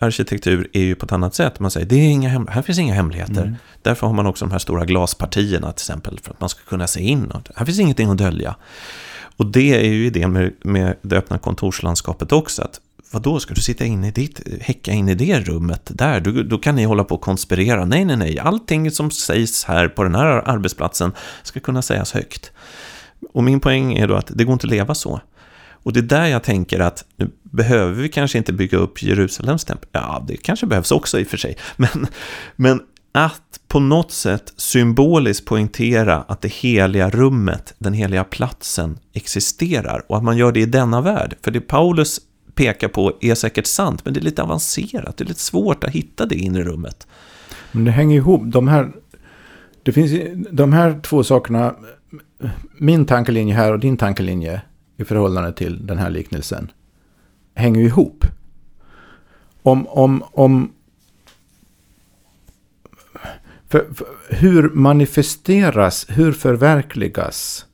arkitektur 0.00 0.68
är 0.72 0.82
ju 0.82 0.94
på 0.94 1.06
ett 1.06 1.12
annat 1.12 1.34
sätt. 1.34 1.60
Man 1.60 1.70
säger, 1.70 1.86
det 1.86 1.96
är 1.96 2.10
inga 2.10 2.28
här 2.48 2.62
finns 2.62 2.78
inga 2.78 2.94
hemligheter. 2.94 3.42
Mm. 3.42 3.54
Därför 3.82 4.06
har 4.06 4.14
man 4.14 4.26
också 4.26 4.44
de 4.44 4.52
här 4.52 4.58
stora 4.58 4.84
glaspartierna 4.84 5.72
till 5.72 5.82
exempel, 5.82 6.18
för 6.22 6.30
att 6.30 6.40
man 6.40 6.48
ska 6.48 6.64
kunna 6.64 6.86
se 6.86 7.00
in. 7.00 7.32
Här 7.56 7.66
finns 7.66 7.78
ingenting 7.78 8.10
att 8.10 8.18
dölja. 8.18 8.56
Och 9.36 9.46
det 9.46 9.86
är 9.86 9.92
ju 9.92 10.06
idén 10.06 10.32
med, 10.32 10.52
med 10.62 10.96
det 11.02 11.16
öppna 11.16 11.38
kontorslandskapet 11.38 12.32
också, 12.32 12.62
att 12.62 12.80
vad 13.14 13.22
då 13.22 13.40
ska 13.40 13.54
du 13.54 13.60
sitta 13.60 13.84
inne 13.84 14.08
i 14.08 14.10
ditt, 14.10 14.40
häcka 14.60 14.92
in 14.92 15.08
i 15.08 15.14
det 15.14 15.40
rummet 15.40 15.90
där? 15.94 16.20
Du, 16.20 16.42
då 16.42 16.58
kan 16.58 16.74
ni 16.74 16.84
hålla 16.84 17.04
på 17.04 17.14
och 17.14 17.20
konspirera. 17.20 17.84
Nej, 17.84 18.04
nej, 18.04 18.16
nej. 18.16 18.38
Allting 18.38 18.90
som 18.90 19.10
sägs 19.10 19.64
här 19.64 19.88
på 19.88 20.02
den 20.02 20.14
här 20.14 20.48
arbetsplatsen 20.48 21.12
ska 21.42 21.60
kunna 21.60 21.82
sägas 21.82 22.12
högt. 22.12 22.52
Och 23.32 23.44
min 23.44 23.60
poäng 23.60 23.94
är 23.94 24.08
då 24.08 24.14
att 24.14 24.30
det 24.34 24.44
går 24.44 24.52
inte 24.52 24.66
att 24.66 24.70
leva 24.70 24.94
så. 24.94 25.20
Och 25.70 25.92
det 25.92 26.00
är 26.00 26.02
där 26.02 26.26
jag 26.26 26.42
tänker 26.42 26.80
att 26.80 27.04
nu 27.16 27.30
behöver 27.42 28.02
vi 28.02 28.08
kanske 28.08 28.38
inte 28.38 28.52
bygga 28.52 28.78
upp 28.78 29.02
Jerusalems 29.02 29.64
tempel. 29.64 29.88
Ja, 29.92 30.24
det 30.28 30.36
kanske 30.36 30.66
behövs 30.66 30.90
också 30.90 31.20
i 31.20 31.24
och 31.24 31.28
för 31.28 31.36
sig. 31.36 31.56
Men, 31.76 32.06
men 32.56 32.80
att 33.12 33.60
på 33.68 33.80
något 33.80 34.12
sätt 34.12 34.52
symboliskt 34.56 35.46
poängtera 35.46 36.16
att 36.28 36.40
det 36.40 36.52
heliga 36.52 37.10
rummet, 37.10 37.74
den 37.78 37.92
heliga 37.92 38.24
platsen 38.24 38.98
existerar 39.12 40.02
och 40.08 40.16
att 40.16 40.24
man 40.24 40.36
gör 40.36 40.52
det 40.52 40.60
i 40.60 40.66
denna 40.66 41.00
värld. 41.00 41.36
För 41.42 41.50
det 41.50 41.60
Paulus 41.60 42.20
pekar 42.54 42.88
på 42.88 43.12
är 43.20 43.34
säkert 43.34 43.66
sant, 43.66 44.04
men 44.04 44.14
det 44.14 44.20
är 44.20 44.24
lite 44.24 44.42
avancerat. 44.42 45.16
Det 45.16 45.24
är 45.24 45.28
lite 45.28 45.40
svårt 45.40 45.84
att 45.84 45.90
hitta 45.90 46.26
det 46.26 46.34
inre 46.34 46.62
rummet. 46.62 47.06
Men 47.72 47.84
det 47.84 47.90
hänger 47.90 48.16
ihop. 48.16 48.42
De 48.44 48.68
här, 48.68 48.92
det 49.82 49.92
finns, 49.92 50.12
de 50.50 50.72
här 50.72 51.00
två 51.00 51.24
sakerna, 51.24 51.74
min 52.78 53.06
tankelinje 53.06 53.54
här 53.54 53.72
och 53.72 53.78
din 53.78 53.96
tankelinje 53.96 54.62
i 54.96 55.04
förhållande 55.04 55.52
till 55.52 55.86
den 55.86 55.98
här 55.98 56.10
liknelsen, 56.10 56.70
hänger 57.54 57.80
ihop. 57.80 58.24
Om, 59.62 59.86
om, 59.86 60.24
om 60.32 60.72
för, 63.68 63.94
för, 63.94 64.06
hur 64.30 64.70
manifesteras, 64.70 66.06
hur 66.08 66.32
förverkligas 66.32 67.66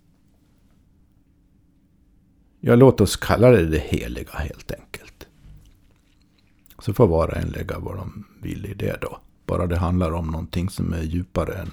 Ja, 2.61 2.74
låt 2.74 3.00
oss 3.00 3.16
kalla 3.16 3.50
det 3.50 3.66
det 3.66 3.78
heliga 3.78 4.32
helt 4.32 4.72
enkelt. 4.72 5.28
Så 6.78 6.92
får 6.92 7.06
var 7.06 7.28
och 7.28 7.36
en 7.36 7.48
lägga 7.48 7.78
vad 7.78 7.96
de 7.96 8.24
vill 8.42 8.66
i 8.66 8.74
det 8.74 8.98
då. 9.00 9.20
Bara 9.46 9.66
det 9.66 9.76
handlar 9.76 10.12
om 10.12 10.26
någonting 10.26 10.70
som 10.70 10.92
är 10.92 11.02
djupare 11.02 11.54
än 11.54 11.70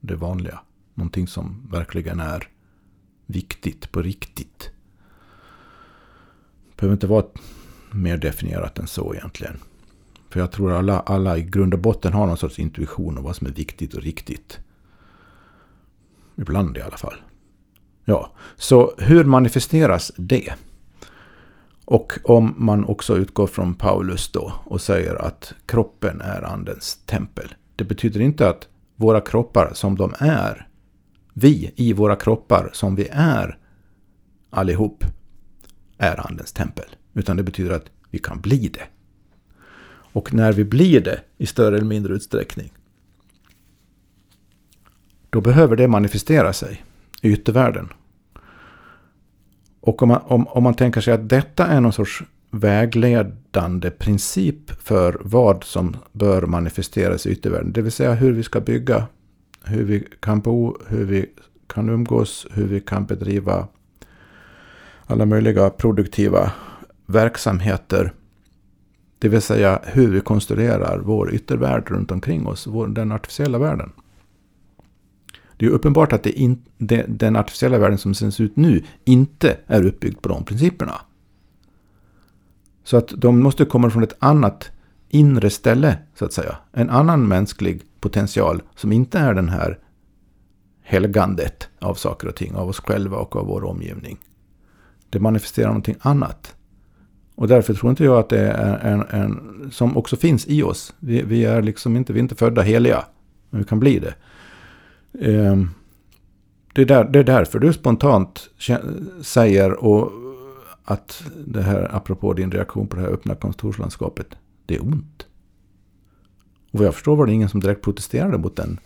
det 0.00 0.16
vanliga. 0.16 0.60
Någonting 0.94 1.26
som 1.26 1.68
verkligen 1.70 2.20
är 2.20 2.48
viktigt 3.26 3.92
på 3.92 4.02
riktigt. 4.02 4.70
Det 6.68 6.76
behöver 6.76 6.94
inte 6.94 7.06
vara 7.06 7.24
mer 7.90 8.16
definierat 8.16 8.78
än 8.78 8.86
så 8.86 9.14
egentligen. 9.14 9.58
För 10.30 10.40
jag 10.40 10.52
tror 10.52 10.72
alla, 10.72 11.00
alla 11.00 11.38
i 11.38 11.42
grund 11.42 11.74
och 11.74 11.80
botten 11.80 12.12
har 12.12 12.26
någon 12.26 12.36
sorts 12.36 12.58
intuition 12.58 13.18
om 13.18 13.24
vad 13.24 13.36
som 13.36 13.46
är 13.46 13.52
viktigt 13.52 13.94
och 13.94 14.02
riktigt. 14.02 14.60
Ibland 16.36 16.76
i 16.76 16.80
alla 16.80 16.96
fall. 16.96 17.16
Ja, 18.04 18.32
så 18.56 18.94
hur 18.98 19.24
manifesteras 19.24 20.12
det? 20.16 20.54
Och 21.84 22.12
om 22.24 22.54
man 22.56 22.84
också 22.84 23.16
utgår 23.16 23.46
från 23.46 23.74
Paulus 23.74 24.32
då 24.32 24.52
och 24.64 24.80
säger 24.80 25.14
att 25.14 25.54
kroppen 25.66 26.20
är 26.20 26.42
andens 26.42 26.96
tempel. 27.06 27.54
Det 27.76 27.84
betyder 27.84 28.20
inte 28.20 28.48
att 28.48 28.68
våra 28.96 29.20
kroppar 29.20 29.70
som 29.74 29.96
de 29.96 30.14
är, 30.18 30.68
vi 31.32 31.72
i 31.76 31.92
våra 31.92 32.16
kroppar 32.16 32.70
som 32.72 32.94
vi 32.94 33.08
är 33.12 33.58
allihop, 34.50 35.04
är 35.98 36.26
andens 36.26 36.52
tempel. 36.52 36.96
Utan 37.14 37.36
det 37.36 37.42
betyder 37.42 37.70
att 37.70 37.90
vi 38.10 38.18
kan 38.18 38.40
bli 38.40 38.68
det. 38.68 38.86
Och 40.12 40.34
när 40.34 40.52
vi 40.52 40.64
blir 40.64 41.00
det 41.00 41.20
i 41.38 41.46
större 41.46 41.76
eller 41.76 41.86
mindre 41.86 42.14
utsträckning, 42.14 42.72
då 45.30 45.40
behöver 45.40 45.76
det 45.76 45.88
manifestera 45.88 46.52
sig 46.52 46.84
yttervärlden. 47.28 47.88
Och 49.80 50.02
om 50.02 50.08
man, 50.08 50.20
om, 50.24 50.48
om 50.48 50.62
man 50.62 50.74
tänker 50.74 51.00
sig 51.00 51.14
att 51.14 51.28
detta 51.28 51.66
är 51.66 51.80
någon 51.80 51.92
sorts 51.92 52.22
vägledande 52.50 53.90
princip 53.90 54.70
för 54.82 55.20
vad 55.20 55.64
som 55.64 55.96
bör 56.12 56.42
manifesteras 56.42 57.26
i 57.26 57.30
yttervärlden. 57.30 57.72
Det 57.72 57.82
vill 57.82 57.92
säga 57.92 58.14
hur 58.14 58.32
vi 58.32 58.42
ska 58.42 58.60
bygga, 58.60 59.06
hur 59.64 59.84
vi 59.84 60.06
kan 60.20 60.40
bo, 60.40 60.76
hur 60.88 61.04
vi 61.04 61.26
kan 61.66 61.88
umgås, 61.88 62.46
hur 62.50 62.66
vi 62.66 62.80
kan 62.80 63.06
bedriva 63.06 63.68
alla 65.06 65.26
möjliga 65.26 65.70
produktiva 65.70 66.52
verksamheter. 67.06 68.12
Det 69.18 69.28
vill 69.28 69.42
säga 69.42 69.80
hur 69.84 70.10
vi 70.10 70.20
konstruerar 70.20 70.98
vår 70.98 71.34
yttervärld 71.34 71.90
runt 71.90 72.10
omkring 72.10 72.46
oss, 72.46 72.66
vår, 72.66 72.88
den 72.88 73.12
artificiella 73.12 73.58
världen. 73.58 73.92
Det 75.56 75.66
är 75.66 75.70
uppenbart 75.70 76.12
att 76.12 76.22
det 76.22 76.30
in, 76.30 76.62
det, 76.78 77.04
den 77.08 77.36
artificiella 77.36 77.78
världen 77.78 77.98
som 77.98 78.14
ser 78.14 78.42
ut 78.42 78.56
nu 78.56 78.84
inte 79.04 79.56
är 79.66 79.86
uppbyggd 79.86 80.22
på 80.22 80.28
de 80.28 80.44
principerna. 80.44 81.00
Så 82.84 82.96
att 82.96 83.08
de 83.16 83.40
måste 83.40 83.64
komma 83.64 83.90
från 83.90 84.02
ett 84.02 84.16
annat 84.18 84.70
inre 85.08 85.50
ställe, 85.50 85.98
så 86.14 86.24
att 86.24 86.32
säga. 86.32 86.56
En 86.72 86.90
annan 86.90 87.28
mänsklig 87.28 87.82
potential 88.00 88.62
som 88.74 88.92
inte 88.92 89.18
är 89.18 89.34
den 89.34 89.48
här 89.48 89.78
helgandet 90.82 91.68
av 91.78 91.94
saker 91.94 92.28
och 92.28 92.36
ting, 92.36 92.54
av 92.54 92.68
oss 92.68 92.80
själva 92.80 93.16
och 93.16 93.36
av 93.36 93.46
vår 93.46 93.64
omgivning. 93.64 94.18
Det 95.10 95.20
manifesterar 95.20 95.66
någonting 95.66 95.96
annat. 96.00 96.54
Och 97.34 97.48
därför 97.48 97.74
tror 97.74 97.90
inte 97.90 98.04
jag 98.04 98.18
att 98.18 98.28
det 98.28 98.40
är 98.40 98.78
en, 98.78 99.02
en 99.10 99.70
som 99.72 99.96
också 99.96 100.16
finns 100.16 100.46
i 100.46 100.62
oss. 100.62 100.94
Vi, 100.98 101.22
vi, 101.22 101.44
är 101.44 101.62
liksom 101.62 101.96
inte, 101.96 102.12
vi 102.12 102.18
är 102.18 102.22
inte 102.22 102.34
födda 102.34 102.62
heliga, 102.62 103.04
men 103.50 103.60
vi 103.60 103.66
kan 103.66 103.80
bli 103.80 103.98
det. 103.98 104.14
Ehm, 105.20 105.70
det, 106.72 106.82
är 106.82 106.86
där, 106.86 107.04
det 107.04 107.18
är 107.18 107.24
därför 107.24 107.58
du 107.58 107.72
spontant 107.72 108.48
säger 109.22 109.72
och 109.84 110.12
att 110.84 111.22
det 111.46 111.62
här, 111.62 111.96
apropå 111.96 112.32
din 112.32 112.52
reaktion 112.52 112.86
på 112.86 112.96
det 112.96 113.02
här 113.02 113.08
öppna 113.08 113.34
kontorslandskapet, 113.34 114.26
det 114.66 114.74
är 114.74 114.82
ont. 114.82 115.26
Och 116.70 116.78
vad 116.78 116.86
jag 116.86 116.94
förstår 116.94 117.16
var 117.16 117.26
det 117.26 117.32
ingen 117.32 117.48
som 117.48 117.60
direkt 117.60 117.82
protesterade 117.82 118.38
mot 118.38 118.56
den 118.56 118.80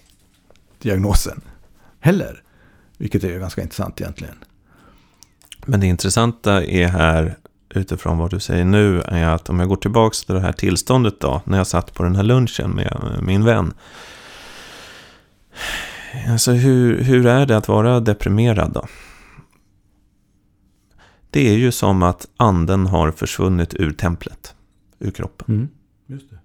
diagnosen 0.78 1.40
heller. 2.00 2.42
Vilket 2.98 3.24
är 3.24 3.38
ganska 3.38 3.62
intressant 3.62 4.00
egentligen. 4.00 4.34
Men 5.66 5.80
det 5.80 5.86
intressanta 5.86 6.64
är 6.64 6.88
här, 6.88 7.36
utifrån 7.74 8.18
vad 8.18 8.30
du 8.30 8.40
säger 8.40 8.64
nu, 8.64 9.00
är 9.00 9.28
att 9.28 9.50
om 9.50 9.60
jag 9.60 9.68
går 9.68 9.76
tillbaka 9.76 10.14
till 10.26 10.34
det 10.34 10.40
här 10.40 10.52
tillståndet 10.52 11.20
då, 11.20 11.42
när 11.44 11.58
jag 11.58 11.66
satt 11.66 11.94
på 11.94 12.02
den 12.02 12.16
här 12.16 12.22
lunchen 12.22 12.70
med 12.70 13.18
min 13.22 13.44
vän. 13.44 13.74
Alltså 16.28 16.52
hur, 16.52 17.02
hur 17.02 17.26
är 17.26 17.46
det 17.46 17.56
att 17.56 17.68
vara 17.68 18.00
deprimerad 18.00 18.72
då? 18.72 18.86
Det 21.30 21.48
är 21.48 21.56
ju 21.56 21.72
som 21.72 22.02
att 22.02 22.28
anden 22.36 22.86
har 22.86 23.10
försvunnit 23.10 23.74
ur 23.74 23.92
templet, 23.92 24.54
ur 24.98 25.10
kroppen. 25.10 25.54
Mm, 25.54 25.68
just 26.06 26.30
det. 26.30 26.38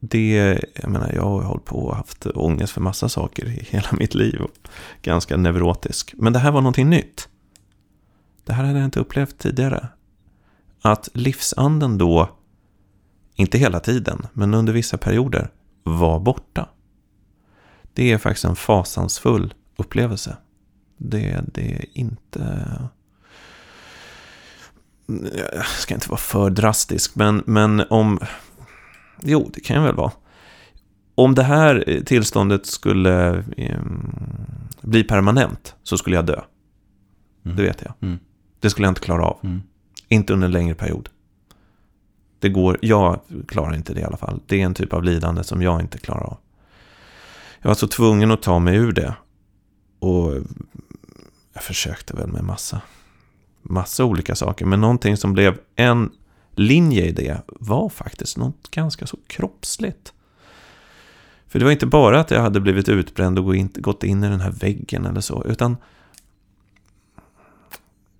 det. 0.00 0.64
Jag 0.74 0.90
menar, 0.90 1.12
jag 1.14 1.22
har 1.22 1.42
hållit 1.42 1.64
på 1.64 1.78
och 1.78 1.96
haft 1.96 2.26
ångest 2.26 2.72
för 2.72 2.80
massa 2.80 3.08
saker 3.08 3.46
i 3.46 3.66
hela 3.70 3.88
mitt 3.92 4.14
liv. 4.14 4.40
Och 4.40 4.68
ganska 5.02 5.36
neurotisk. 5.36 6.14
Men 6.16 6.32
det 6.32 6.38
här 6.38 6.50
var 6.50 6.60
någonting 6.60 6.90
nytt. 6.90 7.28
Det 8.44 8.52
här 8.52 8.64
hade 8.64 8.78
jag 8.78 8.86
inte 8.86 9.00
upplevt 9.00 9.38
tidigare. 9.38 9.88
Att 10.82 11.08
livsanden 11.12 11.98
då, 11.98 12.30
inte 13.34 13.58
hela 13.58 13.80
tiden, 13.80 14.26
men 14.32 14.54
under 14.54 14.72
vissa 14.72 14.98
perioder, 14.98 15.50
var 15.82 16.20
borta. 16.20 16.68
Det 17.94 18.12
är 18.12 18.18
faktiskt 18.18 18.44
en 18.44 18.56
fasansfull 18.56 19.54
upplevelse. 19.76 20.36
Det, 20.96 21.44
det 21.52 21.72
är 21.72 21.84
inte... 21.92 22.66
Jag 25.54 25.66
ska 25.66 25.94
inte 25.94 26.08
vara 26.08 26.18
för 26.18 26.50
drastisk, 26.50 27.14
men, 27.14 27.42
men 27.46 27.82
om... 27.90 28.18
Jo, 29.22 29.50
det 29.54 29.60
kan 29.60 29.76
jag 29.76 29.82
väl 29.82 29.94
vara. 29.94 30.12
Om 31.14 31.34
det 31.34 31.42
här 31.42 32.02
tillståndet 32.06 32.66
skulle 32.66 33.44
eh, 33.56 33.80
bli 34.80 35.04
permanent 35.04 35.74
så 35.82 35.98
skulle 35.98 36.16
jag 36.16 36.26
dö. 36.26 36.40
Mm. 37.44 37.56
Det 37.56 37.62
vet 37.62 37.82
jag. 37.82 37.92
Mm. 38.00 38.18
Det 38.60 38.70
skulle 38.70 38.86
jag 38.86 38.90
inte 38.90 39.00
klara 39.00 39.24
av. 39.24 39.38
Mm. 39.42 39.62
Inte 40.08 40.32
under 40.32 40.46
en 40.46 40.52
längre 40.52 40.74
period. 40.74 41.08
Det 42.38 42.48
går, 42.48 42.78
jag 42.82 43.20
klarar 43.48 43.74
inte 43.74 43.94
det 43.94 44.00
i 44.00 44.04
alla 44.04 44.16
fall. 44.16 44.40
Det 44.46 44.60
är 44.60 44.64
en 44.64 44.74
typ 44.74 44.92
av 44.92 45.04
lidande 45.04 45.44
som 45.44 45.62
jag 45.62 45.80
inte 45.80 45.98
klarar 45.98 46.24
av. 46.24 46.36
Jag 47.60 47.68
var 47.70 47.74
så 47.74 47.88
tvungen 47.88 48.30
att 48.30 48.42
ta 48.42 48.58
mig 48.58 48.76
ur 48.76 48.92
det. 48.92 49.14
Och 49.98 50.34
jag 51.52 51.62
försökte 51.62 52.16
väl 52.16 52.32
med 52.32 52.44
massa, 52.44 52.80
massa 53.62 54.04
olika 54.04 54.34
saker. 54.34 54.66
Men 54.66 54.80
någonting 54.80 55.16
som 55.16 55.32
blev 55.32 55.58
en 55.76 56.10
linje 56.54 57.06
i 57.06 57.12
det 57.12 57.42
var 57.46 57.88
faktiskt 57.88 58.36
något 58.36 58.70
ganska 58.70 59.06
så 59.06 59.18
kroppsligt. 59.26 60.12
För 61.46 61.58
det 61.58 61.64
var 61.64 61.72
inte 61.72 61.86
bara 61.86 62.20
att 62.20 62.30
jag 62.30 62.40
hade 62.40 62.60
blivit 62.60 62.88
utbränd 62.88 63.38
och 63.38 63.54
gått 63.74 64.04
in 64.04 64.24
i 64.24 64.28
den 64.28 64.40
här 64.40 64.50
väggen 64.50 65.06
eller 65.06 65.20
så, 65.20 65.44
utan 65.44 65.76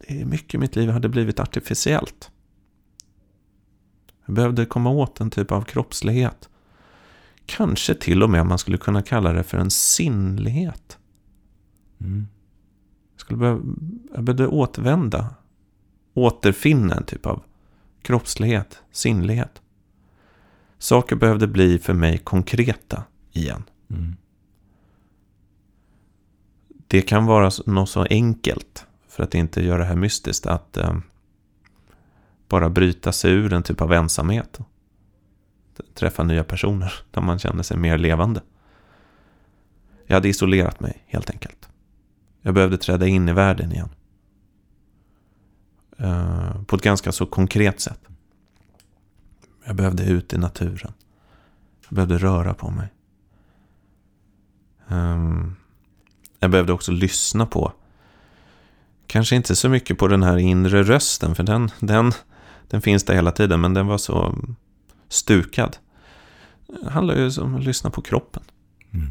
mycket 0.09 0.55
i 0.55 0.59
mitt 0.59 0.77
liv 0.77 0.91
hade 0.91 1.09
blivit 1.09 1.41
artificiellt. 1.41 2.31
Jag 4.27 4.35
behövde 4.35 4.67
komma 4.67 4.91
åt 4.91 5.21
en 5.21 5.31
typ 5.31 5.53
av 5.53 5.63
kroppslighet. 5.63 6.50
Kanske 7.57 7.95
till 7.95 8.23
och 8.23 8.31
med 8.31 8.47
man 8.47 8.59
skulle 8.59 8.79
kunna 8.79 9.03
kalla 9.03 9.33
det 9.33 9.43
för 9.43 9.59
en 9.59 9.71
sinnlighet. 9.71 10.99
Mm. 12.01 12.29
Jag, 13.13 13.21
skulle 13.21 13.39
behöva, 13.39 13.63
jag 14.15 14.25
behövde 14.25 14.47
återvända. 14.47 15.35
Återfinna 16.15 16.95
en 16.95 17.05
typ 17.05 17.27
av 17.27 17.43
kroppslighet, 18.03 18.83
sinnlighet. 18.93 19.63
Saker 20.79 21.17
behövde 21.17 21.47
bli 21.47 21.79
för 21.79 21.95
mig 21.95 22.19
konkreta 22.19 23.05
igen. 23.33 23.63
Mm. 23.91 24.17
Det 26.87 27.03
kan 27.03 27.27
vara 27.27 27.51
något 27.67 27.91
så 27.91 28.07
enkelt, 28.11 28.87
för 29.09 29.23
att 29.23 29.35
inte 29.35 29.65
göra 29.65 29.79
det 29.79 29.85
här 29.85 29.97
mystiskt, 29.97 30.47
att 30.47 30.77
eh, 30.77 30.99
bara 32.49 32.71
bryta 32.71 33.13
sig 33.13 33.33
ur 33.33 33.53
en 33.53 33.63
typ 33.63 33.81
av 33.81 33.93
ensamhet. 33.93 34.61
Träffa 35.95 36.23
nya 36.23 36.45
personer 36.45 36.93
där 37.11 37.21
man 37.21 37.39
känner 37.39 37.63
sig 37.63 37.77
mer 37.77 37.99
levande. 37.99 38.41
Jag 40.07 40.15
hade 40.15 40.29
isolerat 40.29 40.81
mig 40.81 41.05
helt 41.07 41.31
enkelt. 41.31 41.69
Jag 42.43 42.55
behövde 42.55 42.79
träda 42.79 43.07
in 43.07 43.29
i 43.29 43.33
världen 43.33 43.73
igen. 43.73 43.89
Eh, 45.99 46.63
på 46.63 46.77
ett 46.77 46.83
ganska 46.83 47.13
så 47.13 47.27
konkret 47.27 47.81
sätt. 47.81 48.01
Jag 49.65 49.77
behövde 49.77 50.05
ut 50.05 50.33
i 50.33 50.39
naturen. 50.39 50.93
Jag 51.89 51.95
behövde 51.95 52.19
röra 52.19 52.55
på 52.55 52.71
mig. 52.71 52.89
Ehm, 54.89 55.57
jag 56.39 56.51
behövde 56.51 56.73
också 56.73 56.93
lyssna 56.93 57.47
på, 57.47 57.73
kanske 59.07 59.37
inte 59.37 59.57
så 59.57 59.69
mycket 59.69 59.99
på 59.99 60.09
den 60.09 60.23
här 60.23 60.37
inre 60.37 60.83
rösten, 60.83 61.35
för 61.35 61.43
den, 61.43 61.71
den, 61.81 62.13
den 62.69 62.83
finns 62.83 63.05
där 63.05 63.15
hela 63.15 63.33
tiden, 63.33 63.61
men 63.61 63.75
den 63.75 63.87
var 63.87 63.99
så 63.99 64.35
stukad. 65.11 65.77
Det 66.67 66.91
handlar 66.91 67.17
ju 67.17 67.41
om 67.41 67.55
att 67.55 67.65
lyssna 67.65 67.91
på 67.91 68.03
kroppen. 68.03 68.43
Mm. 68.95 69.11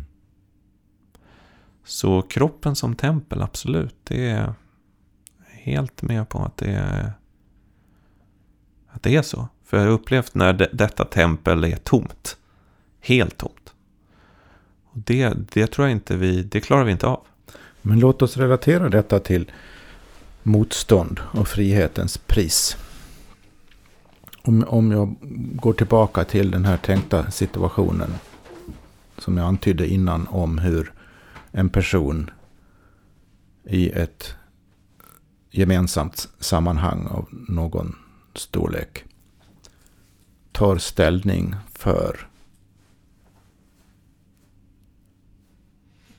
Så 1.83 2.21
kroppen 2.21 2.75
som 2.75 2.95
tempel, 2.95 3.41
absolut. 3.41 3.95
Det 4.03 4.29
är 4.29 4.53
helt 5.47 6.01
med 6.01 6.29
på 6.29 6.39
att 6.39 6.57
det 6.57 6.71
är, 6.71 7.13
att 8.87 9.03
det 9.03 9.15
är 9.15 9.21
så. 9.21 9.47
För 9.65 9.77
jag 9.77 9.83
har 9.83 9.91
upplevt 9.91 10.35
när 10.35 10.53
det, 10.53 10.69
detta 10.73 11.05
tempel 11.05 11.63
är 11.63 11.77
tomt. 11.77 12.37
Helt 13.01 13.37
tomt. 13.37 13.73
Och 14.83 14.99
det, 14.99 15.33
det 15.53 15.67
tror 15.67 15.87
jag 15.87 15.91
inte 15.91 16.17
vi, 16.17 16.43
det 16.43 16.61
klarar 16.61 16.83
vi 16.83 16.91
inte 16.91 17.07
av. 17.07 17.25
Men 17.81 17.99
låt 17.99 18.21
oss 18.21 18.37
relatera 18.37 18.89
detta 18.89 19.19
till 19.19 19.51
motstånd 20.43 21.19
och 21.31 21.47
frihetens 21.47 22.17
pris. 22.17 22.77
Om, 24.41 24.65
om 24.67 24.91
jag 24.91 25.15
går 25.55 25.73
tillbaka 25.73 26.23
till 26.23 26.51
den 26.51 26.65
här 26.65 26.77
tänkta 26.77 27.31
situationen. 27.31 28.13
Som 29.17 29.37
jag 29.37 29.47
antydde 29.47 29.87
innan 29.87 30.27
om 30.27 30.57
hur 30.57 30.93
en 31.51 31.69
person 31.69 32.29
i 33.63 33.89
ett 33.89 34.35
gemensamt 35.51 36.29
sammanhang 36.39 37.07
av 37.07 37.27
någon 37.31 37.95
storlek 38.35 39.03
tar 40.51 40.77
ställning 40.77 41.55
för 41.73 42.27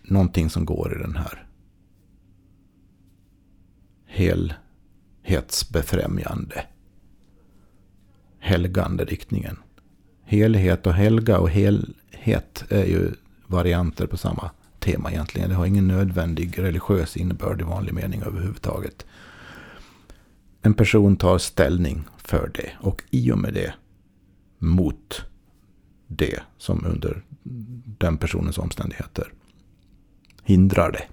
någonting 0.02 0.50
som 0.50 0.64
går 0.64 0.96
i 0.96 0.98
den 1.02 1.16
här 1.16 1.46
helhetsbefrämjande, 4.06 6.66
helgande 8.40 9.04
riktningen. 9.04 9.56
Helhet 10.24 10.86
och 10.86 10.94
helga 10.94 11.38
och 11.38 11.50
helhet 11.50 12.64
är 12.68 12.84
ju 12.84 13.12
varianter 13.46 14.06
på 14.06 14.16
samma 14.16 14.50
tema 14.78 15.10
egentligen. 15.10 15.48
Det 15.48 15.54
har 15.54 15.66
ingen 15.66 15.88
nödvändig 15.88 16.58
religiös 16.58 17.16
innebörd 17.16 17.60
i 17.60 17.64
vanlig 17.64 17.94
mening 17.94 18.22
överhuvudtaget. 18.22 19.06
En 20.62 20.74
person 20.74 21.16
tar 21.16 21.38
ställning 21.38 22.04
för 22.16 22.50
det 22.54 22.70
och 22.80 23.02
i 23.10 23.32
och 23.32 23.38
med 23.38 23.54
det 23.54 23.74
mot 24.58 25.24
det 26.06 26.40
som 26.58 26.86
under 26.86 27.22
den 27.98 28.18
personens 28.18 28.58
omständigheter 28.58 29.32
hindrar 30.42 30.92
det 30.92 31.06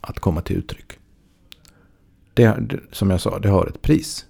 att 0.00 0.20
komma 0.20 0.40
till 0.40 0.56
uttryck. 0.56 0.92
Det, 2.34 2.56
som 2.92 3.10
jag 3.10 3.20
sa, 3.20 3.38
det 3.38 3.48
har 3.48 3.66
ett 3.66 3.82
pris. 3.82 4.26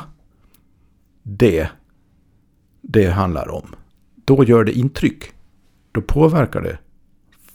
det 1.24 1.70
det 2.82 3.10
handlar 3.10 3.50
om. 3.50 3.76
Då 4.16 4.44
gör 4.44 4.64
det 4.64 4.78
intryck. 4.78 5.24
Då 5.92 6.02
påverkar 6.02 6.62
det 6.62 6.78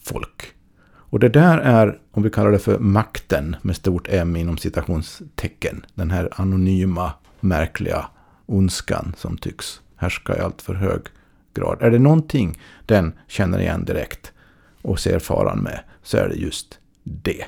folk. 0.02 0.54
Och 0.84 1.18
det 1.18 1.28
där 1.28 1.58
är, 1.58 2.00
om 2.12 2.22
vi 2.22 2.30
kallar 2.30 2.52
det 2.52 2.58
för 2.58 2.78
makten 2.78 3.56
med 3.62 3.76
stort 3.76 4.08
M 4.10 4.36
inom 4.36 4.56
citationstecken. 4.58 5.86
Den 5.94 6.10
här 6.10 6.28
anonyma, 6.32 7.12
märkliga 7.40 8.06
ondskan 8.46 9.14
som 9.16 9.38
tycks 9.38 9.80
härska 9.96 10.36
i 10.36 10.40
allt 10.40 10.62
för 10.62 10.74
hög 10.74 11.00
grad. 11.54 11.82
Är 11.82 11.90
det 11.90 11.98
någonting 11.98 12.58
den 12.86 13.12
känner 13.28 13.60
igen 13.60 13.84
direkt 13.84 14.32
och 14.82 15.00
ser 15.00 15.18
faran 15.18 15.58
med 15.58 15.80
så 16.02 16.16
är 16.16 16.28
det 16.28 16.34
just 16.34 16.78
det. 17.02 17.44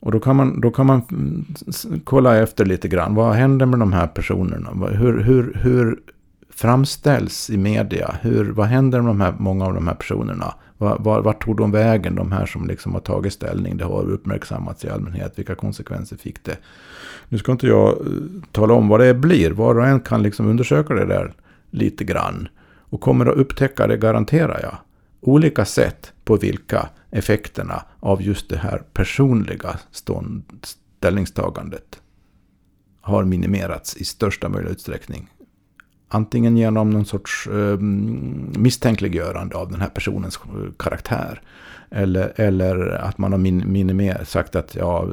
Och 0.00 0.12
då 0.12 0.20
kan 0.20 0.36
man, 0.36 0.60
då 0.60 0.70
kan 0.70 0.86
man 0.86 1.02
kolla 2.04 2.36
efter 2.36 2.66
lite 2.66 2.88
grann. 2.88 3.14
Vad 3.14 3.34
händer 3.34 3.66
med 3.66 3.78
de 3.78 3.92
här 3.92 4.06
personerna? 4.06 4.88
Hur, 4.88 5.20
hur, 5.22 5.54
hur 5.54 6.00
framställs 6.50 7.50
i 7.50 7.56
media? 7.56 8.16
Hur, 8.20 8.52
vad 8.52 8.66
händer 8.66 9.00
med 9.00 9.10
de 9.10 9.20
här, 9.20 9.34
många 9.38 9.64
av 9.64 9.74
de 9.74 9.86
här 9.86 9.94
personerna? 9.94 10.54
Var, 10.78 10.98
var, 10.98 11.22
vart 11.22 11.44
tog 11.44 11.56
de 11.56 11.70
vägen, 11.70 12.14
de 12.14 12.32
här 12.32 12.46
som 12.46 12.66
liksom 12.66 12.92
har 12.94 13.00
tagit 13.00 13.32
ställning? 13.32 13.76
Det 13.76 13.84
har 13.84 14.10
uppmärksammats 14.10 14.84
i 14.84 14.88
allmänhet. 14.88 15.38
Vilka 15.38 15.54
konsekvenser 15.54 16.16
fick 16.16 16.44
det? 16.44 16.58
Nu 17.28 17.38
ska 17.38 17.52
inte 17.52 17.66
jag 17.66 17.88
eh, 17.88 18.06
tala 18.52 18.74
om 18.74 18.88
vad 18.88 19.00
det 19.00 19.14
blir. 19.14 19.50
Var 19.50 19.78
och 19.78 19.86
en 19.86 20.00
kan 20.00 20.22
liksom 20.22 20.46
undersöka 20.46 20.94
det 20.94 21.06
där 21.06 21.32
lite 21.70 22.04
grann. 22.04 22.48
Och 22.90 23.00
kommer 23.00 23.26
att 23.26 23.36
upptäcka 23.36 23.86
det, 23.86 23.96
garanterar 23.96 24.60
jag. 24.62 24.76
Olika 25.20 25.64
sätt 25.64 26.12
på 26.24 26.36
vilka 26.36 26.88
effekterna 27.10 27.82
av 28.00 28.22
just 28.22 28.48
det 28.48 28.56
här 28.56 28.82
personliga 28.92 29.78
stånd, 29.90 30.44
ställningstagandet 30.98 32.00
har 33.00 33.24
minimerats 33.24 33.96
i 33.96 34.04
största 34.04 34.48
möjliga 34.48 34.72
utsträckning. 34.72 35.28
Antingen 36.08 36.56
genom 36.56 36.90
någon 36.90 37.04
sorts 37.04 37.46
eh, 37.46 37.78
misstänkliggörande 38.58 39.56
av 39.56 39.70
den 39.70 39.80
här 39.80 39.88
personens 39.88 40.38
karaktär. 40.78 41.42
Eller, 41.90 42.32
eller 42.36 42.88
att 42.88 43.18
man 43.18 43.32
har 43.32 43.38
min, 43.38 43.72
minimerat, 43.72 44.28
sagt 44.28 44.56
att 44.56 44.74
ja, 44.74 45.02
eh, 45.02 45.10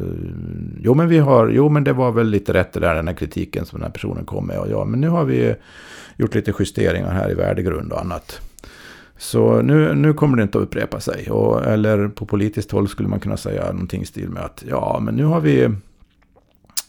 jo 0.79 0.93
men 0.93 1.07
vi 1.07 1.19
har, 1.19 1.47
jo 1.47 1.69
men 1.69 1.83
det 1.83 1.93
var 1.93 2.11
väl 2.11 2.29
lite 2.29 2.53
rätt 2.53 2.73
det 2.73 2.79
där, 2.79 2.95
den 2.95 3.07
här 3.07 3.15
kritiken 3.15 3.65
som 3.65 3.79
den 3.79 3.85
här 3.85 3.93
personen 3.93 4.25
kom 4.25 4.47
med. 4.47 4.57
Och 4.57 4.69
ja, 4.69 4.85
men 4.85 5.01
nu 5.01 5.09
har 5.09 5.25
vi 5.25 5.55
gjort 6.17 6.35
lite 6.35 6.53
justeringar 6.59 7.11
här 7.11 7.31
i 7.31 7.33
värdegrund 7.33 7.91
och 7.91 8.01
annat. 8.01 8.41
Så 9.17 9.61
nu, 9.61 9.93
nu 9.93 10.13
kommer 10.13 10.37
det 10.37 10.43
inte 10.43 10.57
att 10.57 10.63
upprepa 10.63 10.99
sig. 10.99 11.31
Och, 11.31 11.65
eller 11.65 12.07
på 12.07 12.25
politiskt 12.25 12.71
håll 12.71 12.87
skulle 12.87 13.09
man 13.09 13.19
kunna 13.19 13.37
säga 13.37 13.71
någonting 13.71 14.01
i 14.01 14.05
stil 14.05 14.29
med 14.29 14.43
att 14.43 14.63
ja, 14.69 14.99
men 15.01 15.15
nu 15.15 15.23
har 15.23 15.41
vi 15.41 15.69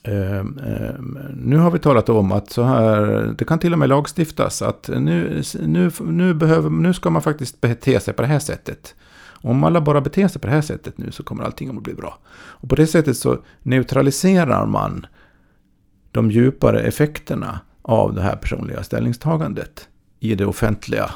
Ehm, 0.06 0.58
ehm, 0.58 1.18
nu 1.36 1.56
har 1.56 1.70
vi 1.70 1.78
talat 1.78 2.08
om 2.08 2.32
att 2.32 2.50
så 2.50 2.62
här, 2.62 3.34
det 3.38 3.44
kan 3.44 3.58
till 3.58 3.72
och 3.72 3.78
med 3.78 3.88
lagstiftas 3.88 4.62
att 4.62 4.88
nu, 4.88 5.42
nu, 5.60 5.90
nu, 6.00 6.34
behöver, 6.34 6.70
nu 6.70 6.94
ska 6.94 7.10
man 7.10 7.22
faktiskt 7.22 7.60
bete 7.60 8.00
sig 8.00 8.14
på 8.14 8.22
det 8.22 8.28
här 8.28 8.38
sättet. 8.38 8.94
Om 9.28 9.64
alla 9.64 9.80
bara 9.80 10.00
beter 10.00 10.28
sig 10.28 10.40
på 10.40 10.46
det 10.46 10.52
här 10.52 10.60
sättet 10.60 10.98
nu 10.98 11.10
så 11.10 11.22
kommer 11.22 11.44
allting 11.44 11.76
att 11.76 11.82
bli 11.82 11.94
bra. 11.94 12.18
Och 12.34 12.68
på 12.68 12.74
det 12.74 12.86
sättet 12.86 13.16
så 13.16 13.38
neutraliserar 13.62 14.66
man 14.66 15.06
de 16.10 16.30
djupare 16.30 16.80
effekterna 16.80 17.60
av 17.82 18.14
det 18.14 18.22
här 18.22 18.36
personliga 18.36 18.82
ställningstagandet 18.82 19.88
i 20.20 20.34
det 20.34 20.46
offentliga 20.46 21.10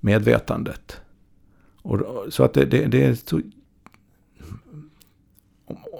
medvetandet. 0.00 1.00
Och, 1.82 2.00
så 2.28 2.44
att 2.44 2.54
det, 2.54 2.64
det, 2.64 2.86
det 2.86 3.04
är 3.04 3.14
så, 3.14 3.40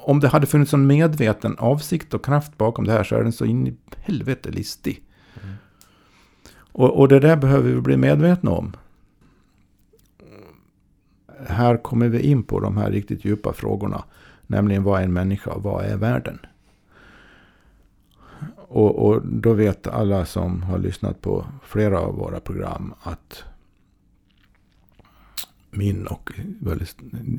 om 0.02 0.20
det 0.20 0.28
hade 0.28 0.46
funnits 0.46 0.74
en 0.74 0.86
medveten 0.86 1.56
avsikt 1.58 2.14
och 2.14 2.24
kraft 2.24 2.58
bakom 2.58 2.84
det 2.84 2.92
här 2.92 3.04
så 3.04 3.14
är 3.14 3.22
den 3.22 3.32
så 3.32 3.44
in 3.44 3.66
i 3.66 3.76
helvete 3.96 4.50
listig. 4.50 5.02
Mm. 5.42 5.54
Och, 6.72 6.98
och 7.00 7.08
det 7.08 7.20
där 7.20 7.36
behöver 7.36 7.70
vi 7.70 7.80
bli 7.80 7.96
medvetna 7.96 8.50
om. 8.50 8.72
Här 11.46 11.76
kommer 11.76 12.08
vi 12.08 12.20
in 12.20 12.42
på 12.42 12.60
de 12.60 12.76
här 12.76 12.90
riktigt 12.90 13.24
djupa 13.24 13.52
frågorna. 13.52 14.04
Nämligen 14.46 14.82
vad 14.82 15.00
är 15.00 15.04
en 15.04 15.12
människa 15.12 15.50
och 15.50 15.62
vad 15.62 15.84
är 15.84 15.96
världen? 15.96 16.38
Och, 18.56 19.06
och 19.06 19.26
då 19.26 19.52
vet 19.52 19.86
alla 19.86 20.24
som 20.24 20.62
har 20.62 20.78
lyssnat 20.78 21.20
på 21.20 21.46
flera 21.62 22.00
av 22.00 22.14
våra 22.14 22.40
program 22.40 22.94
att 23.02 23.44
min 25.70 26.06
och 26.06 26.32
väl 26.60 26.86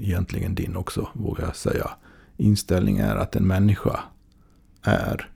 egentligen 0.01 0.55
din 0.55 0.75
också, 0.75 1.09
vågar 1.13 1.45
jag 1.45 1.55
säga, 1.55 1.89
inställning 2.37 2.97
är 2.97 3.15
att 3.15 3.35
en 3.35 3.47
människa 3.47 3.99
är 4.81 5.29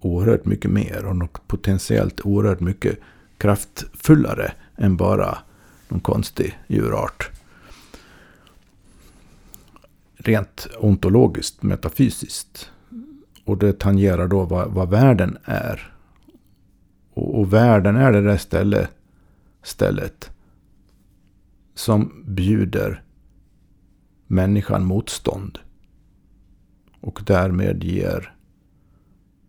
oerhört 0.00 0.44
mycket 0.44 0.70
mer 0.70 1.04
och 1.04 1.16
något 1.16 1.48
potentiellt 1.48 2.20
oerhört 2.20 2.60
mycket 2.60 2.98
kraftfullare 3.38 4.52
än 4.76 4.96
bara 4.96 5.38
någon 5.88 6.00
konstig 6.00 6.58
djurart. 6.66 7.30
Rent 10.16 10.68
ontologiskt, 10.78 11.62
metafysiskt. 11.62 12.70
Och 13.44 13.58
det 13.58 13.78
tangerar 13.78 14.28
då 14.28 14.44
vad, 14.44 14.70
vad 14.70 14.90
världen 14.90 15.38
är. 15.44 15.92
Och, 17.14 17.38
och 17.38 17.52
världen 17.52 17.96
är 17.96 18.12
det 18.12 18.22
där 18.22 18.36
stället, 18.36 18.90
stället 19.62 20.30
som 21.74 22.24
bjuder 22.26 23.02
människan 24.26 24.84
motstånd. 24.84 25.58
Och 27.00 27.22
därmed 27.26 27.84
ger 27.84 28.34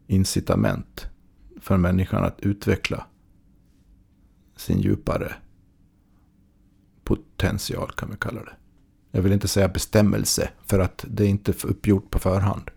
incitament 0.08 1.08
för 1.62 1.78
människan 1.78 2.24
att 2.24 2.42
utveckla 2.42 3.06
sin 4.56 4.82
djupare 4.82 5.34
potential 7.04 7.92
kan 7.92 8.10
vi 8.10 8.18
kalla 8.18 8.44
det. 8.44 8.54
Jag 9.12 9.22
vill 9.22 9.34
inte 9.34 9.48
säga 9.48 9.68
bestämmelse 9.68 10.50
för 10.66 10.80
att 10.80 11.06
det 11.08 11.24
är 11.24 11.28
inte 11.28 11.54
uppgjort 11.64 12.10
på 12.10 12.20
förhand. 12.20 12.72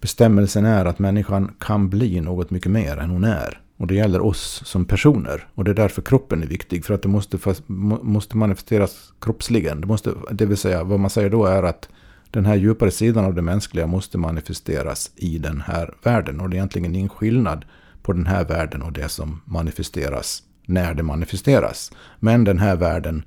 Bestämmelsen 0.00 0.64
är 0.64 0.84
att 0.84 0.98
människan 0.98 1.54
kan 1.60 1.90
bli 1.90 2.20
något 2.20 2.50
mycket 2.50 2.72
mer 2.72 2.96
än 2.96 3.10
hon 3.10 3.24
är. 3.24 3.60
Och 3.76 3.86
det 3.86 3.94
gäller 3.94 4.20
oss 4.20 4.62
som 4.64 4.84
personer. 4.84 5.48
Och 5.54 5.64
det 5.64 5.70
är 5.70 5.74
därför 5.74 6.02
kroppen 6.02 6.42
är 6.42 6.46
viktig. 6.46 6.84
För 6.84 6.94
att 6.94 7.02
det 7.02 7.08
måste, 7.08 7.38
måste 7.66 8.36
manifesteras 8.36 9.12
kroppsligen. 9.20 9.80
Det, 9.80 9.86
måste, 9.86 10.14
det 10.30 10.46
vill 10.46 10.56
säga, 10.56 10.84
vad 10.84 11.00
man 11.00 11.10
säger 11.10 11.30
då 11.30 11.44
är 11.44 11.62
att 11.62 11.88
den 12.32 12.46
här 12.46 12.54
djupare 12.54 12.90
sidan 12.90 13.24
av 13.24 13.34
det 13.34 13.42
mänskliga 13.42 13.86
måste 13.86 14.18
manifesteras 14.18 15.10
i 15.16 15.38
den 15.38 15.60
här 15.60 15.94
världen. 16.02 16.40
Och 16.40 16.50
det 16.50 16.54
är 16.54 16.58
egentligen 16.58 16.94
ingen 16.94 17.08
skillnad 17.08 17.64
på 18.02 18.12
den 18.12 18.26
här 18.26 18.44
världen 18.44 18.82
och 18.82 18.92
det 18.92 19.08
som 19.08 19.40
manifesteras 19.44 20.42
när 20.66 20.94
det 20.94 21.02
manifesteras. 21.02 21.92
Men 22.20 22.44
den 22.44 22.58
här 22.58 22.76
världen 22.76 23.24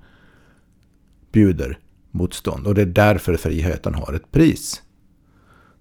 bjuder 1.31 1.79
motstånd. 2.11 2.67
Och 2.67 2.75
det 2.75 2.81
är 2.81 2.85
därför 2.85 3.37
friheten 3.37 3.95
har 3.95 4.13
ett 4.13 4.31
pris. 4.31 4.81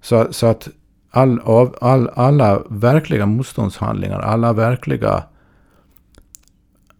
Så, 0.00 0.32
så 0.32 0.46
att 0.46 0.68
all, 1.10 1.40
av, 1.40 1.76
all, 1.80 2.08
alla 2.14 2.62
verkliga 2.68 3.26
motståndshandlingar, 3.26 4.20
alla 4.20 4.52
verkliga, 4.52 5.24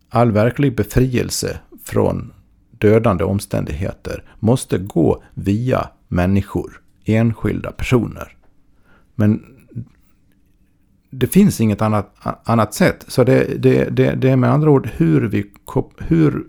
all 0.09 0.33
verklig 0.33 0.77
befrielse 0.77 1.59
från 1.85 2.33
dödande 2.71 3.25
omständigheter 3.25 4.25
måste 4.39 4.79
gå 4.79 5.23
via 5.35 5.89
människor, 6.15 6.81
enskilda 7.05 7.73
personer. 7.73 8.37
Men 9.15 9.45
det 11.11 11.27
finns 11.27 11.61
inget 11.61 11.83
annat, 11.83 12.15
annat 12.45 12.75
sätt. 12.75 13.05
Så 13.09 13.25
det, 13.25 13.63
det, 13.63 13.89
det, 13.91 14.15
det 14.15 14.31
är 14.31 14.37
med 14.37 14.51
andra 14.51 14.71
ord 14.71 14.89
hur, 14.97 15.21
vi, 15.21 15.51
hur 15.99 16.47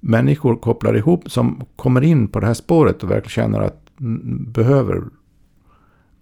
människor 0.00 0.56
kopplar 0.56 0.96
ihop 0.96 1.30
som 1.30 1.64
kommer 1.76 2.04
in 2.04 2.28
på 2.28 2.40
det 2.40 2.46
här 2.46 2.54
spåret 2.54 3.02
och 3.02 3.10
verkligen 3.10 3.30
känner 3.30 3.60
att 3.60 3.80
behöver 4.46 5.02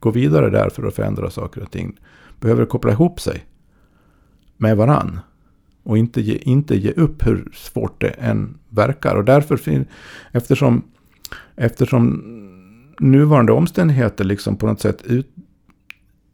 gå 0.01 0.11
vidare 0.11 0.51
där 0.51 0.71
för 0.71 0.87
att 0.87 0.95
förändra 0.95 1.31
saker 1.31 1.63
och 1.63 1.71
ting. 1.71 2.01
Behöver 2.41 2.65
koppla 2.65 2.93
ihop 2.93 3.21
sig 3.21 3.47
med 4.57 4.77
varann. 4.77 5.21
Och 5.83 5.99
inte 5.99 6.21
ge, 6.21 6.37
inte 6.37 6.77
ge 6.77 6.91
upp 6.91 7.27
hur 7.27 7.51
svårt 7.55 8.01
det 8.01 8.09
än 8.09 8.59
verkar. 8.69 9.17
Och 9.17 9.25
därför, 9.25 9.85
eftersom, 10.33 10.83
eftersom 11.57 12.23
nuvarande 13.01 13.53
omständigheter 13.53 14.25
liksom 14.25 14.57
på 14.57 14.67
något 14.67 14.81
sätt 14.81 15.03
ut, 15.03 15.35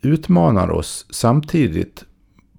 utmanar 0.02 0.70
oss 0.70 1.06
samtidigt 1.10 2.04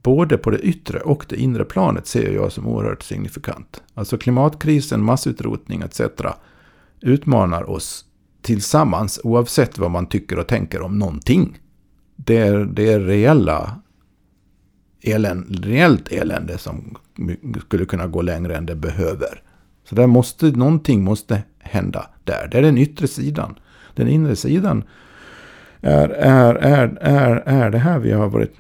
både 0.04 0.38
på 0.38 0.50
det 0.50 0.60
yttre 0.60 1.00
och 1.00 1.26
det 1.30 1.36
inre 1.36 1.66
planet 1.66 2.08
ser 2.08 2.34
jag 2.34 2.52
som 2.52 2.68
oerhört 2.68 3.04
signifikant. 3.04 3.84
Alltså 3.94 4.18
klimatkrisen, 4.18 5.04
massutrotning 5.04 5.82
etc. 5.82 6.02
utmanar 7.02 7.70
oss 7.70 8.06
tillsammans 8.42 9.20
oavsett 9.24 9.78
vad 9.78 9.92
man 9.92 10.06
tycker 10.06 10.40
och 10.40 10.48
tänker 10.48 10.82
om 10.82 11.00
någonting. 11.00 11.60
Det 12.16 12.38
är, 12.38 12.66
det 12.66 12.92
är 12.92 13.00
reella 13.00 13.80
elände, 15.02 15.68
reellt 15.68 16.12
elände 16.12 16.58
som 16.58 16.98
skulle 17.66 17.86
kunna 17.86 18.08
gå 18.08 18.22
längre 18.22 18.58
än 18.58 18.66
det 18.66 18.76
behöver. 18.76 19.44
Så 19.84 19.96
där 19.96 20.08
måste, 20.08 20.46
någonting 20.46 21.04
måste 21.04 21.44
hända 21.60 22.10
där. 22.24 22.48
Det 22.52 22.58
är 22.58 22.62
den 22.62 22.78
yttre 22.78 23.08
sidan. 23.08 23.60
Den 24.00 24.08
inre 24.08 24.36
sidan 24.36 24.84
är, 25.82 26.10
är, 26.10 26.56
är, 26.56 26.98
är, 27.02 27.36
är 27.46 27.70
det 27.70 27.78
här 27.78 28.00
vi 28.00 28.12
har 28.12 28.30
varit 28.30 28.58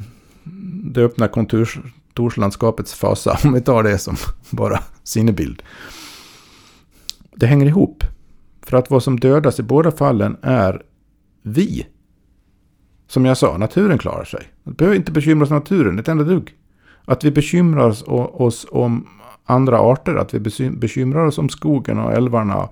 det 0.83 1.01
öppna 1.01 1.27
kontorslandskapets 1.27 2.93
fasa, 2.93 3.37
om 3.43 3.53
vi 3.53 3.61
tar 3.61 3.83
det 3.83 3.97
som 3.97 4.15
bara 4.49 4.79
sinnebild. 5.03 5.63
Det 7.35 7.47
hänger 7.47 7.65
ihop. 7.65 8.03
För 8.61 8.77
att 8.77 8.89
vad 8.89 9.03
som 9.03 9.19
dödas 9.19 9.59
i 9.59 9.63
båda 9.63 9.91
fallen 9.91 10.37
är 10.41 10.81
vi. 11.41 11.87
Som 13.07 13.25
jag 13.25 13.37
sa, 13.37 13.57
naturen 13.57 13.97
klarar 13.97 14.23
sig. 14.23 14.47
Vi 14.63 14.71
behöver 14.71 14.97
inte 14.97 15.11
bekymra 15.11 15.43
oss 15.43 15.51
om 15.51 15.57
naturen 15.57 15.99
ett 15.99 16.07
enda 16.07 16.23
dugg. 16.23 16.53
Att 17.05 17.23
vi 17.23 17.31
bekymrar 17.31 18.11
oss 18.41 18.65
om 18.69 19.07
andra 19.45 19.79
arter, 19.79 20.15
att 20.15 20.33
vi 20.33 20.69
bekymrar 20.69 21.25
oss 21.25 21.37
om 21.37 21.49
skogen 21.49 21.99
och 21.99 22.13
älvarna 22.13 22.69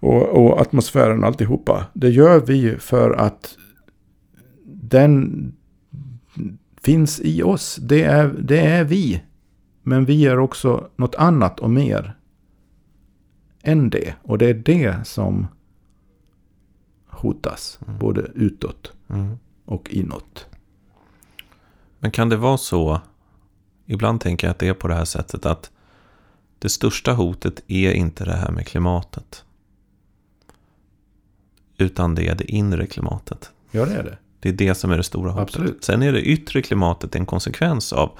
och, 0.00 0.22
och 0.22 0.60
atmosfären 0.60 1.20
och 1.20 1.26
alltihopa. 1.26 1.86
Det 1.94 2.08
gör 2.08 2.40
vi 2.40 2.76
för 2.78 3.10
att 3.10 3.56
den 4.64 5.52
finns 6.80 7.20
i 7.20 7.42
oss. 7.42 7.76
Det 7.76 8.02
är, 8.02 8.34
det 8.38 8.60
är 8.60 8.84
vi. 8.84 9.22
Men 9.82 10.04
vi 10.04 10.26
är 10.26 10.38
också 10.38 10.88
något 10.96 11.14
annat 11.14 11.60
och 11.60 11.70
mer 11.70 12.16
än 13.62 13.90
det. 13.90 14.14
Och 14.22 14.38
det 14.38 14.46
är 14.46 14.54
det 14.54 15.06
som 15.06 15.46
hotas. 17.06 17.78
Mm. 17.86 17.98
Både 17.98 18.20
utåt 18.34 18.92
mm. 19.08 19.38
och 19.64 19.90
inåt. 19.90 20.46
Men 21.98 22.10
kan 22.10 22.28
det 22.28 22.36
vara 22.36 22.58
så, 22.58 23.00
ibland 23.86 24.20
tänker 24.20 24.46
jag 24.46 24.52
att 24.52 24.58
det 24.58 24.68
är 24.68 24.74
på 24.74 24.88
det 24.88 24.94
här 24.94 25.04
sättet 25.04 25.46
att 25.46 25.70
det 26.58 26.68
största 26.68 27.12
hotet 27.12 27.62
är 27.66 27.92
inte 27.92 28.24
det 28.24 28.36
här 28.36 28.50
med 28.50 28.66
klimatet. 28.66 29.44
Utan 31.78 32.14
det 32.14 32.28
är 32.28 32.34
det 32.34 32.44
inre 32.44 32.86
klimatet. 32.86 33.50
Ja, 33.70 33.84
det 33.84 33.94
är 33.94 34.02
det. 34.02 34.18
Det 34.40 34.48
är 34.48 34.52
det 34.52 34.74
som 34.74 34.90
är 34.90 34.96
det 34.96 35.02
stora 35.02 35.30
hotet. 35.30 35.42
Absolut. 35.42 35.84
Sen 35.84 36.02
är 36.02 36.12
det 36.12 36.22
yttre 36.22 36.62
klimatet 36.62 37.14
en 37.14 37.26
konsekvens 37.26 37.92
av 37.92 38.18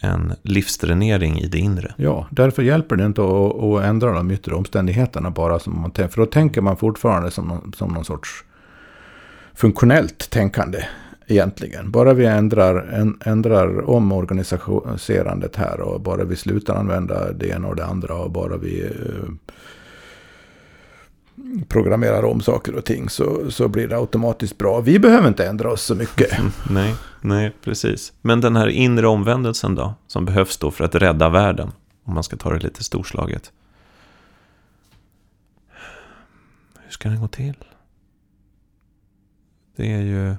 en 0.00 0.32
livsdränering 0.42 1.38
i 1.38 1.46
det 1.46 1.58
inre. 1.58 1.94
Ja, 1.96 2.26
därför 2.30 2.62
hjälper 2.62 2.96
det 2.96 3.06
inte 3.06 3.22
att, 3.22 3.62
att 3.62 3.84
ändra 3.84 4.12
de 4.12 4.30
yttre 4.30 4.54
omständigheterna 4.54 5.30
bara. 5.30 5.58
Som 5.58 5.80
man, 5.80 5.92
för 5.92 6.16
då 6.16 6.26
tänker 6.26 6.60
man 6.60 6.76
fortfarande 6.76 7.30
som 7.30 7.48
någon, 7.48 7.72
som 7.76 7.92
någon 7.92 8.04
sorts 8.04 8.44
funktionellt 9.54 10.30
tänkande 10.30 10.84
egentligen. 11.26 11.90
Bara 11.90 12.14
vi 12.14 12.26
ändrar, 12.26 13.04
ändrar 13.24 13.90
om 13.90 14.12
organiserandet 14.12 15.56
här 15.56 15.80
och 15.80 16.00
bara 16.00 16.24
vi 16.24 16.36
slutar 16.36 16.74
använda 16.74 17.32
det 17.32 17.48
ena 17.48 17.68
och 17.68 17.76
det 17.76 17.84
andra 17.84 18.14
och 18.14 18.30
bara 18.30 18.56
vi 18.56 18.82
eh, 18.82 19.30
programmerar 21.68 22.24
om 22.24 22.40
saker 22.40 22.74
och 22.74 22.84
ting 22.84 23.08
så, 23.08 23.50
så 23.50 23.68
blir 23.68 23.88
det 23.88 23.96
automatiskt 23.96 24.58
bra. 24.58 24.80
Vi 24.80 24.98
behöver 24.98 25.28
inte 25.28 25.46
ändra 25.46 25.72
oss 25.72 25.82
så 25.82 25.94
mycket. 25.94 26.38
nej, 26.70 26.94
nej, 27.20 27.56
precis. 27.64 28.12
Men 28.22 28.40
den 28.40 28.56
här 28.56 28.68
inre 28.68 29.06
omvändelsen 29.06 29.74
då, 29.74 29.94
som 30.06 30.24
behövs 30.24 30.56
då 30.56 30.70
för 30.70 30.84
att 30.84 30.94
rädda 30.94 31.28
världen, 31.28 31.72
om 32.04 32.14
man 32.14 32.22
ska 32.22 32.36
ta 32.36 32.50
det 32.50 32.58
lite 32.58 32.84
storslaget. 32.84 33.52
Hur 36.78 36.90
ska 36.90 37.08
den 37.08 37.20
gå 37.20 37.28
till? 37.28 37.64
Det 39.76 39.92
är 39.92 40.02
ju... 40.02 40.34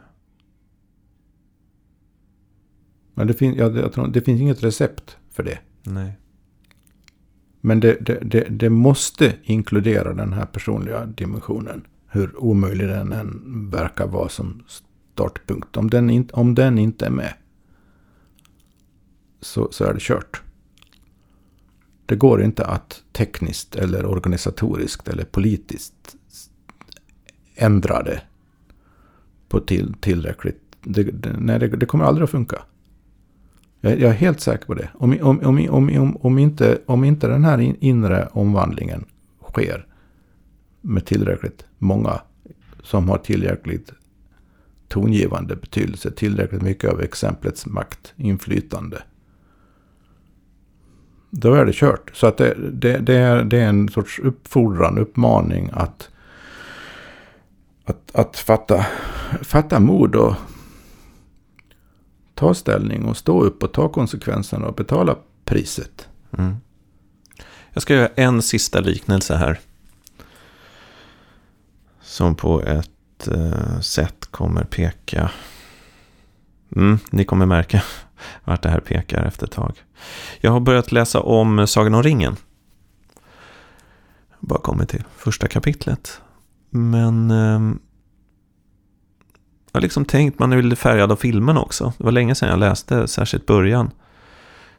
Men 3.14 3.28
det, 3.28 3.34
fin 3.34 3.56
ja, 3.56 3.90
tror, 3.90 4.08
det 4.08 4.22
finns 4.22 4.42
inget 4.42 4.64
recept 4.64 5.18
för 5.32 5.44
det. 5.44 5.60
Nej. 5.84 6.21
Men 7.62 7.80
det, 7.80 7.98
det, 8.02 8.20
det, 8.22 8.48
det, 8.50 8.70
måste 8.70 9.34
inkludera 9.44 10.14
den 10.14 10.34
här 10.34 10.46
personliga 10.46 11.06
dimensionen. 11.06 11.88
Hur 12.08 12.44
omöjlig 12.44 12.88
den 12.88 13.12
än 13.12 13.70
verkar 13.72 14.08
vara 14.08 14.30
som 14.30 14.64
startpunkt. 15.14 15.78
Om 15.78 15.90
den, 15.90 16.10
in, 16.10 16.30
om 16.34 16.56
den 16.56 16.78
inte 16.78 17.06
är 17.06 17.10
med 17.10 17.34
så, 19.42 19.68
så 19.72 19.84
är 19.86 19.94
det 19.94 20.02
kört. 20.02 20.42
Det 22.06 22.16
går 22.16 22.44
inte 22.44 22.66
att 22.66 23.04
tekniskt 23.12 23.76
eller 23.76 24.06
organisatoriskt 24.06 25.08
eller 25.08 25.24
politiskt 25.24 26.16
ändra 27.56 28.04
det 28.04 28.22
på 29.50 29.60
till, 29.60 29.94
tillräckligt. 29.94 30.62
Det, 30.82 31.04
det, 31.04 31.36
nej, 31.40 31.60
det, 31.60 31.68
det 31.68 31.86
kommer 31.86 32.06
aldrig 32.06 32.24
att 32.24 32.30
funka. 32.32 32.62
Jag, 33.82 34.00
jag 34.00 34.10
är 34.10 34.16
helt 34.16 34.40
säker 34.40 34.66
på 34.66 34.74
det. 34.74 34.90
Om, 34.94 35.18
om, 35.22 35.40
om, 35.40 35.70
om, 35.70 36.18
om, 36.18 36.40
inte, 36.40 36.82
om 36.86 37.04
inte 37.04 37.28
den 37.28 37.44
här 37.44 37.76
inre 37.80 38.28
omvandlingen 38.32 39.06
sker 39.50 39.86
med 40.82 41.06
tillräckligt 41.06 41.66
många 41.78 42.22
som 42.84 43.10
har 43.10 43.18
tillräckligt 43.18 43.94
tongivande 44.88 45.56
betydelse, 45.56 46.12
tillräckligt 46.12 46.62
mycket 46.62 46.90
av 46.90 47.02
exemplets 47.02 47.66
makt, 47.66 48.14
inflytande. 48.16 49.04
Då 51.30 51.54
är 51.54 51.66
det 51.66 51.76
kört. 51.76 52.12
Så 52.14 52.28
att 52.28 52.38
det, 52.38 52.56
det, 52.72 52.98
det, 52.98 53.16
är, 53.16 53.44
det 53.44 53.60
är 53.60 53.68
en 53.68 53.90
sorts 53.90 54.20
uppfordran, 54.20 54.98
uppmaning 54.98 55.70
att, 55.74 56.10
att, 57.86 58.12
att 58.14 58.38
fatta, 58.38 58.86
fatta 59.42 59.80
mod 59.80 60.16
och 60.16 60.36
ta 62.42 62.54
ställning 62.54 63.06
och 63.06 63.18
stå 63.18 63.44
upp 63.44 63.64
och 63.64 63.72
ta 63.72 63.90
konsekvenserna 63.90 64.68
och 64.68 64.76
betala 64.76 65.16
priset. 65.46 66.10
Mm. 66.38 66.56
Jag 67.74 67.82
ska 67.82 67.94
göra 67.96 68.10
en 68.16 68.42
sista 68.42 68.80
liknelse 68.80 69.36
här. 69.36 69.60
Som 72.02 72.36
på 72.36 72.62
ett 72.62 73.28
eh, 73.28 73.80
sätt 73.80 74.26
kommer 74.32 74.64
peka... 74.64 75.32
Mm, 76.76 77.00
ni 77.10 77.24
kommer 77.24 77.46
märka 77.46 77.84
vart 78.44 78.64
det 78.64 78.70
här 78.70 78.80
pekar 78.80 79.26
efter 79.26 79.46
ett 79.46 79.52
tag. 79.52 79.84
Jag 80.40 80.52
har 80.52 80.60
börjat 80.60 80.92
läsa 80.92 81.22
om 81.22 81.68
Sagan 81.68 81.94
om 81.94 82.04
ringen. 82.04 82.36
Bara 84.40 84.62
kommit 84.62 84.90
till 84.90 85.04
första 85.18 85.48
kapitlet. 85.48 86.22
Men 86.70 87.32
ehm, 87.32 87.80
jag 89.72 89.80
har 89.80 89.82
liksom 89.82 90.06
tänkt, 90.06 90.40
man 90.40 90.54
är 90.54 90.62
lite 90.62 90.82
färgad 90.82 91.12
av 91.12 91.16
filmen 91.16 91.58
också. 91.58 91.94
Det 91.98 92.04
var 92.04 92.12
länge 92.12 92.36
sedan 92.36 92.50
jag 92.50 92.60
läste, 92.60 93.08
särskilt 93.08 93.46
början. 93.46 93.92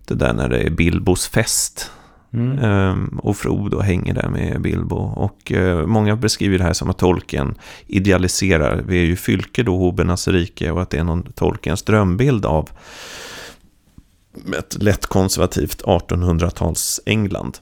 Det 0.07 0.15
där 0.15 0.33
när 0.33 0.49
det 0.49 0.59
är 0.59 0.71
Bilbos 0.71 1.29
fest. 1.29 1.91
Mm. 2.33 2.59
Um, 2.59 3.21
och 3.23 3.37
Frodo 3.37 3.81
hänger 3.81 4.15
där 4.15 4.29
med 4.29 4.61
Bilbo. 4.61 4.97
Och 4.97 5.53
uh, 5.55 5.87
många 5.87 6.17
beskriver 6.17 6.59
det 6.59 6.65
här 6.65 6.73
som 6.73 6.91
att 6.91 6.99
tolken 6.99 7.55
idealiserar. 7.87 8.83
Vi 8.87 8.99
är 8.99 9.05
ju 9.05 9.17
fylke 9.17 9.63
då, 9.63 9.77
Hobernas 9.77 10.29
rike. 10.29 10.71
Och 10.71 10.83
att 10.83 10.91
det 10.91 10.99
är 10.99 11.05
någon 11.05 11.23
tolkens 11.23 11.83
drömbild 11.83 12.47
av 12.47 12.71
ett 14.59 14.83
lätt 14.83 15.07
konservativt 15.07 15.83
1800-tals 15.83 17.01
England. 17.07 17.59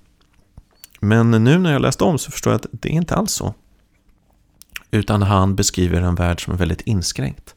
Men 1.00 1.30
nu 1.30 1.58
när 1.58 1.72
jag 1.72 1.82
läst 1.82 2.02
om 2.02 2.18
så 2.18 2.30
förstår 2.30 2.52
jag 2.52 2.58
att 2.58 2.66
det 2.72 2.88
är 2.88 2.92
inte 2.92 3.14
alls 3.14 3.32
så. 3.32 3.54
Utan 4.90 5.22
han 5.22 5.56
beskriver 5.56 6.00
en 6.00 6.14
värld 6.14 6.44
som 6.44 6.54
är 6.54 6.58
väldigt 6.58 6.80
inskränkt. 6.80 7.54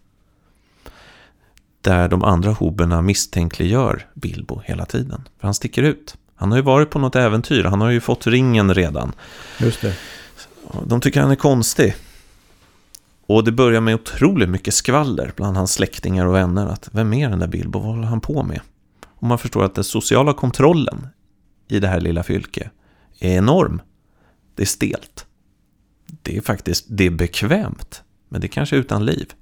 Där 1.82 2.10
de 2.10 2.24
andra 2.24 2.52
hoberna 2.52 3.02
misstänkliggör 3.02 4.08
Bilbo 4.14 4.62
hela 4.66 4.86
tiden. 4.86 5.28
För 5.40 5.48
han 5.48 5.54
sticker 5.54 5.84
ut. 5.84 6.18
Han 6.36 6.52
har 6.52 6.58
ju 6.58 6.64
varit 6.64 6.90
på 6.90 7.00
något 7.00 7.16
äventyr. 7.16 7.64
Han 7.64 7.82
har 7.82 7.90
ju 7.90 8.02
fått 8.02 8.28
ringen 8.28 8.74
redan. 8.74 9.12
Just 9.60 9.82
det. 9.82 9.96
De 10.86 11.02
tycker 11.02 11.22
han 11.22 11.32
är 11.32 11.36
konstig. 11.36 11.96
Och 13.26 13.44
det 13.44 13.52
börjar 13.52 13.82
med 13.82 13.96
otroligt 13.96 14.50
mycket 14.50 14.74
skvaller 14.74 15.34
bland 15.36 15.58
hans 15.58 15.74
släktingar 15.74 16.26
och 16.26 16.36
vänner. 16.36 16.68
Att 16.68 16.90
vem 16.92 17.14
är 17.14 17.30
den 17.30 17.40
där 17.40 17.48
Bilbo? 17.48 17.80
Vad 17.80 17.96
håller 17.96 18.08
han 18.08 18.22
på 18.22 18.44
med? 18.44 18.62
Och 19.06 19.28
man 19.28 19.38
förstår 19.38 19.64
att 19.64 19.76
den 19.76 19.84
sociala 19.84 20.34
kontrollen 20.34 21.08
i 21.68 21.80
det 21.80 21.88
här 21.88 22.00
lilla 22.00 22.24
fylke 22.24 22.70
är 23.20 23.38
enorm. 23.38 23.82
Det 24.56 24.62
är 24.62 24.68
stelt 24.68 25.26
det 26.24 26.38
är 26.38 26.42
faktiskt 26.42 26.86
det 26.90 27.06
är 27.06 27.12
bekvämt. 27.12 28.04
Men 28.30 28.42
det 28.42 28.48
är 28.48 28.50
kanske 28.50 28.76
utan 28.76 29.06
liv. 29.06 29.34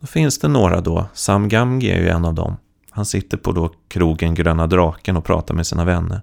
Då 0.00 0.06
finns 0.06 0.38
det 0.38 0.48
några 0.48 0.80
då. 0.80 1.06
Sam 1.14 1.48
Gamge 1.48 1.94
är 1.94 2.00
ju 2.00 2.08
en 2.08 2.24
av 2.24 2.34
dem. 2.34 2.56
Han 2.90 3.06
sitter 3.06 3.36
på 3.36 3.52
då 3.52 3.72
krogen 3.88 4.34
Gröna 4.34 4.66
Draken 4.66 5.16
och 5.16 5.24
pratar 5.24 5.54
med 5.54 5.66
sina 5.66 5.84
vänner. 5.84 6.20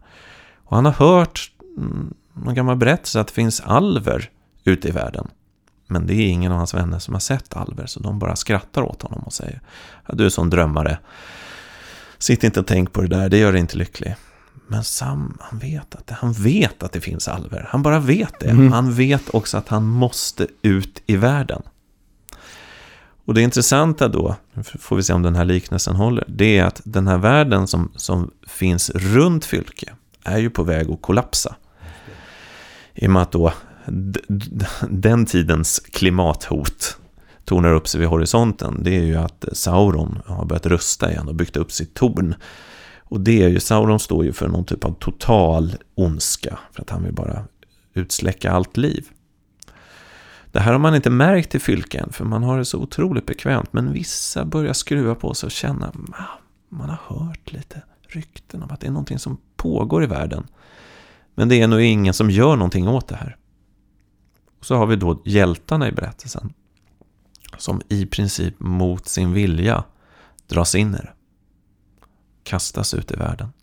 Och 0.64 0.76
han 0.76 0.86
har 0.86 0.92
hört 0.92 1.52
mm, 1.78 2.14
någon 2.34 2.56
gammal 2.56 2.76
berättelse 2.76 3.20
att 3.20 3.28
det 3.28 3.34
finns 3.34 3.62
alver 3.62 4.30
ute 4.64 4.88
i 4.88 4.92
världen. 4.92 5.28
Men 5.88 6.08
det 6.08 6.14
är 6.14 6.28
ingen 6.28 6.52
av 6.52 6.58
hans 6.58 6.74
vänner 6.74 7.00
som 7.00 7.14
har 7.14 7.20
sett 7.20 7.56
alver, 7.56 7.86
så 7.86 8.00
de 8.00 8.20
bara 8.20 8.36
skrattar 8.36 8.82
åt 8.82 9.02
honom 9.02 9.20
och 9.20 9.34
säger 9.34 9.62
Du 10.14 10.26
är 10.26 10.30
sån 10.30 10.50
drömmare. 10.50 11.00
Sitt 12.18 12.44
inte 12.44 12.60
och 12.60 12.68
tänk 12.68 12.94
på 12.94 13.02
det 13.02 13.08
där, 13.08 13.30
det 13.30 13.38
gör 13.38 13.52
dig 13.52 13.62
inte 13.62 13.78
lycklig. 13.78 14.16
Men 14.74 14.84
Sam, 14.84 15.38
han 15.40 15.60
vet 15.60 15.96
att 15.96 16.08
det, 16.08 16.14
han 16.14 16.34
vet 16.34 16.84
att 16.84 16.92
det 16.92 17.02
finns 17.02 17.28
alver. 17.28 17.68
Han 17.70 17.84
bara 17.84 18.00
vet 18.00 18.40
det. 18.40 18.50
Mm. 18.50 18.72
Han 18.72 18.94
vet 18.94 19.30
också 19.30 19.58
att 19.58 19.68
han 19.68 19.84
måste 19.86 20.48
ut 20.62 21.02
i 21.06 21.16
världen. 21.16 21.62
Och 23.26 23.34
det 23.34 23.42
intressanta 23.42 24.08
då, 24.08 24.36
får 24.80 24.96
vi 24.96 25.04
se 25.04 25.14
om 25.14 25.22
den 25.22 25.36
här 25.36 25.46
liknelsen 25.46 25.96
håller, 25.96 26.26
det 26.28 26.58
är 26.58 26.64
att 26.64 26.82
den 26.84 27.08
här 27.08 27.18
världen 27.18 27.68
som, 27.68 27.92
som 27.96 28.32
finns 28.48 28.90
runt 28.90 29.46
Fylke 29.46 29.94
är 30.24 30.38
ju 30.38 30.50
på 30.50 30.64
väg 30.64 30.92
att 30.92 31.02
kollapsa. 31.02 31.56
I 32.94 33.08
och 33.08 33.12
med 33.12 33.22
att 33.22 33.32
då 33.32 33.54
den 34.90 35.26
tidens 35.26 35.80
klimathot 35.80 36.98
tornar 37.46 37.74
upp 37.74 37.88
sig 37.88 38.00
vid 38.00 38.10
horisonten, 38.10 38.84
det 38.84 38.96
är 38.96 39.04
ju 39.04 39.16
att 39.16 39.46
Sauron 39.52 40.22
har 40.26 40.46
börjat 40.46 40.66
rusta 40.66 41.12
igen 41.12 41.28
och 41.28 41.36
byggt 41.36 41.58
upp 41.58 41.72
sitt 41.72 41.94
torn. 41.94 42.36
Och 43.14 43.20
det 43.20 43.44
är 43.44 43.50
ju, 43.50 43.60
Sauron 43.60 44.00
står 44.00 44.26
ju 44.26 44.34
för 44.34 44.48
någon 44.48 44.66
typ 44.66 44.86
av 44.86 44.94
total 44.94 45.76
ondska, 45.96 46.60
för 46.72 46.82
att 46.82 46.90
han 46.90 47.04
vill 47.04 47.14
bara 47.14 47.46
utsläcka 47.94 48.52
allt 48.52 48.78
liv. 48.78 49.08
Det 50.52 50.60
här 50.60 50.72
har 50.72 50.80
man 50.80 50.96
inte 50.96 51.10
märkt 51.10 51.56
i 51.56 51.60
fylken, 51.60 52.14
för 52.14 52.26
man 52.26 52.44
har 52.44 52.58
det 52.58 52.66
så 52.66 52.80
otroligt 52.80 53.26
bekvämt, 53.26 53.74
men 53.74 53.94
vissa 53.94 54.46
börjar 54.46 54.74
skruva 54.74 55.16
på 55.16 55.34
sig 55.34 55.48
och 55.48 55.52
känna, 55.52 55.92
ah, 56.12 56.40
man 56.70 56.90
har 56.90 57.18
hört 57.18 57.52
lite 57.52 57.82
rykten 58.02 58.64
om 58.64 58.72
att 58.72 58.80
det 58.80 58.88
är 58.88 58.92
någonting 58.92 59.20
som 59.20 59.38
pågår 59.56 60.04
i 60.04 60.08
världen. 60.08 60.48
Men 61.36 61.50
det 61.50 61.62
är 61.62 61.68
nog 61.68 61.82
ingen 61.82 62.14
som 62.14 62.30
gör 62.30 62.56
någonting 62.56 62.88
åt 62.88 63.08
det 63.08 63.16
här. 63.16 63.38
Och 64.60 64.66
så 64.66 64.76
har 64.76 64.86
vi 64.86 64.96
då 64.96 65.22
hjältarna 65.26 65.88
i 65.88 65.92
berättelsen. 65.92 66.54
Som 67.58 67.82
i 67.90 68.06
princip 68.06 68.60
mot 68.60 69.08
sin 69.08 69.34
vilja 69.34 69.84
dras 70.48 70.76
in 70.76 70.96
i 70.96 70.98
det. 70.98 71.14
Kastas 72.44 72.94
ut 72.94 73.12
i 73.12 73.16
världen. 73.16 73.54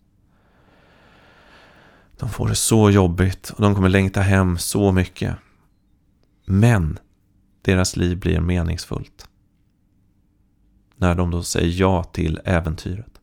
De 2.17 2.29
får 2.29 2.47
det 2.47 2.55
så 2.55 2.89
jobbigt 2.89 3.49
och 3.49 3.61
de 3.61 3.75
kommer 3.75 3.89
längta 3.89 4.21
hem 4.21 4.57
så 4.57 4.91
mycket. 4.91 5.35
Men 6.45 6.99
deras 7.61 7.95
liv 7.95 8.19
blir 8.19 8.39
meningsfullt. 8.39 9.27
När 10.95 11.15
de 11.15 11.31
då 11.31 11.43
säger 11.43 11.79
ja 11.79 12.03
till 12.03 12.39
äventyret. 12.45 13.21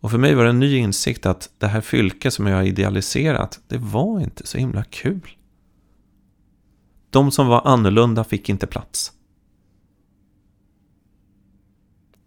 Och 0.00 0.10
för 0.10 0.18
mig 0.18 0.34
var 0.34 0.44
det 0.44 0.50
en 0.50 0.58
ny 0.58 0.76
insikt 0.76 1.26
att 1.26 1.50
det 1.58 1.66
här 1.66 1.80
fylke 1.80 2.30
som 2.30 2.46
jag 2.46 2.56
har 2.56 2.62
idealiserat, 2.62 3.60
det 3.68 3.78
var 3.78 4.20
inte 4.20 4.46
så 4.46 4.58
himla 4.58 4.84
kul. 4.84 5.36
De 7.10 7.30
som 7.30 7.46
var 7.46 7.66
annorlunda 7.66 8.24
fick 8.24 8.48
inte 8.48 8.66
plats. 8.66 9.12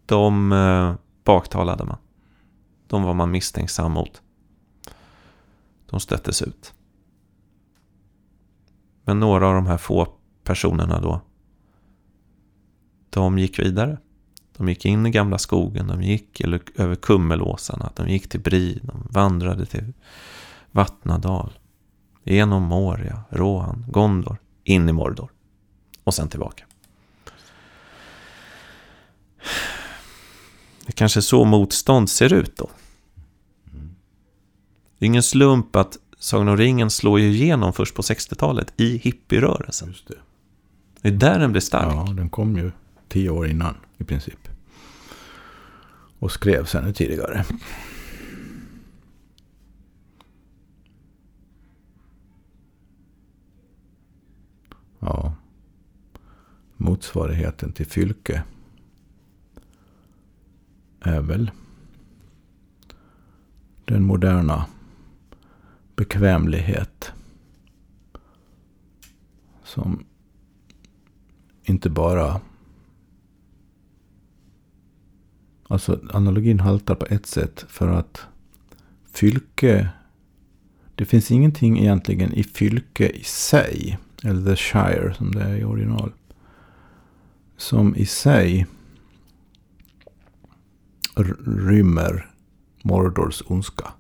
De 0.10 0.52
eh, 0.52 0.96
baktalade 1.24 1.86
man. 1.86 1.98
De 2.88 3.04
var 3.04 3.14
man 3.14 3.32
misstänksam 3.32 3.92
mot. 3.92 4.22
De 5.90 6.00
stöttes 6.00 6.42
ut. 6.42 6.74
Men 9.04 9.20
några 9.20 9.48
av 9.48 9.54
de 9.54 9.66
här 9.66 9.78
få 9.78 10.08
personerna 10.44 11.02
då, 11.02 11.22
de 13.10 13.40
gick 13.40 13.60
vidare. 13.60 13.98
De 14.58 14.70
gick 14.70 14.86
in 14.86 15.06
i 15.06 15.12
gamla 15.12 15.38
skogen, 15.38 15.88
de 15.88 16.02
gick 16.02 16.42
över 16.76 16.96
Kummelåsarna, 16.96 17.92
de 17.96 18.10
gick 18.10 18.30
till 18.30 18.40
Bri, 18.40 18.80
de 18.84 19.08
vandrade 19.10 19.66
till 19.66 19.94
Vattnadal. 20.72 21.60
Genom 22.24 22.64
Moria, 22.64 23.22
Rohan, 23.30 23.86
Gondor, 23.88 24.38
in 24.64 24.90
i 24.90 24.94
Mordor. 24.94 25.32
Och 26.04 26.14
sen 26.14 26.30
tillbaka. 26.30 26.66
Det 30.90 30.94
kanske 30.94 31.20
är 31.20 31.22
så 31.22 31.46
motstånd 31.46 32.10
ser 32.10 32.34
ut 32.34 32.58
då. 32.58 32.70
Det 34.98 35.06
är 35.06 35.08
ingen 35.08 35.24
slump 35.24 35.76
att 35.76 35.98
Sagan 36.20 36.48
om 36.48 36.58
ringen 36.58 36.90
slår 36.90 37.20
ju 37.20 37.30
igenom 37.30 37.74
först 37.74 37.96
på 37.96 38.02
60-talet 38.02 38.74
i 38.78 38.98
hippierörelsen. 38.98 39.88
Just 39.88 40.08
det. 40.08 40.16
det 41.02 41.08
är 41.08 41.12
där 41.12 41.40
den 41.40 41.52
blir 41.52 41.62
stark. 41.62 41.94
Ja, 41.94 42.14
den 42.14 42.30
kom 42.30 42.58
ju 42.58 42.72
tio 43.08 43.30
år 43.30 43.48
innan 43.48 43.76
i 43.98 44.04
princip. 44.04 44.50
Och 46.20 46.32
skrevs 46.32 46.76
ännu 46.76 46.94
tidigare. 46.94 47.46
Ja. 55.00 55.34
Motsvarigheten 56.78 57.72
till 57.72 57.86
fylke 57.86 58.44
är 61.20 61.24
väl 61.24 61.52
den 63.86 64.04
moderna 64.04 64.66
bekvämlighet 65.96 67.12
som 69.64 70.06
inte 71.64 71.90
bara 71.90 72.42
Alltså 75.72 76.00
analogin 76.14 76.60
haltar 76.60 76.96
på 76.96 77.06
ett 77.06 77.26
sätt 77.26 77.66
för 77.68 77.88
att 77.88 78.28
fylke 79.12 79.90
det 81.00 81.06
finns 81.06 81.32
ingenting 81.32 81.80
egentligen 81.80 82.34
i 82.34 82.44
fylke 82.44 83.10
i 83.10 83.24
sig, 83.24 83.98
eller 84.24 84.56
the 84.56 84.56
shire 84.56 85.14
som 85.14 85.32
det 85.32 85.42
är 85.42 85.58
i 85.58 85.64
original, 85.64 86.12
som 87.58 87.96
i 87.96 88.06
sig 88.06 88.68
rymmer 91.46 92.30
Mordors 92.84 93.44
ondska. 93.48 93.94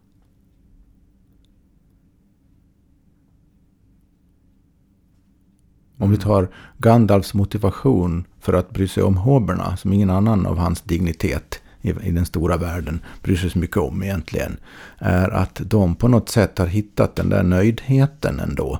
Om 5.97 6.09
vi 6.09 6.15
mm. 6.15 6.19
tar 6.19 6.49
Gandalfs 6.77 7.33
motivation 7.33 8.25
för 8.39 8.53
att 8.53 8.69
bry 8.69 8.87
sig 8.87 9.03
om 9.03 9.17
hoberna, 9.17 9.77
som 9.77 9.93
ingen 9.93 10.09
annan 10.09 10.45
av 10.45 10.57
hans 10.57 10.81
dignitet 10.81 11.61
i, 11.81 11.89
i, 11.89 12.11
den 12.11 12.25
stora 12.25 12.57
världen 12.57 12.99
bryr 13.23 13.35
sig 13.35 13.49
så 13.49 13.59
mycket 13.59 13.77
om 13.77 14.03
egentligen, 14.03 14.57
är 14.97 15.29
att 15.29 15.61
de 15.65 15.95
på 15.95 16.07
något 16.07 16.29
sätt 16.29 16.57
har 16.57 16.67
hittat 16.67 17.15
den 17.15 17.29
där 17.29 17.43
nöjdheten 17.43 18.39
ändå. 18.39 18.79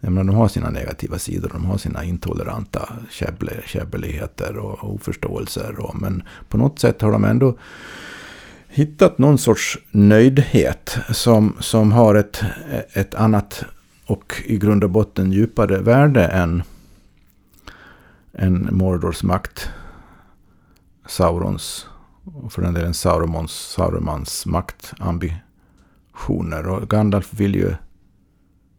Jag 0.00 0.12
menar, 0.12 0.32
de 0.32 0.36
har 0.36 0.48
sina 0.48 0.70
negativa 0.70 1.18
sidor, 1.18 1.50
de 1.52 1.64
har 1.64 1.78
sina 1.78 2.04
intoleranta 2.04 2.92
käbbeligheter 3.66 4.56
och 4.56 4.94
oförståelser. 4.94 5.80
Och, 5.80 6.00
men 6.00 6.22
på 6.48 6.58
något 6.58 6.78
sätt 6.78 7.02
har 7.02 7.12
de 7.12 7.24
ändå 7.24 7.58
hittat 8.68 9.18
någon 9.18 9.38
sorts 9.38 9.78
nöjdhet 9.90 10.98
som, 11.12 11.56
som 11.60 11.92
har 11.92 12.14
ett, 12.14 12.42
ett 12.92 13.14
annat 13.14 13.64
och 14.06 14.42
i 14.44 14.58
grund 14.58 14.84
och 14.84 14.90
botten 14.90 15.32
djupare 15.32 15.78
värde 15.78 16.24
än, 16.24 16.62
än 18.32 18.68
Mordors 18.72 19.22
makt. 19.22 19.68
Saurons 21.06 21.86
och 22.24 22.52
för 22.52 22.62
den 22.62 22.74
delen 22.74 22.94
Saurons, 22.94 23.52
Saurumans 23.52 24.46
maktambitioner. 24.46 26.68
Och 26.68 26.90
Gandalf 26.90 27.34
vill 27.34 27.54
ju 27.54 27.74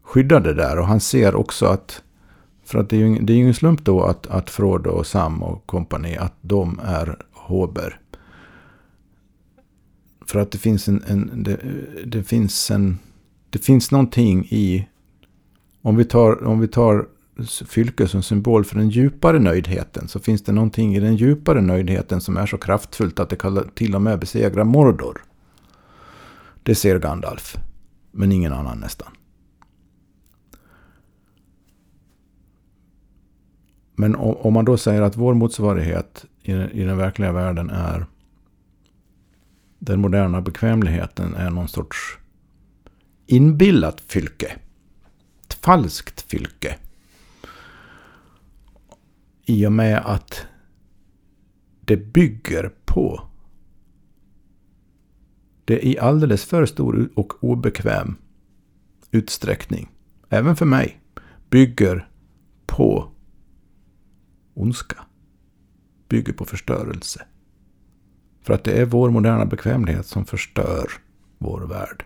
skydda 0.09 0.39
det 0.39 0.53
där 0.53 0.79
och 0.79 0.87
han 0.87 0.99
ser 0.99 1.35
också 1.35 1.65
att 1.65 2.03
för 2.63 2.79
att 2.79 2.89
det 2.89 2.95
är 2.95 2.99
ju, 2.99 3.19
det 3.19 3.33
är 3.33 3.37
ingen 3.37 3.53
slump 3.53 3.83
då 3.83 4.03
att, 4.03 4.27
att 4.27 4.49
Frodo 4.49 4.89
och 4.89 5.07
Sam 5.07 5.43
och 5.43 5.65
kompani 5.65 6.17
att 6.17 6.33
de 6.41 6.79
är 6.83 7.17
Håber. 7.31 7.99
För 10.25 10.39
att 10.39 10.51
det 10.51 10.57
finns 10.57 10.87
en, 10.87 11.03
en 11.07 11.43
det, 11.43 11.59
det, 12.05 12.23
finns 12.23 12.71
en 12.71 12.99
det 13.49 13.59
finns 13.59 13.91
någonting 13.91 14.45
i 14.45 14.87
om 15.81 15.95
vi 15.95 16.05
tar, 16.05 16.43
om 16.43 16.59
vi 16.59 16.67
tar 16.67 17.05
Fylke 17.67 18.07
som 18.07 18.23
symbol 18.23 18.65
för 18.65 18.75
den 18.75 18.89
djupare 18.89 19.39
nöjdheten 19.39 20.07
så 20.07 20.19
finns 20.19 20.41
det 20.41 20.51
någonting 20.51 20.95
i 20.95 20.99
den 20.99 21.15
djupare 21.15 21.61
nöjdheten 21.61 22.21
som 22.21 22.37
är 22.37 22.45
så 22.45 22.57
kraftfullt 22.57 23.19
att 23.19 23.29
det 23.29 23.35
kan 23.35 23.69
till 23.75 23.95
och 23.95 24.01
med 24.01 24.19
besegra 24.19 24.63
Mordor. 24.63 25.21
Det 26.63 26.75
ser 26.75 26.99
Gandalf, 26.99 27.57
men 28.11 28.31
ingen 28.31 28.53
annan 28.53 28.79
nästan. 28.79 29.09
Men 33.99 34.15
om 34.15 34.53
man 34.53 34.65
då 34.65 34.77
säger 34.77 35.01
att 35.01 35.17
vår 35.17 35.33
motsvarighet 35.33 36.25
i 36.43 36.83
den 36.83 36.97
verkliga 36.97 37.31
världen 37.31 37.69
är 37.69 38.05
den 39.79 40.01
moderna 40.01 40.41
bekvämligheten 40.41 41.35
är 41.35 41.49
någon 41.49 41.67
sorts 41.67 42.17
inbillat 43.25 44.01
fylke 44.01 44.55
Ett 45.45 45.53
falskt 45.53 46.21
fylke. 46.21 46.75
I 49.45 49.65
och 49.65 49.71
med 49.71 50.01
att 50.05 50.45
det 51.81 51.97
bygger 51.97 52.71
på 52.85 53.21
det 55.65 55.87
i 55.87 55.99
alldeles 55.99 56.45
för 56.45 56.65
stor 56.65 57.09
och 57.15 57.43
obekväm 57.43 58.15
utsträckning, 59.11 59.91
även 60.29 60.55
för 60.55 60.65
mig, 60.65 61.01
bygger 61.49 62.09
på 62.65 63.11
ondska. 64.61 65.05
Bygger 66.09 66.33
på 66.33 66.45
förstörelse. 66.45 67.25
För 68.41 68.53
att 68.53 68.63
det 68.63 68.71
är 68.71 68.85
vår 68.85 69.09
moderna 69.09 69.45
bekvämlighet 69.45 70.05
som 70.05 70.25
förstör 70.25 70.87
vår 71.37 71.61
värld. 71.61 72.05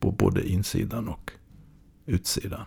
På 0.00 0.10
både 0.10 0.48
insidan 0.48 1.08
och 1.08 1.32
utsidan. 2.06 2.66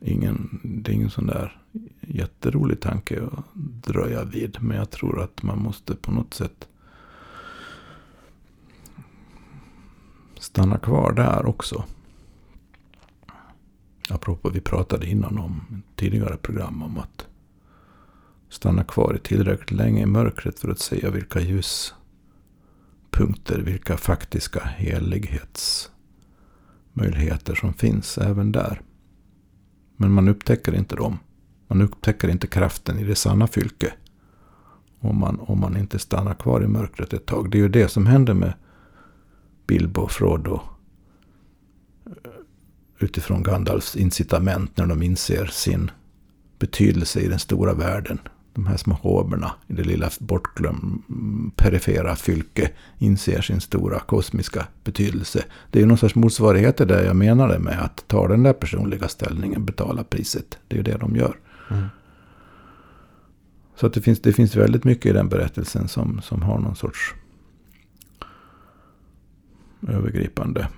ingen, 0.00 0.60
det 0.62 0.92
är 0.92 0.94
ingen 0.94 1.10
sån 1.10 1.26
där 1.26 1.62
jätterolig 2.00 2.80
tanke 2.80 3.22
att 3.32 3.44
dröja 3.54 4.24
vid. 4.24 4.56
Men 4.60 4.76
jag 4.76 4.90
tror 4.90 5.22
att 5.22 5.42
man 5.42 5.62
måste 5.62 5.94
på 5.94 6.12
något 6.12 6.34
sätt 6.34 6.68
stanna 10.38 10.78
kvar 10.78 11.12
där 11.12 11.46
också. 11.46 11.84
Apropå 14.10 14.50
vi 14.50 14.60
pratade 14.60 15.06
innan 15.06 15.38
om 15.38 15.82
tidigare 15.96 16.36
program 16.36 16.82
om 16.82 16.98
att 16.98 17.26
stanna 18.48 18.84
kvar 18.84 19.18
tillräckligt 19.22 19.70
länge 19.70 20.02
i 20.02 20.06
mörkret 20.06 20.58
för 20.58 20.68
att 20.68 20.78
se 20.78 21.10
vilka 21.10 21.40
ljuspunkter, 21.40 23.58
vilka 23.58 23.96
faktiska 23.96 24.64
helighetsmöjligheter 24.64 27.54
som 27.54 27.72
finns 27.72 28.18
även 28.18 28.52
där. 28.52 28.80
Men 29.96 30.12
man 30.12 30.28
upptäcker 30.28 30.74
inte 30.74 30.96
dem. 30.96 31.18
Man 31.68 31.82
upptäcker 31.82 32.28
inte 32.28 32.46
kraften 32.46 32.98
i 32.98 33.04
det 33.04 33.14
sanna 33.14 33.46
fylke. 33.46 33.92
Om 35.00 35.18
man, 35.18 35.40
om 35.40 35.60
man 35.60 35.76
inte 35.76 35.98
stannar 35.98 36.34
kvar 36.34 36.62
i 36.62 36.66
mörkret 36.66 37.12
ett 37.12 37.26
tag. 37.26 37.50
Det 37.50 37.58
är 37.58 37.62
ju 37.62 37.68
det 37.68 37.88
som 37.88 38.06
händer 38.06 38.34
med 38.34 38.52
Bilbo 39.66 40.08
Frodo. 40.08 40.60
Utifrån 43.00 43.42
Gandalfs 43.42 43.96
incitament 43.96 44.76
när 44.76 44.86
de 44.86 45.02
inser 45.02 45.46
sin 45.46 45.90
betydelse 46.58 47.20
i 47.20 47.28
den 47.28 47.38
stora 47.38 47.74
världen 47.74 48.18
de 48.52 48.66
här 48.66 48.76
små 48.76 48.94
hoberna 48.94 49.52
i 49.66 49.72
det 49.72 49.82
lilla 49.82 50.10
bortglömda 50.18 51.02
perifera 51.56 52.16
fylke 52.16 52.70
inser 52.98 53.40
sin 53.40 53.60
stora 53.60 53.98
kosmiska 53.98 54.66
betydelse. 54.84 55.44
Det 55.70 55.78
är 55.78 55.80
ju 55.80 55.86
någon 55.86 55.98
sorts 55.98 56.14
motsvarighet 56.14 56.76
till 56.76 56.88
det 56.88 57.04
jag 57.04 57.16
menade 57.16 57.58
med 57.58 57.80
att 57.80 58.04
ta 58.08 58.28
den 58.28 58.42
där 58.42 58.52
personliga 58.52 59.08
ställningen, 59.08 59.64
betala 59.64 60.04
priset. 60.04 60.58
Det 60.68 60.74
är 60.74 60.76
ju 60.76 60.82
det 60.82 60.98
de 60.98 61.16
gör. 61.16 61.36
Mm. 61.70 61.86
Så 63.76 63.88
det, 63.88 64.00
finns, 64.00 64.20
det 64.20 64.32
finns 64.32 64.56
väldigt 64.56 64.84
mycket 64.84 65.06
i 65.06 65.12
den 65.12 65.28
berättelsen 65.28 65.88
som, 65.88 66.20
som 66.22 66.42
har 66.42 66.58
någon 66.58 66.76
sorts 66.76 67.14
övergripande 69.88 70.68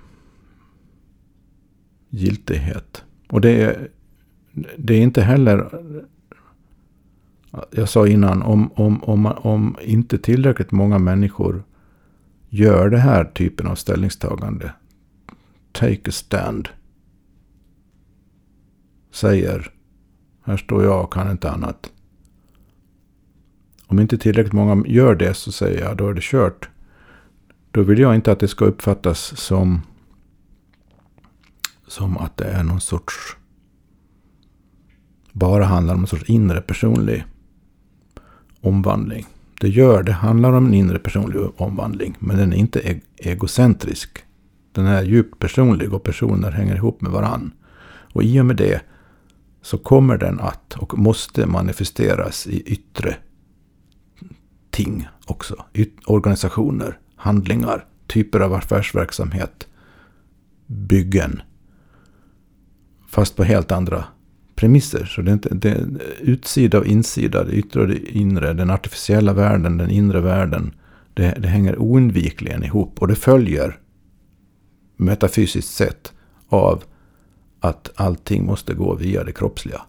giltighet. 2.13 3.03
Och 3.29 3.41
det 3.41 3.61
är, 3.61 3.87
det 4.77 4.93
är 4.93 5.01
inte 5.01 5.21
heller 5.21 5.69
jag 7.71 7.89
sa 7.89 8.07
innan, 8.07 8.41
om, 8.41 8.71
om, 8.75 9.03
om, 9.03 9.25
om 9.25 9.77
inte 9.81 10.17
tillräckligt 10.17 10.71
många 10.71 10.99
människor 10.99 11.63
gör 12.49 12.89
den 12.89 12.99
här 12.99 13.25
typen 13.25 13.67
av 13.67 13.75
ställningstagande, 13.75 14.73
take 15.71 16.09
a 16.09 16.11
stand, 16.11 16.69
säger, 19.11 19.71
här 20.43 20.57
står 20.57 20.83
jag 20.83 21.03
och 21.03 21.13
kan 21.13 21.31
inte 21.31 21.51
annat. 21.51 21.91
Om 23.87 23.99
inte 23.99 24.17
tillräckligt 24.17 24.53
många 24.53 24.83
gör 24.87 25.15
det 25.15 25.33
så 25.33 25.51
säger 25.51 25.81
jag, 25.81 25.97
då 25.97 26.09
är 26.09 26.13
det 26.13 26.23
kört. 26.23 26.69
Då 27.71 27.81
vill 27.81 27.99
jag 27.99 28.15
inte 28.15 28.31
att 28.31 28.39
det 28.39 28.47
ska 28.47 28.65
uppfattas 28.65 29.37
som, 29.37 29.81
som 31.87 32.17
att 32.17 32.37
det 32.37 32.45
är 32.45 32.63
någon 32.63 32.81
sorts, 32.81 33.37
bara 35.31 35.65
handlar 35.65 35.93
om 35.93 36.01
en 36.01 36.07
sorts 36.07 36.29
inre 36.29 36.61
personlig 36.61 37.23
omvandling. 38.61 39.25
Det 39.61 39.69
gör, 39.69 40.03
det 40.03 40.11
handlar 40.11 40.53
om 40.53 40.65
en 40.65 40.73
inre 40.73 40.99
personlig 40.99 41.41
omvandling. 41.57 42.15
Men 42.19 42.37
den 42.37 42.53
är 42.53 42.57
inte 42.57 42.79
e-, 42.79 43.01
egocentrisk. 43.17 44.23
Den 44.71 44.85
är 44.85 45.03
djupt 45.03 45.39
personlig 45.39 45.93
och 45.93 46.03
personer 46.03 46.51
hänger 46.51 46.75
ihop 46.75 47.01
med 47.01 47.11
varann. 47.11 47.51
Och 48.13 48.23
i 48.23 48.39
och 48.39 48.45
med 48.45 48.55
det 48.55 48.81
så 49.61 49.77
kommer 49.77 50.17
den 50.17 50.39
att 50.39 50.75
och 50.77 50.97
måste 50.97 51.45
manifesteras 51.45 52.47
i 52.47 52.61
yttre 52.61 53.15
ting 54.71 55.07
också. 55.25 55.65
Yt 55.73 55.93
organisationer, 56.05 56.99
handlingar, 57.15 57.85
typer 58.07 58.39
av 58.39 58.53
affärsverksamhet, 58.53 59.67
byggen. 60.67 61.41
Fast 63.13 63.35
på 63.35 63.43
helt 63.43 63.71
andra 63.71 64.03
premisser. 64.55 65.05
Så 65.05 65.21
det 65.21 65.31
är, 65.31 65.33
inte, 65.33 65.53
det 65.53 65.69
är 65.69 65.87
utsida 66.19 66.77
och 66.79 66.85
insida, 66.85 67.43
det 67.43 67.51
yttre 67.51 67.81
och 67.81 67.87
det 67.87 68.17
inre, 68.17 68.53
den 68.53 68.69
artificiella 68.69 69.33
världen, 69.33 69.77
den 69.77 69.89
inre 69.89 70.21
världen. 70.21 70.73
Det, 71.13 71.37
det 71.39 71.47
hänger 71.47 71.79
oundvikligen 71.79 72.63
ihop 72.63 73.01
och 73.01 73.07
det 73.07 73.15
följer 73.15 73.79
metafysiskt 74.97 75.73
sett 75.73 76.13
av 76.49 76.83
att 77.59 77.91
allting 77.95 78.45
måste 78.45 78.73
gå 78.73 78.95
via 78.95 79.23
det 79.23 79.31
kroppsliga. 79.31 79.81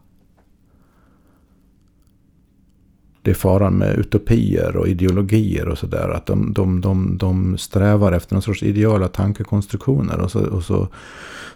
Det 3.25 3.31
är 3.31 3.35
faran 3.35 3.75
med 3.75 3.99
utopier 3.99 4.77
och 4.77 4.89
ideologier 4.89 5.69
och 5.69 5.79
sådär. 5.79 6.09
Att 6.09 6.27
de, 6.27 6.53
de, 6.53 6.81
de, 6.81 7.19
de 7.19 7.59
strävar 7.59 8.13
efter 8.13 8.35
någon 8.35 8.43
sorts 8.43 8.63
ideala 8.63 9.09
tankekonstruktioner. 9.09 10.21
Och 10.21 10.31
så, 10.31 10.47
och 10.47 10.65
så 10.65 10.89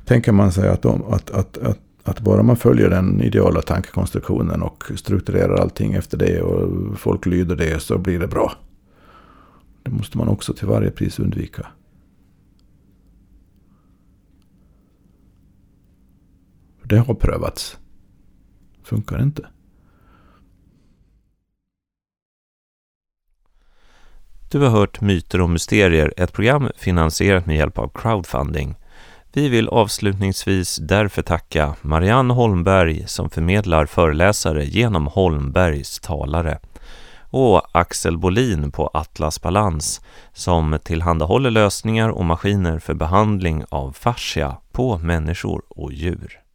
tänker 0.04 0.32
man 0.32 0.52
sig 0.52 0.68
att, 0.68 0.82
de, 0.82 1.04
att, 1.04 1.30
att, 1.30 1.58
att 1.58 1.78
att 2.08 2.20
bara 2.20 2.42
man 2.42 2.56
följer 2.56 2.90
den 2.90 3.22
ideala 3.22 3.62
tankekonstruktionen 3.62 4.62
och 4.62 4.84
strukturerar 4.96 5.54
allting 5.54 5.94
efter 5.94 6.18
det 6.18 6.42
och 6.42 6.98
folk 6.98 7.26
lyder 7.26 7.56
det 7.56 7.80
så 7.82 7.98
blir 7.98 8.18
det 8.18 8.26
bra. 8.26 8.52
Det 9.82 9.90
måste 9.90 10.18
man 10.18 10.28
också 10.28 10.54
till 10.54 10.66
varje 10.66 10.90
pris 10.90 11.18
undvika. 11.18 11.66
Det 16.82 16.98
har 16.98 17.14
prövats. 17.14 17.78
Funkar 18.82 19.22
inte. 19.22 19.46
Du 24.50 24.60
har 24.60 24.68
hört 24.68 25.00
Myter 25.00 25.40
och 25.40 25.50
mysterier, 25.50 26.14
ett 26.16 26.32
program 26.32 26.70
finansierat 26.76 27.46
med 27.46 27.56
hjälp 27.56 27.78
av 27.78 27.90
crowdfunding. 27.94 28.76
Vi 29.32 29.48
vill 29.48 29.68
avslutningsvis 29.68 30.76
därför 30.76 31.22
tacka 31.22 31.74
Marianne 31.82 32.34
Holmberg 32.34 33.04
som 33.06 33.30
förmedlar 33.30 33.86
föreläsare 33.86 34.64
genom 34.64 35.06
Holmbergs 35.06 36.00
talare 36.00 36.58
och 37.30 37.62
Axel 37.72 38.18
Bolin 38.18 38.70
på 38.70 38.90
Atlas 38.94 39.42
Balans 39.42 40.00
som 40.32 40.78
tillhandahåller 40.84 41.50
lösningar 41.50 42.08
och 42.08 42.24
maskiner 42.24 42.78
för 42.78 42.94
behandling 42.94 43.64
av 43.68 43.92
fascia 43.92 44.56
på 44.72 44.98
människor 44.98 45.62
och 45.68 45.92
djur. 45.92 46.47